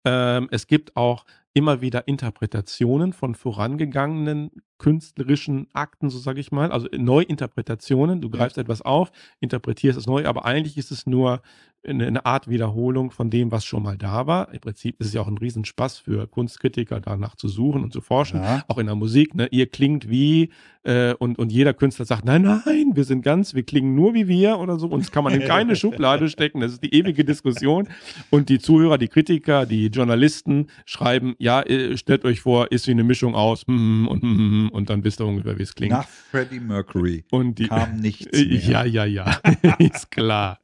Ähm, 0.06 0.48
es 0.52 0.68
gibt 0.68 0.96
auch 0.96 1.26
immer 1.54 1.82
wieder 1.82 2.08
Interpretationen 2.08 3.12
von 3.14 3.34
vorangegangenen 3.36 4.52
künstlerischen 4.80 5.68
Akten, 5.74 6.10
so 6.10 6.18
sage 6.18 6.40
ich 6.40 6.52
mal, 6.52 6.72
also 6.72 6.88
Neuinterpretationen. 6.92 8.22
Du 8.22 8.30
greifst 8.30 8.58
etwas 8.58 8.82
auf, 8.82 9.12
interpretierst 9.40 10.00
es 10.00 10.08
neu, 10.08 10.26
aber 10.26 10.46
eigentlich 10.46 10.78
ist 10.78 10.90
es 10.90 11.06
nur 11.06 11.42
eine, 11.84 12.08
eine 12.08 12.26
Art 12.26 12.50
Wiederholung 12.50 13.12
von 13.12 13.30
dem, 13.30 13.52
was 13.52 13.66
schon 13.66 13.84
mal 13.84 13.98
da 13.98 14.28
war. 14.28 14.54
Im 14.54 14.60
Prinzip 14.60 15.00
ist 15.00 15.08
es 15.08 15.14
ja 15.14 15.22
auch 15.22 15.28
ein 15.28 15.38
Riesenspaß 15.38 16.00
für 16.00 16.28
Kunstkritiker, 16.28 17.00
danach 17.00 17.36
zu 17.36 17.48
suchen 17.48 17.84
und 17.84 17.94
zu 17.94 18.02
forschen 18.02 18.42
Ja. 18.42 18.64
auch 18.68 18.78
in 18.78 18.88
der 18.88 18.96
Musik, 18.96 19.36
ne, 19.36 19.48
ihr 19.52 19.68
klingt 19.68 20.10
wie 20.10 20.50
äh, 20.84 21.14
und, 21.14 21.40
und 21.40 21.52
jeder 21.52 21.74
Künstler 21.74 22.06
sagt, 22.06 22.26
nein, 22.26 22.42
nein, 22.42 22.92
wir 22.96 23.04
sind 23.04 23.22
ganz, 23.22 23.54
wir 23.54 23.64
klingen 23.64 23.96
nur 23.96 24.14
wie 24.14 24.28
wir 24.28 24.60
oder 24.60 24.78
so, 24.80 24.88
uns 24.88 25.12
kann 25.12 25.24
man 25.24 25.34
in 25.34 25.48
keine 25.48 25.76
Schublade 25.78 26.30
stecken, 26.30 26.62
das 26.62 26.74
ist 26.74 26.84
die 26.84 26.94
ewige 26.94 27.24
Diskussion 27.24 27.88
und 28.30 28.50
die 28.50 28.60
Zuhörer, 28.60 28.98
die 28.98 29.08
Kritiker, 29.08 29.66
die 29.66 29.88
Journalisten 29.88 30.68
schreiben, 30.86 31.36
ja, 31.38 31.62
äh, 31.62 31.98
stellt 31.98 32.26
euch 32.26 32.42
vor, 32.42 32.72
ist 32.72 32.88
wie 32.88 32.92
eine 32.92 33.04
Mischung 33.04 33.36
aus 33.36 33.64
hm, 33.68 34.08
und 34.08 34.69
und 34.70 34.90
dann 34.90 35.04
wisst 35.04 35.20
ihr 35.22 35.26
ungefähr, 35.26 35.58
wie 35.58 35.64
es 35.64 35.76
klingt. 35.76 35.92
Nach 35.92 36.08
Freddie 36.08 36.60
Mercury 36.60 37.26
und 37.32 37.60
die, 37.60 37.68
kam 37.68 37.96
nichts 38.00 38.26
mehr. 38.32 38.44
Ja, 38.44 38.84
ja, 38.86 39.06
ja, 39.06 39.40
ist 39.80 40.12
klar. 40.12 40.60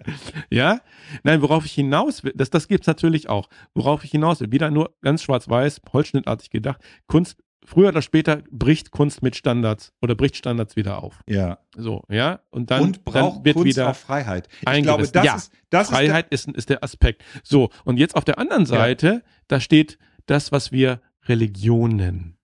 Ja, 0.50 0.82
nein, 1.24 1.42
worauf 1.42 1.66
ich 1.66 1.74
hinaus 1.74 2.24
will, 2.24 2.34
das, 2.36 2.50
das 2.50 2.68
gibt 2.68 2.82
es 2.82 2.88
natürlich 2.88 3.30
auch. 3.30 3.50
Worauf 3.74 4.04
ich 4.04 4.12
hinaus 4.12 4.40
will, 4.42 4.52
wieder 4.52 4.72
nur 4.72 4.96
ganz 5.02 5.24
schwarz-weiß, 5.24 5.82
holzschnittartig 5.92 6.50
gedacht. 6.50 6.82
Kunst, 7.08 7.38
früher 7.64 7.90
oder 7.90 8.02
später 8.04 8.44
bricht 8.52 8.92
Kunst 8.92 9.24
mit 9.24 9.36
Standards 9.36 9.92
oder 10.02 10.14
bricht 10.16 10.38
Standards 10.38 10.76
wieder 10.76 11.02
auf. 11.04 11.22
ja. 11.28 11.58
So, 11.78 12.04
ja, 12.10 12.40
und 12.52 12.72
dann, 12.72 12.82
Und 12.84 13.04
braucht 13.04 13.38
dann 13.40 13.46
wird 13.46 13.56
Kunst 13.58 13.66
wieder 13.68 13.90
auch 13.90 13.96
Freiheit. 13.96 14.48
Ich 14.62 14.68
eingerissen. 14.68 15.12
glaube, 15.12 15.12
das 15.12 15.26
Ja, 15.26 15.36
ist, 15.36 15.52
das 15.72 15.90
Freiheit 15.90 16.28
ist, 16.32 16.48
ist 16.48 16.70
der 16.70 16.84
Aspekt. 16.84 17.22
So, 17.44 17.70
und 17.84 17.98
jetzt 17.98 18.16
auf 18.16 18.24
der 18.24 18.40
anderen 18.40 18.66
Seite, 18.66 19.24
da 19.50 19.60
steht 19.60 19.98
das, 20.26 20.52
was 20.54 20.72
wir 20.72 21.02
Religion 21.28 21.98
nennen. 21.98 22.38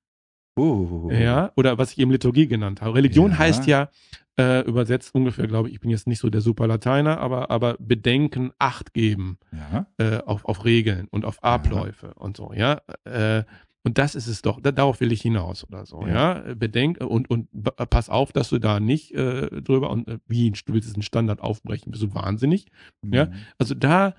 Uh. 0.58 1.10
Ja, 1.12 1.52
oder 1.56 1.78
was 1.78 1.92
ich 1.94 2.00
eben 2.00 2.12
Liturgie 2.12 2.48
genannt 2.48 2.82
habe. 2.82 2.96
Religion 2.96 3.32
Ja. 3.32 3.38
heißt 3.40 3.68
ja 3.68 3.90
äh, 4.38 4.62
übersetzt 4.62 5.14
ungefähr, 5.14 5.48
glaube 5.48 5.68
ich, 5.70 5.76
ich 5.76 5.80
bin 5.82 5.90
jetzt 5.90 6.08
nicht 6.08 6.20
so 6.20 6.30
der 6.30 6.42
super 6.42 6.68
Lateiner, 6.68 7.20
aber, 7.20 7.50
aber 7.52 7.76
bedenken, 7.80 8.52
Acht 8.60 8.94
geben 8.94 9.38
Ja. 9.52 9.88
äh, 9.98 10.18
auf, 10.24 10.46
auf 10.46 10.64
Regeln 10.66 11.08
und 11.12 11.26
auf 11.26 11.44
Abläufe 11.44 12.14
und 12.16 12.38
so, 12.38 12.54
ja. 12.54 12.82
Äh, 13.04 13.44
und 13.84 13.98
das 13.98 14.14
ist 14.14 14.28
es 14.28 14.42
doch, 14.44 14.62
da, 14.62 14.72
darauf 14.72 15.00
will 15.02 15.12
ich 15.12 15.22
hinaus 15.22 15.64
oder 15.68 15.86
so, 15.86 16.06
Ja. 16.06 16.46
ja. 16.48 16.54
Bedenk 16.54 17.02
und, 17.04 17.30
und 17.30 17.48
pass 17.90 18.10
auf, 18.10 18.32
dass 18.32 18.50
du 18.50 18.60
da 18.60 18.80
nicht 18.80 19.12
äh, 19.14 19.62
drüber 19.62 19.90
und 19.90 20.08
äh, 20.08 20.20
wie, 20.28 20.52
du 20.52 20.74
willst 20.74 20.88
diesen 20.88 21.02
Standard 21.04 21.42
aufbrechen, 21.42 21.92
bist 21.92 22.04
du 22.04 22.14
wahnsinnig. 22.14 22.68
Ja. 23.04 23.26
Mhm. 23.26 23.34
Also 23.58 23.74
da 23.76 24.14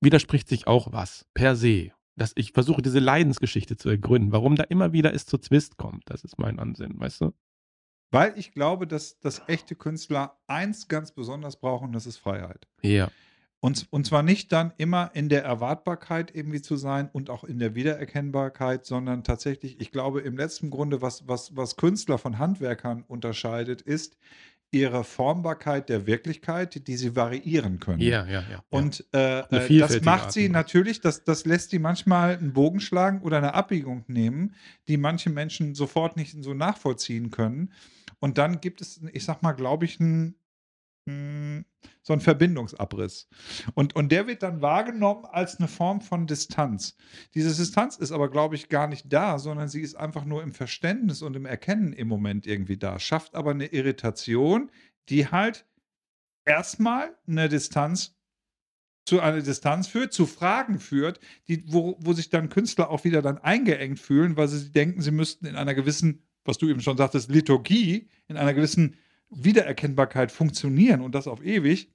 widerspricht 0.00 0.48
sich 0.48 0.66
auch 0.66 0.92
was, 0.92 1.26
per 1.34 1.56
se. 1.56 1.90
Dass 2.16 2.32
ich 2.34 2.52
versuche, 2.52 2.82
diese 2.82 2.98
Leidensgeschichte 2.98 3.76
zu 3.76 3.88
ergründen, 3.88 4.32
warum 4.32 4.56
da 4.56 4.64
immer 4.64 4.92
wieder 4.92 5.12
es 5.14 5.26
zu 5.26 5.38
Zwist 5.38 5.76
kommt. 5.76 6.04
Das 6.06 6.24
ist 6.24 6.38
mein 6.38 6.58
Ansinn, 6.58 6.98
weißt 6.98 7.20
du? 7.20 7.32
Weil 8.10 8.32
ich 8.36 8.52
glaube, 8.52 8.86
dass, 8.86 9.18
dass 9.20 9.42
echte 9.48 9.74
Künstler 9.74 10.38
eins 10.46 10.88
ganz 10.88 11.12
besonders 11.12 11.58
brauchen, 11.58 11.92
das 11.92 12.06
ist 12.06 12.16
Freiheit. 12.16 12.66
Ja. 12.82 13.10
Und, 13.60 13.88
und 13.90 14.06
zwar 14.06 14.22
nicht 14.22 14.52
dann 14.52 14.72
immer 14.76 15.10
in 15.14 15.28
der 15.28 15.42
Erwartbarkeit 15.42 16.34
irgendwie 16.34 16.62
zu 16.62 16.76
sein 16.76 17.08
und 17.12 17.30
auch 17.30 17.42
in 17.42 17.58
der 17.58 17.74
Wiedererkennbarkeit, 17.74 18.86
sondern 18.86 19.24
tatsächlich, 19.24 19.80
ich 19.80 19.90
glaube, 19.90 20.20
im 20.20 20.36
letzten 20.36 20.70
Grunde, 20.70 21.02
was, 21.02 21.26
was, 21.26 21.56
was 21.56 21.76
Künstler 21.76 22.18
von 22.18 22.38
Handwerkern 22.38 23.02
unterscheidet, 23.08 23.82
ist 23.82 24.16
ihre 24.70 25.04
Formbarkeit 25.04 25.88
der 25.88 26.06
Wirklichkeit, 26.06 26.86
die 26.86 26.96
sie 26.96 27.16
variieren 27.16 27.78
können. 27.78 28.00
Ja, 28.00 28.26
ja, 28.26 28.42
ja. 28.50 28.62
Und 28.68 29.04
äh, 29.12 29.40
äh, 29.40 29.78
das 29.78 30.00
macht 30.02 30.32
sie 30.32 30.44
Weise. 30.44 30.52
natürlich, 30.52 31.00
das, 31.00 31.24
das 31.24 31.44
lässt 31.46 31.70
sie 31.70 31.78
manchmal 31.78 32.36
einen 32.36 32.52
Bogen 32.52 32.80
schlagen 32.80 33.22
oder 33.22 33.38
eine 33.38 33.54
Abbiegung 33.54 34.04
nehmen, 34.08 34.54
die 34.88 34.96
manche 34.96 35.30
Menschen 35.30 35.74
sofort 35.74 36.16
nicht 36.16 36.36
so 36.42 36.52
nachvollziehen 36.52 37.30
können. 37.30 37.72
Und 38.18 38.38
dann 38.38 38.60
gibt 38.60 38.80
es, 38.80 39.00
ich 39.12 39.24
sag 39.24 39.42
mal, 39.42 39.52
glaube 39.52 39.84
ich, 39.84 40.00
einen, 40.00 40.24
mh, 40.24 40.34
so 41.06 42.12
einen 42.12 42.20
Verbindungsabriss. 42.20 43.28
Und, 43.74 43.94
und 43.94 44.10
der 44.10 44.26
wird 44.26 44.42
dann 44.42 44.60
wahrgenommen 44.60 45.24
als 45.24 45.58
eine 45.58 45.68
Form 45.68 46.00
von 46.00 46.26
Distanz. 46.26 46.96
Diese 47.34 47.54
Distanz 47.54 47.96
ist 47.96 48.10
aber, 48.10 48.28
glaube 48.28 48.56
ich, 48.56 48.68
gar 48.68 48.88
nicht 48.88 49.12
da, 49.12 49.38
sondern 49.38 49.68
sie 49.68 49.82
ist 49.82 49.94
einfach 49.94 50.24
nur 50.24 50.42
im 50.42 50.52
Verständnis 50.52 51.22
und 51.22 51.36
im 51.36 51.46
Erkennen 51.46 51.92
im 51.92 52.08
Moment 52.08 52.46
irgendwie 52.46 52.76
da. 52.76 52.98
Schafft 52.98 53.36
aber 53.36 53.52
eine 53.52 53.66
Irritation, 53.66 54.70
die 55.08 55.28
halt 55.28 55.64
erstmal 56.44 57.16
eine 57.26 57.48
Distanz 57.48 58.16
zu 59.04 59.20
einer 59.20 59.40
Distanz 59.40 59.86
führt, 59.86 60.12
zu 60.12 60.26
Fragen 60.26 60.80
führt, 60.80 61.20
die, 61.46 61.62
wo, 61.72 61.96
wo 62.00 62.12
sich 62.12 62.28
dann 62.28 62.48
Künstler 62.48 62.90
auch 62.90 63.04
wieder 63.04 63.22
dann 63.22 63.38
eingeengt 63.38 64.00
fühlen, 64.00 64.36
weil 64.36 64.48
sie 64.48 64.72
denken, 64.72 65.00
sie 65.00 65.12
müssten 65.12 65.46
in 65.46 65.54
einer 65.54 65.74
gewissen, 65.74 66.26
was 66.44 66.58
du 66.58 66.68
eben 66.68 66.80
schon 66.80 66.96
sagtest, 66.96 67.30
Liturgie, 67.30 68.08
in 68.26 68.36
einer 68.36 68.54
gewissen 68.54 68.96
Wiedererkennbarkeit 69.30 70.32
funktionieren 70.32 71.00
und 71.00 71.14
das 71.14 71.26
auf 71.26 71.44
ewig. 71.44 71.90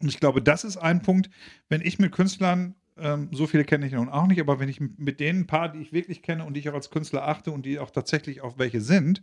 Und 0.00 0.08
ich 0.08 0.18
glaube, 0.18 0.42
das 0.42 0.64
ist 0.64 0.76
ein 0.76 1.02
Punkt, 1.02 1.30
wenn 1.68 1.80
ich 1.80 1.98
mit 1.98 2.12
Künstlern, 2.12 2.74
ähm, 2.96 3.28
so 3.32 3.46
viele 3.46 3.64
kenne 3.64 3.86
ich 3.86 3.92
nun 3.92 4.08
auch 4.08 4.26
nicht, 4.26 4.40
aber 4.40 4.58
wenn 4.58 4.68
ich 4.68 4.80
mit 4.80 5.20
denen 5.20 5.40
ein 5.40 5.46
paar, 5.46 5.68
die 5.70 5.80
ich 5.80 5.92
wirklich 5.92 6.22
kenne 6.22 6.44
und 6.44 6.54
die 6.54 6.60
ich 6.60 6.68
auch 6.68 6.74
als 6.74 6.90
Künstler 6.90 7.28
achte 7.28 7.52
und 7.52 7.66
die 7.66 7.78
auch 7.78 7.90
tatsächlich 7.90 8.40
auch 8.40 8.58
welche 8.58 8.80
sind, 8.80 9.22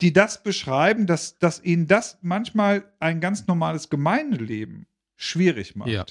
die 0.00 0.12
das 0.12 0.42
beschreiben, 0.42 1.06
dass, 1.06 1.38
dass 1.38 1.62
ihnen 1.62 1.86
das 1.88 2.18
manchmal 2.22 2.84
ein 3.00 3.20
ganz 3.20 3.46
normales 3.46 3.88
Gemeindeleben 3.90 4.86
schwierig 5.16 5.74
macht. 5.74 5.88
Ja. 5.88 6.04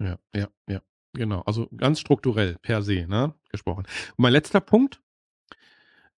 Ja, 0.00 0.18
ja, 0.34 0.48
ja. 0.68 0.80
Genau. 1.12 1.40
Also 1.42 1.68
ganz 1.76 2.00
strukturell 2.00 2.56
per 2.62 2.82
se, 2.82 3.06
ne? 3.06 3.34
Gesprochen. 3.50 3.84
Und 3.84 4.18
mein 4.18 4.32
letzter 4.32 4.60
Punkt. 4.60 5.00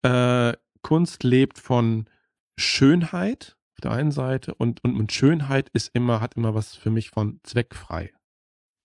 Äh, 0.03 0.55
Kunst 0.83 1.25
lebt 1.25 1.59
von 1.59 2.07
Schönheit 2.61 3.57
auf 3.75 3.81
der 3.83 3.93
einen 3.93 4.13
Seite 4.13 4.55
und, 4.55 4.83
und, 4.85 4.97
und 4.97 5.13
Schönheit 5.13 5.69
ist 5.73 5.91
immer, 5.95 6.21
hat 6.21 6.37
immer 6.37 6.55
was 6.55 6.77
für 6.77 6.91
mich 6.91 7.11
von 7.11 7.41
zweckfrei. 7.43 8.13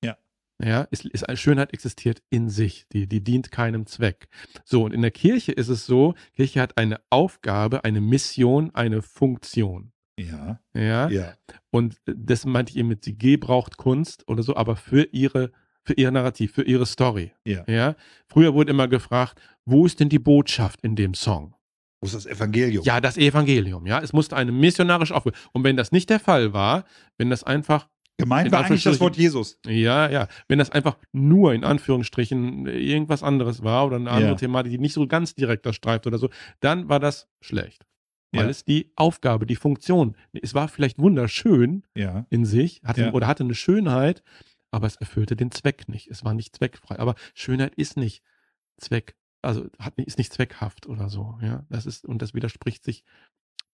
Ja. 0.04 0.18
Ja, 0.64 0.82
ist, 0.84 1.06
ist, 1.06 1.26
Schönheit 1.38 1.74
existiert 1.74 2.22
in 2.30 2.50
sich, 2.50 2.88
die, 2.94 3.08
die 3.08 3.24
dient 3.24 3.52
keinem 3.52 3.86
Zweck. 3.86 4.28
So, 4.64 4.84
und 4.84 4.94
in 4.94 5.02
der 5.02 5.12
Kirche 5.12 5.52
ist 5.52 5.68
es 5.68 5.86
so, 5.86 6.16
Kirche 6.34 6.62
hat 6.62 6.78
eine 6.78 7.02
Aufgabe, 7.10 7.84
eine 7.84 8.02
Mission, 8.02 8.74
eine 8.74 9.02
Funktion. 9.02 9.92
Ja, 10.18 10.62
Ja, 10.74 11.10
ja. 11.10 11.34
und 11.72 11.98
das 12.06 12.46
meinte 12.46 12.72
ich 12.72 12.78
eben 12.78 12.88
mit, 12.88 13.04
sie 13.04 13.18
gebraucht 13.18 13.76
Kunst 13.78 14.28
oder 14.30 14.44
so, 14.44 14.56
aber 14.56 14.78
für 14.78 15.10
ihre, 15.12 15.52
für 15.84 15.94
ihr 15.94 16.10
Narrativ, 16.10 16.54
für 16.54 16.64
ihre 16.64 16.86
Story. 16.86 17.34
Ja. 17.44 17.66
Ja. 17.68 17.96
Früher 18.28 18.54
wurde 18.54 18.72
immer 18.72 18.88
gefragt, 18.88 19.42
wo 19.66 19.86
ist 19.86 20.00
denn 20.00 20.10
die 20.10 20.20
Botschaft 20.20 20.82
in 20.82 20.96
dem 20.96 21.16
Song? 21.16 21.55
Wo 22.06 22.18
ist 22.18 22.26
das 22.26 22.26
Evangelium? 22.28 22.84
Ja, 22.86 23.02
das 23.02 23.18
Evangelium, 23.18 23.86
ja. 23.88 24.00
Es 24.00 24.14
musste 24.14 24.36
eine 24.36 24.52
missionarisch 24.52 25.12
aufgehen. 25.12 25.36
Und 25.54 25.64
wenn 25.64 25.76
das 25.76 25.92
nicht 25.92 26.10
der 26.10 26.20
Fall 26.20 26.54
war, 26.54 26.86
wenn 27.18 27.30
das 27.30 27.44
einfach, 27.44 27.88
Gemeint 28.18 28.46
In 28.46 28.52
war 28.54 28.64
eigentlich 28.64 28.84
das 28.84 29.02
Wort 29.02 29.18
Jesus. 29.18 29.60
ja, 29.66 30.10
ja, 30.10 30.28
wenn 30.48 30.58
das 30.58 30.70
einfach 30.70 30.98
nur 31.12 31.54
in 31.54 31.66
Anführungsstrichen 31.66 32.66
irgendwas 32.66 33.24
anderes 33.24 33.62
war 33.64 33.86
oder 33.88 33.98
eine 33.98 34.10
andere 34.10 34.30
Ja. 34.32 34.36
Thematik, 34.38 34.72
die 34.72 34.78
nicht 34.78 34.94
so 34.94 35.06
ganz 35.08 35.36
direkt 35.36 35.66
das 35.66 35.76
streift 35.76 36.08
oder 36.08 36.18
so, 36.18 36.30
dann 36.62 36.88
war 36.88 37.02
das 37.02 37.28
schlecht. 37.42 37.86
Weil 38.32 38.46
Ja. 38.46 38.50
es 38.50 38.64
die 38.64 38.94
Aufgabe, 38.96 39.46
die 39.46 39.58
Funktion, 39.58 40.16
es 40.42 40.54
war 40.54 40.70
vielleicht 40.70 40.98
wunderschön, 40.98 41.84
Ja. 41.96 42.26
in 42.30 42.46
sich, 42.46 42.82
hatte 42.86 43.12
oder 43.12 43.28
hatte 43.28 43.44
eine 43.44 43.54
Schönheit, 43.56 44.24
aber 44.72 44.88
es 44.88 44.96
erfüllte 44.96 45.36
den 45.36 45.52
Zweck 45.52 45.90
nicht. 45.90 46.08
Es 46.10 46.24
war 46.24 46.34
nicht 46.34 46.56
zweckfrei. 46.56 47.00
Aber 47.00 47.16
Schönheit 47.34 47.76
ist 47.76 47.98
nicht 47.98 48.24
Zweck, 48.78 49.16
also 49.46 49.68
hat, 49.80 49.98
ist 49.98 50.18
nicht 50.18 50.34
zweckhaft 50.34 50.88
oder 50.88 51.10
so. 51.10 51.38
Ja, 51.42 51.66
das 51.70 51.86
ist 51.86 52.06
und 52.06 52.22
das 52.22 52.34
widerspricht 52.34 52.84
sich 52.84 53.04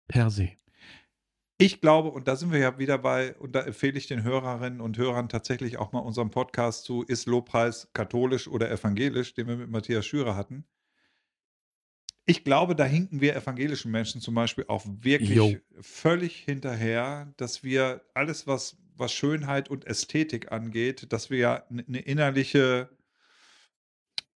per 0.07 0.29
se. 0.29 0.49
Ich 1.57 1.79
glaube, 1.79 2.09
und 2.09 2.27
da 2.27 2.35
sind 2.35 2.51
wir 2.51 2.59
ja 2.59 2.79
wieder 2.79 2.97
bei, 2.97 3.35
und 3.35 3.53
da 3.53 3.61
empfehle 3.61 3.95
ich 3.95 4.07
den 4.07 4.23
Hörerinnen 4.23 4.81
und 4.81 4.97
Hörern 4.97 5.29
tatsächlich 5.29 5.77
auch 5.77 5.91
mal 5.91 5.99
unseren 5.99 6.31
Podcast 6.31 6.85
zu 6.85 7.03
Ist 7.03 7.27
Lobpreis 7.27 7.89
katholisch 7.93 8.47
oder 8.47 8.71
evangelisch, 8.71 9.35
den 9.35 9.47
wir 9.47 9.57
mit 9.57 9.69
Matthias 9.69 10.07
Schürer 10.07 10.35
hatten. 10.35 10.65
Ich 12.25 12.43
glaube, 12.43 12.75
da 12.75 12.85
hinken 12.85 13.21
wir 13.21 13.35
evangelischen 13.35 13.91
Menschen 13.91 14.21
zum 14.21 14.33
Beispiel 14.33 14.65
auch 14.69 14.83
wirklich 14.87 15.35
Jo. 15.35 15.55
völlig 15.81 16.37
hinterher, 16.37 17.31
dass 17.37 17.63
wir 17.63 18.01
alles, 18.15 18.47
was, 18.47 18.77
was 18.95 19.11
Schönheit 19.11 19.69
und 19.69 19.85
Ästhetik 19.85 20.51
angeht, 20.51 21.13
dass 21.13 21.29
wir 21.29 21.37
ja 21.37 21.63
eine 21.69 21.99
innerliche 21.99 22.89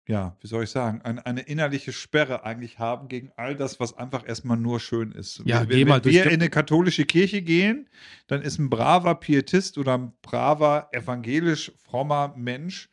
ja, 0.07 0.35
wie 0.39 0.47
soll 0.47 0.65
ich 0.65 0.69
sagen, 0.69 1.01
ein, 1.01 1.19
eine 1.19 1.41
innerliche 1.41 1.91
Sperre 1.91 2.43
eigentlich 2.43 2.77
haben 2.77 3.07
gegen 3.07 3.31
all 3.37 3.55
das, 3.55 3.79
was 3.79 3.97
einfach 3.97 4.27
erstmal 4.27 4.57
nur 4.57 4.79
schön 4.79 5.11
ist. 5.11 5.41
Ja, 5.45 5.61
wenn, 5.61 5.69
geh 5.69 5.81
wenn 5.81 5.87
mal 5.87 6.01
durch 6.01 6.15
wir 6.15 6.25
in 6.25 6.33
eine 6.33 6.49
katholische 6.49 7.05
Kirche 7.05 7.41
gehen, 7.41 7.89
dann 8.27 8.41
ist 8.41 8.59
ein 8.59 8.69
braver 8.69 9.15
Pietist 9.15 9.77
oder 9.77 9.97
ein 9.97 10.13
braver 10.21 10.89
evangelisch 10.91 11.71
frommer 11.83 12.33
Mensch, 12.37 12.89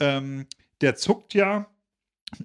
ähm, 0.00 0.46
der 0.80 0.96
zuckt 0.96 1.34
ja 1.34 1.68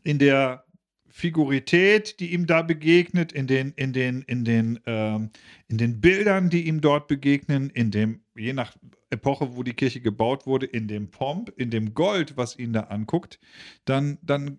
in 0.03 0.19
der 0.19 0.63
Figurität, 1.09 2.19
die 2.19 2.33
ihm 2.33 2.47
da 2.47 2.63
begegnet, 2.63 3.31
in 3.31 3.45
den, 3.45 3.73
in 3.75 3.93
den, 3.93 4.23
in 4.23 4.43
den, 4.45 4.79
ähm, 4.85 5.29
in 5.67 5.77
den 5.77 6.01
Bildern, 6.01 6.49
die 6.49 6.67
ihm 6.67 6.81
dort 6.81 7.07
begegnen, 7.07 7.69
in 7.69 7.91
dem, 7.91 8.21
je 8.35 8.53
nach 8.53 8.75
Epoche, 9.13 9.55
wo 9.55 9.63
die 9.63 9.73
Kirche 9.73 10.01
gebaut 10.01 10.45
wurde, 10.45 10.65
in 10.65 10.87
dem 10.87 11.09
Pomp, 11.09 11.51
in 11.55 11.69
dem 11.69 11.93
Gold, 11.93 12.37
was 12.37 12.57
ihn 12.57 12.73
da 12.73 12.81
anguckt, 12.81 13.39
dann, 13.85 14.17
dann 14.21 14.57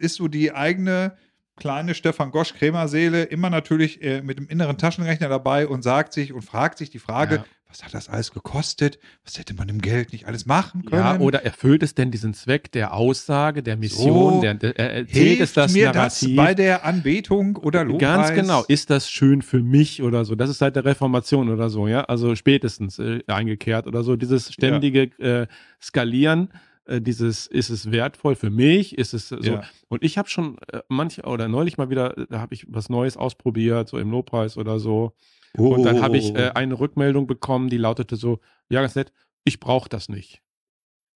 ist 0.00 0.16
so 0.16 0.28
die 0.28 0.52
eigene 0.52 1.16
kleine 1.56 1.94
Stefan 1.94 2.30
Gosch 2.30 2.54
Krämerseele 2.54 3.24
immer 3.24 3.50
natürlich 3.50 4.02
äh, 4.02 4.22
mit 4.22 4.38
dem 4.38 4.48
inneren 4.48 4.78
Taschenrechner 4.78 5.28
dabei 5.28 5.68
und 5.68 5.82
sagt 5.82 6.12
sich 6.12 6.32
und 6.32 6.42
fragt 6.42 6.78
sich 6.78 6.90
die 6.90 6.98
Frage, 6.98 7.36
Ja. 7.36 7.44
Was 7.72 7.82
hat 7.82 7.94
das 7.94 8.10
alles 8.10 8.32
gekostet? 8.32 8.98
Was 9.24 9.38
hätte 9.38 9.54
man 9.54 9.66
im 9.70 9.80
Geld 9.80 10.12
nicht 10.12 10.26
alles 10.26 10.44
machen 10.44 10.84
können? 10.84 11.00
Ja, 11.00 11.18
oder 11.20 11.42
erfüllt 11.42 11.82
es 11.82 11.94
denn 11.94 12.10
diesen 12.10 12.34
Zweck 12.34 12.70
der 12.70 12.92
Aussage, 12.92 13.62
der 13.62 13.78
Mission, 13.78 14.34
So, 14.34 14.40
der, 14.42 14.54
der, 14.54 14.78
er 14.78 14.90
erzählt 14.92 15.26
Hilft 15.26 15.42
es 15.42 15.52
das 15.54 15.72
mir 15.72 15.86
Narrativ? 15.86 16.36
das 16.36 16.36
bei 16.36 16.52
der 16.52 16.84
Anbetung 16.84 17.56
oder 17.56 17.82
Lobpreis? 17.84 18.28
Ganz 18.28 18.34
genau. 18.34 18.64
Ist 18.68 18.90
das 18.90 19.08
schön 19.08 19.40
für 19.40 19.62
mich 19.62 20.02
oder 20.02 20.26
so? 20.26 20.34
Das 20.34 20.50
ist 20.50 20.58
seit 20.58 20.76
der 20.76 20.84
Reformation 20.84 21.48
oder 21.48 21.70
so, 21.70 21.88
ja? 21.88 22.02
Also 22.04 22.36
spätestens 22.36 22.98
äh, 22.98 23.20
eingekehrt 23.26 23.86
oder 23.86 24.02
so. 24.02 24.16
Dieses 24.16 24.52
ständige 24.52 25.04
äh, 25.18 25.46
Skalieren, 25.80 26.50
äh, 26.84 27.00
dieses, 27.00 27.46
ist 27.46 27.70
es 27.70 27.90
wertvoll 27.90 28.34
für 28.34 28.50
mich? 28.50 28.98
Ist 28.98 29.14
es 29.14 29.30
so? 29.30 29.38
Ja. 29.40 29.62
Und 29.88 30.04
ich 30.04 30.18
habe 30.18 30.28
schon 30.28 30.58
äh, 30.70 30.80
manch 30.88 31.24
oder 31.24 31.48
neulich 31.48 31.78
mal 31.78 31.88
wieder, 31.88 32.18
äh, 32.18 32.26
da 32.28 32.40
habe 32.40 32.52
ich 32.52 32.66
was 32.68 32.90
Neues 32.90 33.16
ausprobiert, 33.16 33.88
so 33.88 33.96
im 33.96 34.10
Lobpreis 34.10 34.58
oder 34.58 34.78
so. 34.78 35.14
Und 35.56 35.82
dann 35.82 36.00
habe 36.02 36.16
ich 36.16 36.34
äh, 36.34 36.48
Oh. 36.50 36.54
eine 36.56 36.78
Rückmeldung 36.80 37.26
bekommen, 37.26 37.68
die 37.68 37.76
lautete 37.78 38.16
so: 38.16 38.40
Ja, 38.70 38.80
ganz 38.80 38.94
nett, 38.94 39.12
ich 39.44 39.60
brauche 39.60 39.88
das 39.88 40.08
nicht. 40.08 40.42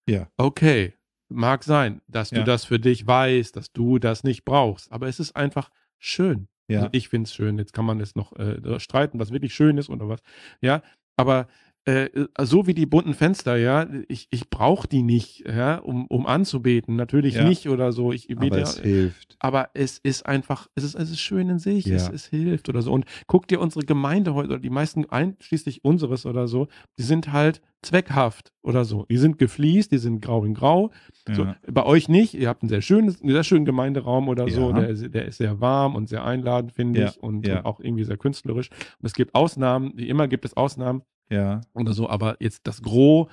Ja. 0.09 0.27
Okay, 0.37 0.93
mag 1.29 1.63
sein, 1.63 2.01
dass 2.07 2.29
du 2.29 2.37
Ja. 2.37 2.43
das 2.43 2.65
für 2.65 2.79
dich 2.79 3.05
weißt, 3.05 3.55
dass 3.55 3.71
du 3.73 3.99
das 3.99 4.23
nicht 4.23 4.45
brauchst, 4.45 4.91
aber 4.91 5.07
es 5.07 5.19
ist 5.19 5.35
einfach 5.35 5.69
schön. 5.97 6.47
Ja. 6.69 6.79
Also 6.79 6.89
ich 6.91 7.09
finde 7.09 7.27
es 7.27 7.33
schön. 7.33 7.57
Jetzt 7.57 7.73
kann 7.73 7.85
man 7.85 7.99
jetzt 7.99 8.15
noch 8.15 8.33
äh, 8.37 8.79
streiten, 8.79 9.19
was 9.19 9.31
wirklich 9.31 9.53
schön 9.55 9.77
ist 9.77 9.89
oder 9.89 10.07
was. 10.09 10.21
Ja, 10.61 10.81
aber 11.15 11.47
äh, 11.87 12.09
so 12.41 12.67
wie 12.67 12.73
die 12.73 12.85
bunten 12.85 13.13
Fenster, 13.13 13.55
ja, 13.55 13.87
ich, 14.09 14.27
ich 14.29 14.49
brauche 14.49 14.87
die 14.89 15.03
nicht, 15.03 15.45
ja, 15.47 15.77
um, 15.77 16.05
um 16.07 16.25
anzubeten. 16.27 16.97
Natürlich 16.97 17.35
Ja. 17.35 17.47
nicht 17.47 17.69
oder 17.69 17.93
so. 17.93 18.11
Ich 18.11 18.27
bete 18.27 18.47
aber 18.57 18.61
es 18.61 18.79
hilft. 18.79 19.37
aber 19.39 19.69
es 19.73 19.97
ist 19.97 20.25
einfach, 20.25 20.67
es 20.75 20.83
ist, 20.83 20.95
es 20.95 21.09
ist 21.11 21.21
schön 21.21 21.47
in 21.49 21.59
sich, 21.59 21.87
es, 21.87 22.07
Ja. 22.07 22.13
es 22.13 22.25
hilft 22.25 22.67
oder 22.67 22.81
so. 22.81 22.91
Und 22.91 23.05
guck 23.27 23.47
dir 23.47 23.61
unsere 23.61 23.85
Gemeinde 23.85 24.33
heute, 24.33 24.49
oder 24.49 24.59
die 24.59 24.69
meisten, 24.69 25.05
einschließlich 25.09 25.85
unseres 25.85 26.25
oder 26.25 26.49
so, 26.49 26.67
die 26.99 27.03
sind 27.03 27.31
halt 27.31 27.61
zweckhaft 27.83 28.51
oder 28.63 28.83
so. 28.83 29.05
Die 29.09 29.17
sind 29.17 29.37
gefliest, 29.37 29.91
die 29.93 29.97
sind 29.99 30.21
grau 30.21 30.43
in 30.43 30.55
grau. 30.55 30.91
So, 31.31 31.43
Ja. 31.43 31.55
bei 31.71 31.85
euch 31.85 32.09
nicht, 32.09 32.33
ihr 32.33 32.49
habt 32.49 32.63
einen 32.63 32.69
sehr, 32.69 32.81
schönes, 32.81 33.21
einen 33.21 33.31
sehr 33.31 33.43
schönen 33.45 33.63
Gemeinderaum 33.65 34.27
oder 34.27 34.49
so, 34.49 34.73
der, 34.73 34.89
ist- 34.89 35.13
der 35.13 35.25
ist 35.25 35.37
sehr 35.37 35.61
warm 35.61 35.95
und 35.95 36.09
sehr 36.09 36.25
einladend, 36.25 36.73
finde 36.73 37.05
ich, 37.05 37.23
und, 37.23 37.47
und 37.47 37.65
auch 37.65 37.79
irgendwie 37.79 38.03
sehr 38.03 38.17
künstlerisch. 38.17 38.69
Und 38.71 39.05
es 39.05 39.13
gibt 39.13 39.35
Ausnahmen, 39.35 39.93
wie 39.95 40.09
immer 40.09 40.27
gibt 40.27 40.43
es 40.43 40.57
Ausnahmen 40.57 41.03
ja. 41.29 41.61
oder 41.73 41.93
so, 41.93 42.09
aber 42.09 42.37
jetzt 42.39 42.61
das 42.67 42.81
Gros 42.81 43.27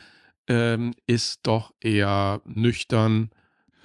ähm, 0.49 0.92
ist 1.07 1.40
doch 1.47 1.72
eher 1.80 2.40
nüchtern. 2.45 3.30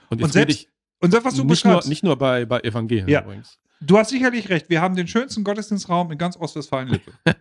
Und, 0.09 0.21
Und 0.23 0.33
selbst- 0.33 0.67
Und 0.99 1.13
das, 1.13 1.23
was 1.23 1.35
du 1.35 1.43
nicht, 1.43 1.63
nur, 1.65 1.73
beschreibst, 1.73 1.89
nicht 1.89 2.03
nur 2.03 2.17
bei, 2.17 2.45
bei 2.45 2.59
Evangelien 2.61 3.07
Ja. 3.07 3.21
übrigens. 3.21 3.59
du 3.79 3.97
hast 3.97 4.09
sicherlich 4.09 4.49
recht. 4.49 4.69
Wir 4.69 4.81
haben 4.81 4.95
den 4.95 5.07
schönsten 5.07 5.43
Gottesdienstraum 5.43 6.11
in 6.11 6.17
ganz 6.17 6.35
Ostwestfalen-Lippe. 6.37 7.13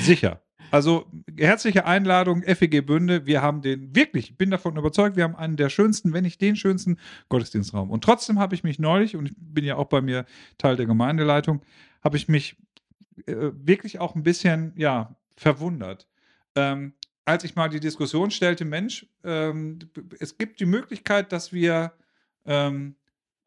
Sicher. 0.00 0.40
Also 0.70 1.04
herzliche 1.36 1.84
Einladung, 1.84 2.42
FEG 2.44 2.86
Bünde. 2.86 3.26
Wir 3.26 3.42
haben 3.42 3.60
den, 3.60 3.94
wirklich, 3.94 4.30
ich 4.30 4.38
bin 4.38 4.50
davon 4.50 4.76
überzeugt, 4.78 5.16
wir 5.16 5.24
haben 5.24 5.36
einen 5.36 5.56
der 5.58 5.68
schönsten, 5.68 6.14
wenn 6.14 6.24
nicht 6.24 6.40
den 6.40 6.56
schönsten 6.56 6.96
Gottesdienstraum. 7.28 7.90
Und 7.90 8.02
trotzdem 8.04 8.38
habe 8.38 8.54
ich 8.54 8.64
mich 8.64 8.78
neulich, 8.78 9.14
und 9.16 9.26
ich 9.26 9.34
bin 9.36 9.64
ja 9.66 9.76
auch 9.76 9.88
bei 9.88 10.00
mir 10.00 10.24
Teil 10.56 10.76
der 10.76 10.86
Gemeindeleitung, 10.86 11.60
habe 12.02 12.16
ich 12.16 12.26
mich 12.28 12.56
äh, 13.26 13.50
wirklich 13.52 14.00
auch 14.00 14.14
ein 14.14 14.22
bisschen, 14.22 14.72
ja, 14.76 15.14
verwundert. 15.36 16.06
Ähm, 16.54 16.94
als 17.24 17.44
ich 17.44 17.54
mal 17.54 17.68
die 17.68 17.80
Diskussion 17.80 18.30
stellte, 18.30 18.64
Mensch, 18.64 19.06
ähm, 19.24 19.78
es 20.18 20.38
gibt 20.38 20.60
die 20.60 20.66
Möglichkeit, 20.66 21.32
dass 21.32 21.52
wir 21.52 21.92
ähm, 22.44 22.96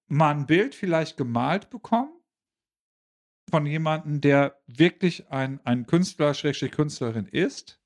mal 0.08 0.32
ein 0.32 0.46
Bild 0.46 0.76
vielleicht 0.76 1.18
gemalt 1.18 1.70
bekommen 1.70 2.12
von 3.50 3.66
jemandem, 3.66 4.22
der 4.22 4.58
wirklich 4.68 5.30
ein, 5.30 5.60
ein 5.66 5.86
Künstler, 5.86 6.34
Schrägstrich 6.34 6.72
Künstlerin 6.72 7.28
ist. 7.28 7.80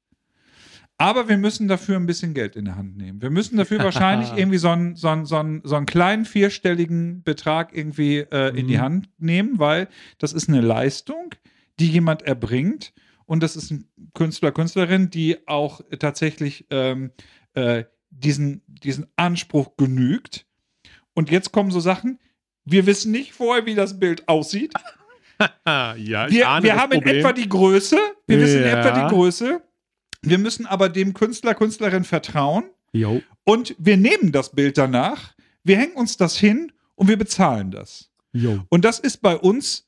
Aber 0.97 1.29
wir 1.29 1.37
müssen 1.37 1.69
dafür 1.69 1.95
ein 1.95 2.05
bisschen 2.05 2.33
Geld 2.33 2.57
in 2.57 2.65
der 2.65 2.75
Hand 2.75 2.97
nehmen. 2.97 3.21
Wir 3.21 3.29
müssen 3.29 3.57
dafür 3.57 3.79
wahrscheinlich 3.83 4.33
irgendwie 4.33 4.57
so 4.57 4.69
einen, 4.69 4.95
so 4.95 5.07
einen, 5.07 5.25
so 5.25 5.37
einen, 5.37 5.61
so 5.63 5.75
einen 5.75 5.85
kleinen 5.85 6.25
vierstelligen 6.25 7.23
Betrag 7.23 7.75
irgendwie 7.75 8.17
äh, 8.17 8.49
in 8.49 8.67
die 8.67 8.77
Mhm. 8.77 8.81
Hand 8.81 9.09
nehmen, 9.17 9.59
weil 9.59 9.87
das 10.17 10.33
ist 10.33 10.49
eine 10.49 10.61
Leistung, 10.61 11.35
die 11.79 11.87
jemand 11.87 12.23
erbringt. 12.23 12.93
Und 13.29 13.43
das 13.43 13.55
ist 13.55 13.69
ein 13.69 13.87
Künstler, 14.15 14.51
Künstlerin, 14.51 15.11
die 15.11 15.47
auch 15.47 15.81
tatsächlich 15.99 16.65
ähm, 16.71 17.11
äh, 17.53 17.83
diesen, 18.09 18.63
diesen 18.67 19.05
Anspruch 19.17 19.77
genügt. 19.77 20.47
Und 21.13 21.29
jetzt 21.29 21.51
kommen 21.51 21.69
so 21.69 21.79
Sachen, 21.79 22.17
wir 22.65 22.87
wissen 22.87 23.11
nicht 23.11 23.33
vorher, 23.33 23.67
wie 23.67 23.75
das 23.75 23.99
Bild 23.99 24.27
aussieht. 24.27 24.73
Ja, 25.65 25.95
Wir, 26.29 26.29
wir 26.61 26.75
haben 26.75 26.91
in 26.91 27.03
etwa 27.03 27.31
die 27.31 27.47
Größe. 27.47 27.97
Wir 28.27 28.41
wissen 28.41 28.57
in 28.57 28.67
Ja. 28.67 28.79
etwa 28.81 29.03
die 29.07 29.15
Größe. 29.15 29.61
Wir 30.21 30.37
müssen 30.37 30.65
aber 30.65 30.89
dem 30.89 31.13
Künstler, 31.13 31.55
Künstlerin 31.55 32.03
vertrauen. 32.03 32.65
Jo. 32.91 33.21
Und 33.45 33.73
wir 33.79 33.95
nehmen 33.95 34.33
das 34.33 34.51
Bild 34.51 34.77
danach, 34.77 35.33
wir 35.63 35.77
hängen 35.77 35.93
uns 35.93 36.17
das 36.17 36.35
hin 36.37 36.73
und 36.95 37.07
wir 37.07 37.17
bezahlen 37.17 37.71
das. 37.71 38.11
Jo. 38.33 38.65
Und 38.67 38.83
das 38.83 38.99
ist 38.99 39.21
bei 39.21 39.37
uns 39.37 39.87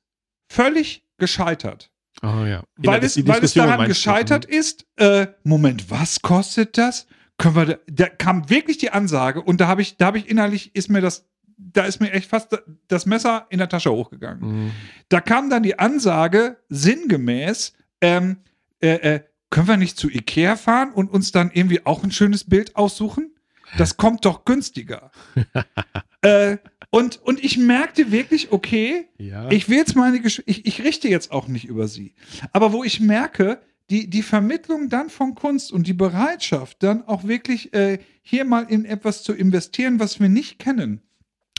völlig 0.50 1.04
gescheitert. 1.18 1.92
Ah, 2.22 2.46
ja. 2.46 2.64
Weil 2.78 3.04
es, 3.04 3.26
weil 3.28 3.44
es 3.44 3.54
daran 3.54 3.78
meinst 3.78 3.86
du? 3.86 3.90
gescheitert 3.90 4.46
ist, 4.46 4.86
äh, 4.98 5.28
Moment, 5.44 5.90
was 5.90 6.22
kostet 6.22 6.78
das? 6.78 7.08
Können 7.38 7.56
wir 7.56 7.66
da, 7.66 7.76
da 7.88 8.10
kam 8.10 8.50
wirklich 8.50 8.78
die 8.78 8.92
Ansage 8.92 9.42
und 9.42 9.62
da 9.62 9.68
habe 9.68 9.82
ich, 9.82 9.98
da 9.98 10.08
habe 10.08 10.18
ich 10.18 10.30
innerlich, 10.30 10.76
ist 10.76 10.90
mir 10.90 11.02
das, 11.02 11.28
da 11.58 11.84
ist 11.84 12.00
mir 12.00 12.12
echt 12.12 12.30
fast 12.30 12.62
das 12.88 13.06
Messer 13.06 13.48
in 13.50 13.58
der 13.58 13.70
Tasche 13.70 13.92
hochgegangen. 13.92 14.66
Mhm. 14.66 14.72
Da 15.10 15.22
kam 15.22 15.50
dann 15.50 15.64
die 15.64 15.80
Ansage 15.80 16.58
sinngemäß, 16.70 17.74
ähm, 18.02 18.38
äh, 18.82 19.16
äh, 19.16 19.20
können 19.50 19.68
wir 19.68 19.78
nicht 19.78 19.98
zu 19.98 20.10
Ikea 20.10 20.56
fahren 20.56 20.92
und 20.94 21.12
uns 21.12 21.32
dann 21.32 21.52
irgendwie 21.52 21.86
auch 21.86 22.04
ein 22.04 22.12
schönes 22.12 22.44
Bild 22.44 22.76
aussuchen? 22.76 23.36
Das 23.78 23.98
kommt 23.98 24.26
doch 24.26 24.46
günstiger. 24.46 25.12
äh, 26.22 26.58
und, 26.92 27.22
und 27.24 27.44
ich 27.44 27.58
merkte 27.58 28.12
wirklich, 28.12 28.52
okay, 28.52 29.08
Ja. 29.18 29.50
ich 29.50 29.68
will 29.70 29.78
jetzt 29.78 29.96
meine 29.96 30.20
Gesch 30.20 30.44
ich, 30.46 30.66
ich 30.66 30.84
richte 30.84 31.08
jetzt 31.08 31.32
auch 31.32 31.48
nicht 31.48 31.66
über 31.66 31.88
sie. 31.88 32.14
Aber 32.52 32.74
wo 32.74 32.84
ich 32.84 33.00
merke, 33.00 33.62
die, 33.90 34.10
die 34.10 34.22
Vermittlung 34.22 34.90
dann 34.90 35.10
von 35.10 35.34
Kunst 35.34 35.72
und 35.72 35.88
die 35.88 35.94
Bereitschaft, 35.94 36.84
dann 36.84 37.08
auch 37.08 37.24
wirklich 37.24 37.74
äh, 37.74 38.00
hier 38.22 38.46
mal 38.46 38.64
in 38.70 38.86
etwas 38.86 39.24
zu 39.24 39.34
investieren, 39.34 40.00
was 40.00 40.20
wir 40.20 40.30
nicht 40.30 40.60
kennen, 40.60 41.02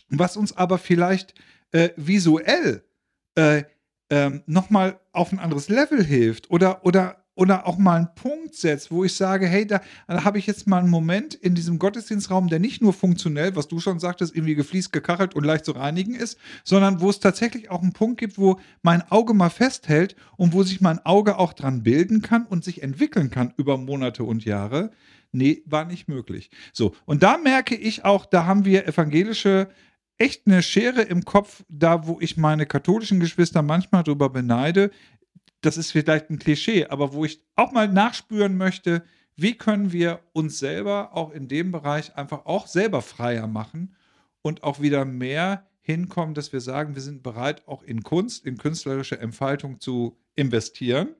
was 0.09 0.37
uns 0.37 0.57
aber 0.57 0.79
vielleicht 0.79 1.35
äh, 1.73 1.91
visuell 1.97 2.85
äh, 3.35 3.65
ähm, 4.11 4.43
nochmal 4.47 5.01
auf 5.13 5.33
ein 5.33 5.39
anderes 5.39 5.69
Level 5.71 6.05
hilft 6.05 6.51
oder, 6.51 6.85
oder, 6.85 7.22
oder 7.35 7.67
auch 7.67 7.79
mal 7.79 7.97
einen 7.97 8.15
Punkt 8.15 8.55
setzt, 8.55 8.91
wo 8.91 9.05
ich 9.05 9.15
sage, 9.15 9.47
hey, 9.47 9.67
da, 9.67 9.81
da 10.07 10.25
habe 10.25 10.39
ich 10.39 10.47
jetzt 10.47 10.67
mal 10.67 10.79
einen 10.79 10.91
Moment 10.91 11.35
in 11.35 11.55
diesem 11.55 11.79
Gottesdienstraum, 11.79 12.49
der 12.49 12.59
nicht 12.59 12.83
nur 12.83 12.93
funktionell, 12.93 13.57
was 13.57 13.69
du 13.69 13.81
schon 13.81 13.99
sagtest, 13.99 14.35
irgendwie 14.35 14.55
gefliest, 14.55 14.93
gekachelt 14.93 15.35
und 15.35 15.45
leicht 15.45 15.65
zu 15.65 15.73
reinigen 15.73 16.15
ist, 16.15 16.39
sondern 16.65 17.01
wo 17.01 17.09
es 17.09 17.21
tatsächlich 17.21 17.71
auch 17.71 17.83
einen 17.83 17.93
Punkt 17.95 18.21
gibt, 18.21 18.37
wo 18.37 18.61
mein 18.83 19.03
Auge 19.11 19.33
mal 19.33 19.51
festhält 19.51 20.15
und 20.37 20.53
wo 20.53 20.63
sich 20.63 20.81
mein 20.81 21.05
Auge 21.07 21.39
auch 21.39 21.55
dran 21.55 21.83
bilden 21.83 22.21
kann 22.21 22.45
und 22.45 22.65
sich 22.65 22.83
entwickeln 22.83 23.31
kann 23.31 23.55
über 23.57 23.79
Monate 23.79 24.25
und 24.25 24.45
Jahre. 24.45 24.91
Nee, 25.33 25.63
war 25.65 25.87
nicht 25.87 26.09
möglich. 26.09 26.51
So, 26.75 26.95
und 27.07 27.23
da 27.23 27.39
merke 27.39 27.75
ich 27.75 28.05
auch, 28.05 28.27
da 28.27 28.45
haben 28.45 28.67
wir 28.67 28.87
evangelische 28.87 29.69
echt 30.19 30.47
eine 30.47 30.63
Schere 30.63 31.03
im 31.03 31.25
Kopf, 31.25 31.65
da 31.69 32.07
wo 32.07 32.19
ich 32.21 32.37
meine 32.37 32.67
katholischen 32.67 33.19
Geschwister 33.19 33.63
manchmal 33.63 34.05
drüber 34.05 34.29
beneide. 34.29 34.91
Das 35.63 35.77
ist 35.77 35.93
vielleicht 35.93 36.29
ein 36.29 36.39
Klischee, 36.39 36.87
aber 36.87 37.13
wo 37.15 37.25
ich 37.25 37.43
auch 37.57 37.73
mal 37.73 37.89
nachspüren 37.89 38.57
möchte, 38.57 39.05
wie 39.37 39.57
können 39.57 39.93
wir 39.93 40.21
uns 40.33 40.59
selber 40.59 41.17
auch 41.17 41.33
in 41.33 41.49
dem 41.49 41.73
Bereich 41.73 42.15
einfach 42.17 42.45
auch 42.45 42.67
selber 42.67 43.01
freier 43.01 43.47
machen 43.47 43.95
und 44.43 44.63
auch 44.63 44.81
wieder 44.81 45.05
mehr 45.05 45.67
hinkommen, 45.81 46.35
dass 46.35 46.53
wir 46.53 46.61
sagen, 46.61 46.95
wir 46.95 47.03
sind 47.03 47.23
bereit, 47.23 47.67
auch 47.67 47.83
in 47.83 48.03
Kunst, 48.03 48.45
in 48.45 48.59
künstlerische 48.59 49.19
Entfaltung 49.19 49.81
zu 49.81 50.19
investieren. 50.35 51.15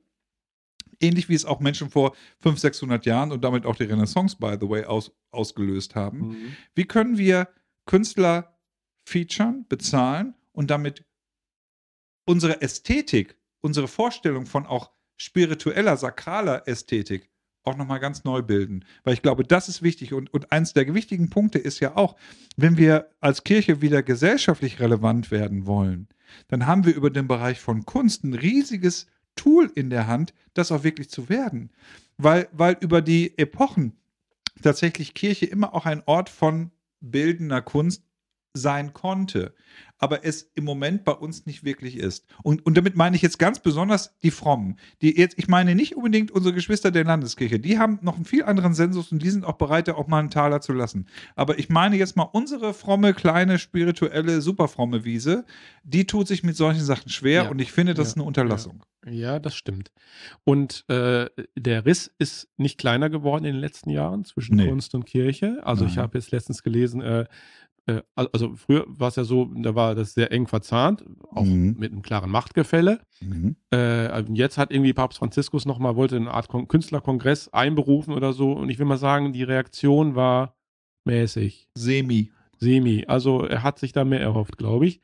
Ähnlich 0.99 1.27
wie 1.27 1.33
es 1.33 1.45
auch 1.45 1.59
Menschen 1.59 1.89
vor 1.89 2.15
500, 2.39 2.59
600 2.59 3.05
Jahren 3.05 3.31
und 3.31 3.43
damit 3.43 3.65
auch 3.65 3.75
die 3.75 3.83
Renaissance, 3.83 4.37
by 4.39 4.57
the 4.59 4.69
way, 4.69 4.85
aus, 4.85 5.11
ausgelöst 5.31 5.95
haben. 5.95 6.29
Mhm. 6.29 6.57
Wie 6.75 6.85
können 6.85 7.17
wir 7.17 7.49
Künstler 7.85 8.57
featuren, 9.05 9.65
bezahlen 9.67 10.35
und 10.53 10.69
damit 10.69 11.05
unsere 12.25 12.61
Ästhetik, 12.61 13.35
unsere 13.63 13.87
Vorstellung 13.87 14.45
von 14.45 14.65
auch 14.65 14.91
spiritueller, 15.17 15.97
sakraler 15.97 16.67
Ästhetik 16.67 17.29
auch 17.63 17.77
nochmal 17.77 18.01
ganz 18.01 18.25
neu 18.25 18.41
bilden. 18.41 18.83
Weil 19.03 19.13
ich 19.13 19.21
glaube, 19.21 19.45
das 19.45 19.69
ist 19.69 19.81
wichtig. 19.81 20.13
Und, 20.13 20.33
und 20.33 20.51
eins 20.51 20.73
der 20.73 20.93
wichtigen 20.93 21.29
Punkte 21.29 21.59
ist 21.59 21.79
ja 21.79 21.95
auch, 21.95 22.17
wenn 22.57 22.77
wir 22.77 23.09
als 23.21 23.45
Kirche 23.45 23.81
wieder 23.81 24.03
gesellschaftlich 24.03 24.81
relevant 24.81 25.31
werden 25.31 25.65
wollen, 25.65 26.09
dann 26.49 26.67
haben 26.67 26.85
wir 26.85 26.93
über 26.93 27.09
den 27.09 27.27
Bereich 27.27 27.59
von 27.61 27.85
Kunst 27.85 28.25
ein 28.25 28.33
riesiges 28.33 29.07
Tool 29.35 29.71
in 29.73 29.89
der 29.89 30.07
Hand, 30.07 30.33
das 30.53 30.71
auch 30.71 30.83
wirklich 30.83 31.09
zu 31.09 31.29
werden. 31.29 31.71
Weil, 32.17 32.49
weil 32.51 32.77
über 32.81 33.01
die 33.01 33.37
Epochen 33.37 33.97
tatsächlich 34.61 35.13
Kirche 35.13 35.45
immer 35.45 35.73
auch 35.73 35.85
ein 35.85 36.03
Ort 36.05 36.29
von 36.29 36.71
bildender 36.99 37.61
Kunst 37.61 38.03
sein 38.55 38.93
konnte, 38.93 39.53
aber 39.97 40.25
es 40.25 40.51
im 40.53 40.63
Moment 40.63 41.03
bei 41.05 41.13
uns 41.13 41.45
nicht 41.47 41.63
wirklich 41.63 41.97
ist. 41.97 42.25
Und, 42.43 42.63
und 42.65 42.77
damit 42.77 42.95
meine 42.95 43.15
ich 43.15 43.21
jetzt 43.23 43.39
ganz 43.39 43.59
besonders 43.59 44.15
die 44.21 44.29
Frommen. 44.29 44.77
Die 45.01 45.17
jetzt, 45.17 45.39
ich 45.39 45.47
meine 45.47 45.73
nicht 45.73 45.95
unbedingt 45.95 46.29
unsere 46.29 46.53
Geschwister 46.53 46.91
der 46.91 47.03
Landeskirche, 47.03 47.59
die 47.59 47.79
haben 47.79 47.97
noch 48.03 48.15
einen 48.15 48.25
viel 48.25 48.43
anderen 48.43 48.75
Sensus 48.75 49.11
und 49.11 49.23
die 49.23 49.29
sind 49.31 49.43
auch 49.43 49.57
bereit, 49.57 49.87
da 49.87 49.95
auch 49.95 50.07
mal 50.07 50.19
einen 50.19 50.29
Taler 50.29 50.61
zu 50.61 50.71
lassen. 50.73 51.07
Aber 51.35 51.57
ich 51.57 51.69
meine 51.69 51.95
jetzt 51.95 52.15
mal 52.15 52.29
unsere 52.31 52.75
fromme, 52.75 53.13
kleine, 53.15 53.57
spirituelle, 53.57 54.41
superfromme 54.41 55.03
Wiese, 55.03 55.45
die 55.83 56.05
tut 56.05 56.27
sich 56.27 56.43
mit 56.43 56.55
solchen 56.55 56.83
Sachen 56.83 57.09
schwer 57.09 57.45
Ja. 57.45 57.49
und 57.49 57.59
ich 57.59 57.71
finde, 57.71 57.95
das 57.95 58.07
Ja. 58.07 58.09
ist 58.11 58.17
eine 58.17 58.25
Unterlassung. 58.25 58.83
Ja, 59.09 59.39
das 59.39 59.55
stimmt. 59.55 59.91
Und 60.45 60.85
äh, 60.89 61.29
der 61.57 61.85
Riss 61.85 62.09
ist 62.19 62.47
nicht 62.55 62.77
kleiner 62.77 63.09
geworden 63.09 63.43
in 63.43 63.53
den 63.53 63.59
letzten 63.59 63.89
Jahren 63.89 64.23
zwischen 64.23 64.55
Nee. 64.55 64.67
Kunst 64.69 64.95
und 64.95 65.05
Kirche. 65.05 65.59
Also 65.63 65.83
ich 65.85 65.95
Nein. 65.95 66.03
habe 66.03 66.17
jetzt 66.17 66.31
letztens 66.31 66.63
gelesen, 66.63 67.01
äh, 67.01 67.25
also 68.15 68.55
früher 68.55 68.85
war 68.87 69.09
es 69.09 69.17
ja 69.17 69.23
so, 69.23 69.51
da 69.55 69.75
war 69.75 69.93
das 69.95 70.13
sehr 70.13 70.31
eng 70.31 70.47
verzahnt, 70.47 71.03
auch 71.31 71.43
Mhm. 71.43 71.75
mit 71.77 71.91
einem 71.91 72.01
klaren 72.01 72.31
Machtgefälle. 72.31 72.99
Äh, 73.71 73.75
also 73.77 74.33
jetzt 74.33 74.57
hat 74.57 74.71
irgendwie 74.71 74.93
Papst 74.93 75.19
Franziskus 75.19 75.65
nochmal, 75.65 75.95
wollte 75.95 76.15
eine 76.15 76.31
Art 76.31 76.47
Kon 76.47 76.67
Künstlerkongress 76.67 77.49
einberufen 77.49 78.13
oder 78.13 78.31
so. 78.33 78.53
Und 78.53 78.69
ich 78.69 78.79
will 78.79 78.85
mal 78.85 78.97
sagen, 78.97 79.33
die 79.33 79.43
Reaktion 79.43 80.15
war 80.15 80.55
mäßig, 81.05 81.69
Semi. 81.75 82.31
semi. 82.57 83.03
Also 83.07 83.43
er 83.45 83.63
hat 83.63 83.79
sich 83.79 83.91
da 83.91 84.05
mehr 84.05 84.21
erhofft, 84.21 84.57
glaube 84.57 84.85
ich. 84.87 85.01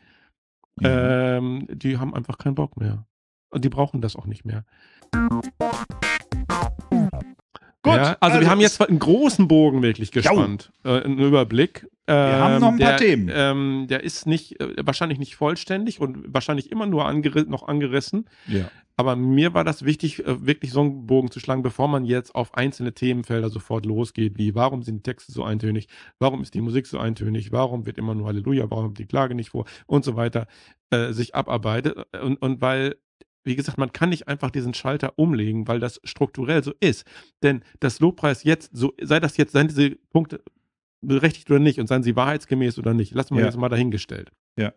Mhm. 0.78 0.86
Ähm, 0.86 1.68
die 1.72 1.98
haben 1.98 2.14
einfach 2.14 2.38
keinen 2.38 2.56
Bock 2.56 2.78
mehr. 2.78 3.06
Und 3.50 3.66
die 3.66 3.70
brauchen 3.70 4.00
das 4.00 4.16
auch 4.16 4.26
nicht 4.26 4.46
mehr. 4.46 4.64
Gut, 7.82 7.94
ja, 7.94 8.02
also, 8.02 8.18
also 8.20 8.40
wir 8.42 8.50
haben 8.50 8.60
jetzt 8.60 8.82
einen 8.82 9.00
großen 9.00 9.48
Bogen 9.48 9.82
wirklich 9.82 10.12
gespannt. 10.12 10.72
Äh, 10.84 11.02
einen 11.02 11.20
Überblick. 11.20 11.88
Wir 12.06 12.16
haben 12.16 12.60
noch 12.60 12.72
ein 12.72 12.80
paar 12.80 12.98
der, 12.98 12.98
Themen. 12.98 13.32
Ähm, 13.32 13.86
der 13.88 14.04
ist 14.04 14.26
nicht, 14.26 14.60
äh, 14.60 14.76
wahrscheinlich 14.84 15.20
nicht 15.20 15.36
vollständig 15.36 16.02
und 16.02 16.34
wahrscheinlich 16.34 16.72
immer 16.72 16.88
nur 16.88 17.06
angeri 17.06 17.44
noch 17.48 17.68
angerissen. 17.68 18.28
Ja. 18.48 18.72
Aber 19.00 19.16
mir 19.16 19.54
war 19.54 19.64
das 19.64 19.86
wichtig, 19.86 20.26
äh, 20.26 20.46
wirklich 20.46 20.72
so 20.74 20.82
einen 20.82 21.06
Bogen 21.06 21.32
zu 21.32 21.40
schlagen, 21.40 21.62
bevor 21.62 21.88
man 21.88 22.04
jetzt 22.04 22.36
auf 22.36 22.56
einzelne 22.56 22.94
Themenfelder 22.94 23.50
sofort 23.50 23.86
losgeht, 23.86 24.38
wie 24.38 24.56
warum 24.56 24.84
sind 24.84 24.98
die 24.98 25.04
Texte 25.04 25.32
so 25.32 25.44
eintönig, 25.44 25.88
warum 26.20 26.42
ist 26.42 26.54
die 26.54 26.60
Musik 26.60 26.86
so 26.86 26.98
eintönig, 26.98 27.54
warum 27.54 27.86
wird 27.86 27.98
immer 27.98 28.14
nur 28.14 28.28
Halleluja, 28.28 28.70
warum 28.70 28.86
kommt 28.86 29.00
die 29.00 29.06
Klage 29.06 29.36
nicht 29.36 29.52
vor 29.52 29.64
und 29.86 30.04
so 30.04 30.18
weiter, 30.18 30.48
äh, 30.90 31.14
sich 31.14 31.34
abarbeitet. 31.34 31.96
Und, 32.22 32.42
und 32.42 32.60
weil, 32.60 32.98
wie 33.44 33.56
gesagt, 33.56 33.78
man 33.78 33.94
kann 33.94 34.10
nicht 34.10 34.28
einfach 34.28 34.52
diesen 34.52 34.74
Schalter 34.74 35.14
umlegen, 35.18 35.68
weil 35.68 35.80
das 35.80 36.00
strukturell 36.04 36.64
so 36.64 36.74
ist. 36.80 37.06
Denn 37.44 37.64
das 37.80 38.00
Lobpreis 38.00 38.44
jetzt, 38.44 38.72
so 38.76 38.94
sei 39.02 39.20
das 39.20 39.38
jetzt, 39.38 39.54
seien 39.54 39.68
diese 39.68 39.92
Punkte 40.12 40.42
berechtigt 41.02 41.50
oder 41.50 41.60
nicht 41.60 41.80
und 41.80 41.88
seien 41.88 42.04
sie 42.04 42.16
wahrheitsgemäß 42.16 42.78
oder 42.78 42.94
nicht, 42.94 43.14
lassen 43.14 43.36
wir 43.36 43.42
Ja. 43.42 43.48
jetzt 43.48 43.58
mal 43.58 43.70
dahingestellt. 43.70 44.32
Ja. 44.58 44.74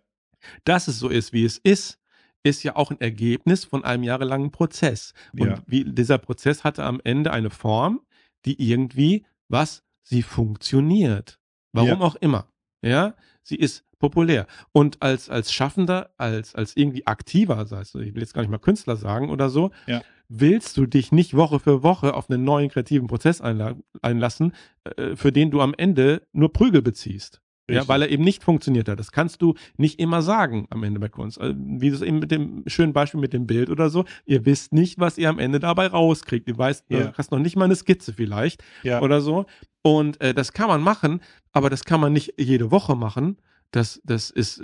Dass 0.65 0.89
es 0.89 0.99
so 0.99 1.09
ist, 1.09 1.33
wie 1.33 1.45
es 1.45 1.59
ist, 1.59 1.99
ist 2.45 2.63
ja 2.63 2.75
auch 2.77 2.91
ein 2.91 3.01
Ergebnis 3.01 3.65
von 3.65 3.85
einem 3.85 4.03
jahrelangen 4.05 4.51
Prozess. 4.51 5.15
Und 5.33 5.47
Ja. 5.49 5.63
wie, 5.67 5.85
dieser 5.85 6.19
Prozess 6.19 6.65
hatte 6.65 6.85
am 6.85 7.01
Ende 7.05 7.33
eine 7.33 7.51
Form, 7.51 8.01
die 8.45 8.61
irgendwie, 8.71 9.25
was, 9.49 9.83
sie 10.05 10.23
funktioniert. 10.23 11.39
Warum 11.73 11.89
Ja. 11.89 12.01
auch 12.01 12.17
immer. 12.17 12.49
Ja, 12.85 13.15
sie 13.43 13.57
ist 13.57 13.85
populär. 14.03 14.47
Und 14.73 15.01
als, 15.01 15.31
als 15.31 15.53
Schaffender, 15.53 16.11
als, 16.19 16.55
als 16.55 16.77
irgendwie 16.77 17.07
aktiver, 17.07 17.65
sei 17.67 17.81
es, 17.81 17.95
ich 17.95 18.15
will 18.15 18.21
jetzt 18.23 18.35
gar 18.35 18.43
nicht 18.43 18.51
mal 18.51 18.59
Künstler 18.59 18.97
sagen 18.97 19.31
oder 19.31 19.49
so, 19.49 19.71
Ja. 19.87 20.03
willst 20.29 20.77
du 20.77 20.87
dich 20.87 21.13
nicht 21.13 21.35
Woche 21.37 21.59
für 21.61 21.83
Woche 21.83 22.13
auf 22.15 22.29
einen 22.29 22.45
neuen 22.45 22.69
kreativen 22.69 23.07
Prozess 23.07 23.41
einla 23.41 23.77
einlassen, 24.03 24.53
äh, 24.97 25.17
für 25.17 25.31
den 25.33 25.51
du 25.51 25.61
am 25.63 25.73
Ende 25.77 26.23
nur 26.33 26.53
Prügel 26.53 26.83
beziehst. 26.83 27.41
Ja, 27.71 27.87
weil 27.89 28.03
er 28.03 28.11
eben 28.11 28.25
nicht 28.25 28.43
funktioniert 28.45 28.89
hat. 28.89 28.99
Das 28.99 29.13
kannst 29.13 29.41
du 29.41 29.55
nicht 29.79 29.99
immer 30.01 30.21
sagen 30.21 30.67
am 30.71 30.83
Ende 30.83 30.99
bei 31.01 31.09
Kunst. 31.09 31.41
Also, 31.41 31.55
wie 31.57 31.91
das 31.91 32.03
eben 32.03 32.19
mit 32.19 32.31
dem 32.31 32.65
schönen 32.67 32.93
Beispiel 32.93 33.21
mit 33.21 33.33
dem 33.33 33.47
Bild 33.47 33.71
oder 33.71 33.89
so. 33.89 34.05
Ihr 34.27 34.45
wisst 34.45 34.73
nicht, 34.75 34.99
was 34.99 35.17
ihr 35.17 35.31
am 35.31 35.39
Ende 35.39 35.59
dabei 35.61 35.87
rauskriegt. 35.87 36.49
Du 36.51 36.59
weißt, 36.59 36.85
Ja. 36.91 36.99
du 37.05 37.13
hast 37.17 37.31
noch 37.31 37.39
nicht 37.39 37.57
mal 37.57 37.65
eine 37.67 37.77
Skizze 37.77 38.13
vielleicht 38.13 38.63
Ja. 38.83 39.01
oder 39.01 39.21
so. 39.23 39.47
Und 39.81 40.21
äh, 40.21 40.35
das 40.35 40.53
kann 40.53 40.69
man 40.69 40.83
machen, 40.83 41.21
aber 41.53 41.71
das 41.71 41.85
kann 41.85 42.01
man 42.01 42.13
nicht 42.13 42.35
jede 42.37 42.71
Woche 42.73 42.95
machen. 42.97 43.39
Das, 43.73 44.01
das 44.05 44.31
ist 44.31 44.63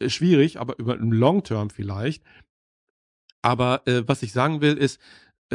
äh, 0.00 0.10
schwierig, 0.10 0.60
aber 0.60 0.78
über 0.78 0.94
einen 0.94 1.12
Long 1.12 1.42
Term 1.42 1.70
vielleicht. 1.70 2.22
Aber 3.40 3.86
äh, 3.86 4.06
was 4.06 4.22
ich 4.22 4.32
sagen 4.32 4.60
will, 4.60 4.76
ist, 4.76 5.00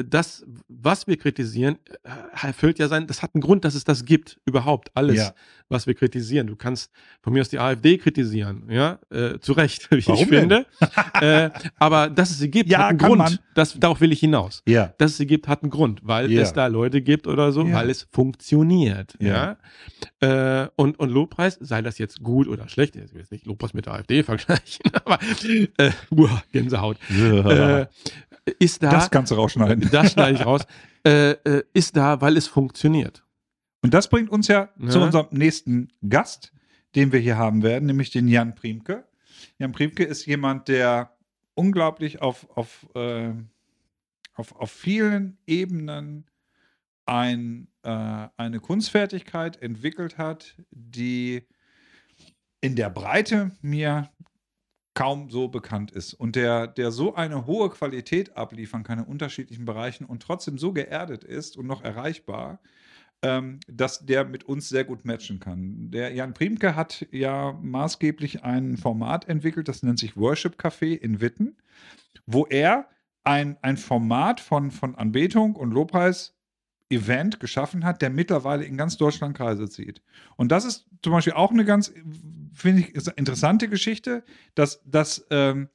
das, 0.04 0.46
was 0.68 1.08
wir 1.08 1.18
kritisieren, 1.18 1.78
äh, 2.04 2.46
erfüllt 2.48 2.80
ja 2.80 2.88
sein, 2.88 3.08
das 3.08 3.22
hat 3.22 3.34
einen 3.36 3.42
Grund, 3.42 3.66
dass 3.66 3.76
es 3.76 3.84
das 3.84 4.06
gibt, 4.06 4.40
überhaupt 4.46 4.90
alles, 4.94 5.18
Ja. 5.18 5.34
was 5.70 5.88
wir 5.88 5.94
kritisieren. 5.96 6.48
Du 6.48 6.56
kannst 6.56 6.92
von 7.22 7.34
mir 7.34 7.42
aus 7.42 7.50
die 7.50 7.60
AfD 7.60 7.98
kritisieren, 7.98 8.64
ja, 8.70 9.00
äh, 9.10 9.40
zu 9.40 9.54
Recht, 9.54 9.90
wie 9.92 10.06
Warum 10.08 10.22
ich 10.24 10.28
finde. 10.30 10.66
äh, 11.22 11.50
aber 11.80 12.10
dass 12.10 12.30
es 12.32 12.40
sie 12.40 12.50
gibt, 12.52 12.70
Ja, 12.70 12.80
hat 12.80 12.90
einen 12.90 12.98
Grund. 13.00 13.18
man. 13.20 13.40
Das, 13.56 13.78
darauf 13.80 14.00
will 14.02 14.12
ich 14.12 14.20
hinaus. 14.20 14.62
Ja. 14.68 14.94
Dass 14.98 15.12
es 15.12 15.18
sie 15.18 15.28
gibt, 15.28 15.48
hat 15.48 15.64
einen 15.64 15.72
Grund, 15.72 16.02
weil 16.04 16.32
Ja. 16.32 16.42
es 16.44 16.54
da 16.54 16.68
Leute 16.68 17.02
gibt 17.02 17.26
oder 17.28 17.52
so, 17.52 17.70
weil 17.72 17.90
es 17.90 18.08
funktioniert. 18.12 19.16
Ja. 19.20 19.58
Ja. 20.22 20.64
Äh, 20.64 20.70
und, 20.76 21.00
und 21.00 21.10
Lobpreis, 21.10 21.58
sei 21.60 21.82
das 21.82 21.98
jetzt 21.98 22.22
gut 22.24 22.48
oder 22.48 22.68
schlecht, 22.70 22.96
ich 22.96 23.12
will 23.14 23.22
jetzt 23.22 23.32
nicht 23.32 23.46
Lobpreis 23.46 23.74
mit 23.74 23.86
der 23.88 23.94
AfD 23.94 24.22
vergleichen, 24.24 24.92
aber 25.06 25.20
äh, 25.78 25.92
uah, 26.12 26.44
Gänsehaut. 26.52 26.98
Äh, 27.10 27.86
ist 28.60 28.82
da, 28.82 28.92
das 28.92 29.12
kannst 29.12 29.32
du 29.32 29.36
rausschneiden. 29.36 29.87
Das 29.94 30.12
schneide 30.14 30.36
ich 30.38 30.46
raus, 30.46 30.62
äh, 31.06 31.32
äh, 31.32 31.64
ist 31.74 31.96
da, 31.98 32.22
weil 32.22 32.38
es 32.38 32.48
funktioniert. 32.48 33.24
Und 33.82 33.94
das 33.94 34.10
bringt 34.10 34.30
uns 34.30 34.48
ja, 34.48 34.70
Ja. 34.80 34.90
zu 34.90 35.00
unserem 35.02 35.28
nächsten 35.32 35.90
Gast, 36.08 36.52
den 36.96 37.12
wir 37.12 37.20
hier 37.20 37.38
haben 37.38 37.64
werden, 37.64 37.86
nämlich 37.86 38.10
den 38.12 38.28
Jan 38.28 38.56
Priemke. 38.56 39.06
Jan 39.60 39.72
Priemke 39.72 40.04
ist 40.04 40.26
jemand, 40.26 40.68
der 40.68 41.16
unglaublich 41.54 42.22
auf, 42.22 42.48
auf, 42.58 42.88
äh, 42.96 43.34
auf, 44.34 44.56
auf 44.56 44.72
vielen 44.72 45.38
Ebenen 45.46 46.26
ein, 47.06 47.68
äh, 47.84 48.28
eine 48.38 48.60
Kunstfertigkeit 48.60 49.62
entwickelt 49.62 50.18
hat, 50.18 50.56
die 50.72 51.44
in 52.62 52.76
der 52.76 52.90
Breite 52.90 53.52
mir 53.62 54.10
kaum 54.98 55.30
so 55.30 55.48
bekannt 55.48 55.92
ist 55.92 56.16
und 56.16 56.36
der, 56.36 56.66
der 56.66 56.90
so 56.90 57.14
eine 57.14 57.46
hohe 57.46 57.70
Qualität 57.70 58.36
abliefern 58.36 58.82
kann 58.82 58.98
in 58.98 59.06
unterschiedlichen 59.06 59.64
Bereichen 59.64 60.06
und 60.06 60.24
trotzdem 60.24 60.58
so 60.58 60.74
geerdet 60.74 61.24
ist 61.24 61.56
und 61.56 61.68
noch 61.68 61.84
erreichbar, 61.84 62.60
ähm, 63.22 63.60
dass 63.68 64.08
der 64.08 64.26
mit 64.26 64.46
uns 64.46 64.70
sehr 64.70 64.86
gut 64.86 65.06
matchen 65.06 65.40
kann. 65.40 65.92
Der 65.92 66.16
Jan 66.16 66.34
Priemke 66.34 66.76
hat 66.76 67.06
ja 67.12 67.56
maßgeblich 67.62 68.44
ein 68.44 68.76
Format 68.76 69.30
entwickelt, 69.30 69.68
das 69.68 69.84
nennt 69.84 70.00
sich 70.00 70.18
Worship 70.18 70.60
Café 70.60 70.98
in 70.98 71.22
Witten, 71.22 71.58
wo 72.26 72.48
er 72.48 72.90
ein, 73.24 73.56
ein 73.62 73.78
Format 73.78 74.40
von, 74.40 74.72
von 74.72 74.96
Anbetung 74.96 75.56
und 75.56 75.70
Lobpreis 75.70 76.36
Event 76.90 77.40
geschaffen 77.40 77.84
hat, 77.84 78.02
der 78.02 78.10
mittlerweile 78.10 78.64
in 78.64 78.78
ganz 78.78 78.98
Deutschland 78.98 79.36
Kreise 79.36 79.70
zieht. 79.70 80.02
Und 80.36 80.52
das 80.52 80.66
ist 80.66 80.88
zum 81.02 81.14
Beispiel 81.14 81.34
auch 81.34 81.52
eine 81.52 81.66
ganz, 81.66 81.94
finde 82.54 82.82
ich, 82.82 82.96
interessante 83.18 83.68
Geschichte, 83.68 84.24
dass 84.56 84.82
das 84.86 85.26
ähm, 85.30 85.70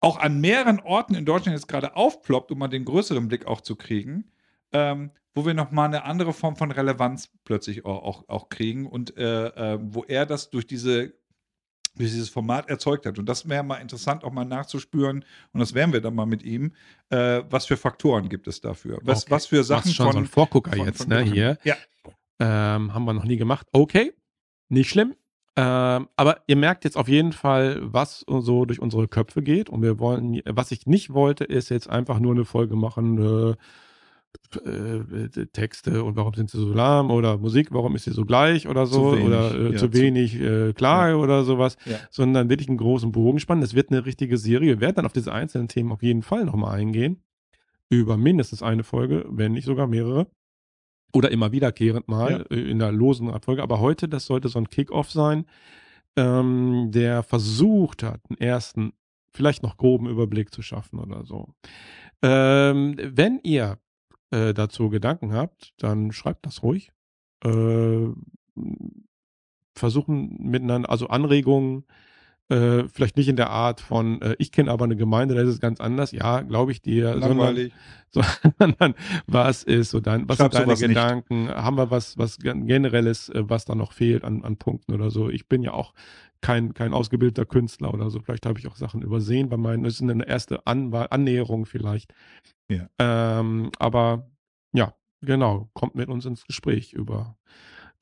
auch 0.00 0.18
an 0.18 0.40
mehreren 0.40 0.80
Orten 0.80 1.14
in 1.14 1.24
Deutschland 1.24 1.56
jetzt 1.56 1.68
gerade 1.68 1.96
aufploppt, 1.96 2.50
um 2.50 2.58
mal 2.58 2.68
den 2.68 2.84
größeren 2.84 3.28
Blick 3.28 3.46
auch 3.46 3.60
zu 3.60 3.76
kriegen, 3.76 4.30
ähm, 4.72 5.10
wo 5.34 5.46
wir 5.46 5.54
nochmal 5.54 5.86
eine 5.86 6.04
andere 6.04 6.32
Form 6.32 6.56
von 6.56 6.70
Relevanz 6.70 7.30
plötzlich 7.44 7.84
auch, 7.84 8.02
auch, 8.02 8.28
auch 8.28 8.48
kriegen 8.48 8.86
und 8.86 9.16
äh, 9.16 9.74
äh, 9.74 9.78
wo 9.80 10.04
er 10.04 10.26
das 10.26 10.50
durch 10.50 10.66
diese 10.66 11.14
durch 12.00 12.10
dieses 12.10 12.28
Format 12.28 12.68
erzeugt 12.68 13.06
hat. 13.06 13.18
Und 13.18 13.26
das 13.28 13.48
wäre 13.48 13.62
mal 13.62 13.76
interessant, 13.76 14.24
auch 14.24 14.32
mal 14.32 14.44
nachzuspüren, 14.44 15.24
und 15.52 15.60
das 15.60 15.74
werden 15.74 15.92
wir 15.92 16.00
dann 16.00 16.14
mal 16.14 16.26
mit 16.26 16.42
ihm, 16.42 16.72
äh, 17.10 17.42
was 17.48 17.66
für 17.66 17.76
Faktoren 17.76 18.28
gibt 18.28 18.48
es 18.48 18.60
dafür? 18.60 18.98
Was, 19.02 19.22
Okay. 19.24 19.30
was 19.32 19.46
für 19.46 19.62
Sachen 19.62 19.88
Machst 19.88 19.94
schon 19.94 20.06
von, 20.06 20.12
so 20.14 20.18
ein 20.18 20.26
Vorgucker 20.26 20.76
von- 20.76 20.86
jetzt, 20.86 21.02
von 21.02 21.08
ne, 21.08 21.20
hier. 21.22 21.58
Ja, 21.64 21.76
Ähm, 22.42 22.94
haben 22.94 23.04
wir 23.04 23.12
noch 23.12 23.24
nie 23.24 23.36
gemacht. 23.36 23.66
Okay, 23.72 24.12
nicht 24.70 24.88
schlimm. 24.90 25.14
Ähm, 25.56 26.08
aber 26.16 26.42
ihr 26.46 26.56
merkt 26.56 26.84
jetzt 26.84 26.96
auf 26.96 27.06
jeden 27.08 27.32
Fall, 27.32 27.78
was 27.82 28.20
so 28.26 28.64
durch 28.64 28.80
unsere 28.80 29.08
Köpfe 29.08 29.42
geht. 29.42 29.68
Und 29.68 29.82
wir 29.82 29.98
wollen, 29.98 30.40
was 30.46 30.70
ich 30.70 30.86
nicht 30.86 31.12
wollte, 31.12 31.44
ist 31.44 31.68
jetzt 31.68 31.90
einfach 31.90 32.18
nur 32.18 32.32
eine 32.32 32.44
Folge 32.46 32.76
machen, 32.76 33.50
äh, 33.50 33.56
äh, 34.64 35.46
Texte 35.46 36.02
und 36.04 36.16
warum 36.16 36.34
sind 36.34 36.50
sie 36.50 36.58
so 36.58 36.72
lahm 36.72 37.10
oder 37.10 37.38
Musik, 37.38 37.68
warum 37.70 37.94
ist 37.94 38.04
sie 38.04 38.10
so 38.12 38.24
gleich 38.24 38.68
oder 38.68 38.86
so 38.86 39.12
wenig, 39.12 39.26
oder 39.26 39.54
äh, 39.54 39.72
ja, 39.72 39.78
zu 39.78 39.92
wenig 39.92 40.40
äh, 40.40 40.72
Klage 40.72 41.16
oder 41.16 41.44
sowas, 41.44 41.76
Ja. 41.84 41.98
sondern 42.10 42.48
wirklich 42.48 42.68
einen 42.68 42.78
großen 42.78 43.12
Bogen 43.12 43.38
spannen. 43.40 43.60
Das 43.60 43.74
wird 43.74 43.90
eine 43.90 44.04
richtige 44.06 44.36
Serie. 44.38 44.70
Wir 44.74 44.80
werden 44.80 44.96
dann 44.96 45.06
auf 45.06 45.12
diese 45.12 45.32
einzelnen 45.32 45.68
Themen 45.68 45.92
auf 45.92 46.02
jeden 46.02 46.22
Fall 46.22 46.44
nochmal 46.44 46.78
eingehen. 46.78 47.22
Über 47.88 48.16
mindestens 48.16 48.62
eine 48.62 48.84
Folge, 48.84 49.24
wenn 49.30 49.52
nicht 49.52 49.64
sogar 49.66 49.86
mehrere. 49.86 50.26
Oder 51.12 51.32
immer 51.32 51.50
wiederkehrend 51.50 52.06
mal 52.06 52.46
äh, 52.50 52.70
in 52.70 52.78
der 52.78 52.92
losen 52.92 53.30
Abfolge. 53.30 53.62
Aber 53.62 53.80
heute, 53.80 54.08
das 54.08 54.26
sollte 54.26 54.48
so 54.48 54.58
ein 54.60 54.68
Kick-Off 54.68 55.10
sein, 55.10 55.44
ähm, 56.16 56.90
der 56.92 57.22
versucht 57.24 58.02
hat, 58.04 58.20
einen 58.28 58.38
ersten, 58.38 58.92
vielleicht 59.32 59.62
noch 59.62 59.76
groben 59.76 60.08
Überblick 60.08 60.52
zu 60.52 60.62
schaffen 60.62 60.98
oder 61.00 61.24
so. 61.24 61.48
Ähm, 62.22 62.96
wenn 62.98 63.40
ihr 63.42 63.78
äh, 64.30 64.54
dazu 64.54 64.90
Gedanken 64.90 65.32
habt, 65.32 65.74
dann 65.78 66.12
schreibt 66.12 66.46
das 66.46 66.62
ruhig. 66.62 66.92
Äh, 67.44 68.08
versuchen 69.74 70.36
miteinander, 70.38 70.90
also 70.90 71.08
Anregungen, 71.08 71.86
äh, 72.50 72.88
vielleicht 72.88 73.16
nicht 73.16 73.28
in 73.28 73.36
der 73.36 73.50
Art 73.50 73.80
von, 73.80 74.20
äh, 74.22 74.34
ich 74.38 74.52
kenne 74.52 74.70
aber 74.70 74.84
eine 74.84 74.96
Gemeinde, 74.96 75.34
da 75.34 75.42
ist 75.42 75.48
es 75.48 75.60
ganz 75.60 75.80
anders. 75.80 76.12
Ja, 76.12 76.40
glaube 76.40 76.72
ich 76.72 76.82
dir. 76.82 77.12
Sondern, 77.12 77.38
Langweilig. 77.38 77.72
sondern 78.58 78.94
was 79.26 79.62
ist 79.62 79.90
so 79.90 80.00
dein, 80.00 80.28
was 80.28 80.38
Schreib 80.38 80.52
sind 80.52 80.62
deine 80.62 80.76
sowas 80.76 80.80
nicht. 80.80 80.88
Gedanken? 80.88 81.48
Haben 81.48 81.76
wir 81.76 81.90
was, 81.90 82.18
was 82.18 82.38
gen- 82.38 82.66
generelles, 82.66 83.28
äh, 83.28 83.48
was 83.48 83.64
da 83.64 83.74
noch 83.74 83.92
fehlt 83.92 84.24
an, 84.24 84.44
an 84.44 84.56
Punkten 84.56 84.92
oder 84.92 85.10
so? 85.10 85.30
Ich 85.30 85.48
bin 85.48 85.62
ja 85.62 85.72
auch 85.72 85.94
kein, 86.40 86.74
kein 86.74 86.92
ausgebildeter 86.92 87.46
Künstler 87.46 87.94
oder 87.94 88.10
so. 88.10 88.20
Vielleicht 88.20 88.46
habe 88.46 88.58
ich 88.58 88.66
auch 88.66 88.76
Sachen 88.76 89.02
übersehen 89.02 89.48
bei 89.48 89.56
meinen. 89.56 89.84
Das 89.84 89.94
ist 89.94 90.02
eine 90.02 90.26
erste 90.26 90.66
An 90.66 90.92
Annäherung 90.92 91.66
vielleicht. 91.66 92.12
Ja. 92.68 92.88
Ähm, 92.98 93.70
aber 93.78 94.28
ja, 94.72 94.94
genau, 95.20 95.70
kommt 95.74 95.94
mit 95.94 96.08
uns 96.08 96.24
ins 96.24 96.44
Gespräch 96.46 96.92
über 96.92 97.36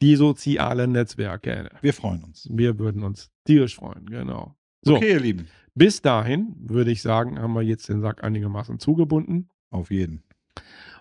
die 0.03 0.16
sozialen 0.16 0.92
Netzwerke. 0.92 1.70
Wir 1.80 1.92
freuen 1.94 2.22
uns. 2.24 2.49
Wir 2.51 2.78
würden 2.78 3.03
uns 3.03 3.30
tierisch 3.44 3.76
freuen, 3.76 4.07
genau. 4.07 4.57
So, 4.82 4.96
Okay, 4.96 5.12
ihr 5.12 5.20
Lieben. 5.20 5.49
bis 5.74 6.03
dahin 6.03 6.55
würde 6.59 6.90
ich 6.92 7.03
sagen, 7.03 7.38
haben 7.40 7.55
wir 7.55 7.62
jetzt 7.62 7.88
den 7.88 8.01
Sack 8.01 8.22
einigermaßen 8.22 8.78
zugebunden 8.78 9.51
Auf 9.70 9.90
jeden. 9.90 10.22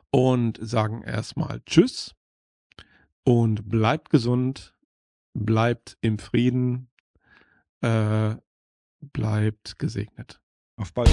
und 0.09 0.57
sagen 0.61 1.03
erstmal 1.03 1.61
Tschüss 1.65 2.15
und 3.23 3.69
bleibt 3.69 4.09
gesund, 4.09 4.73
bleibt 5.35 5.97
im 6.01 6.17
Frieden, 6.17 6.89
äh, 7.81 8.35
bleibt 9.01 9.77
gesegnet. 9.77 10.41
Auf 10.77 10.93
bald. 10.93 11.09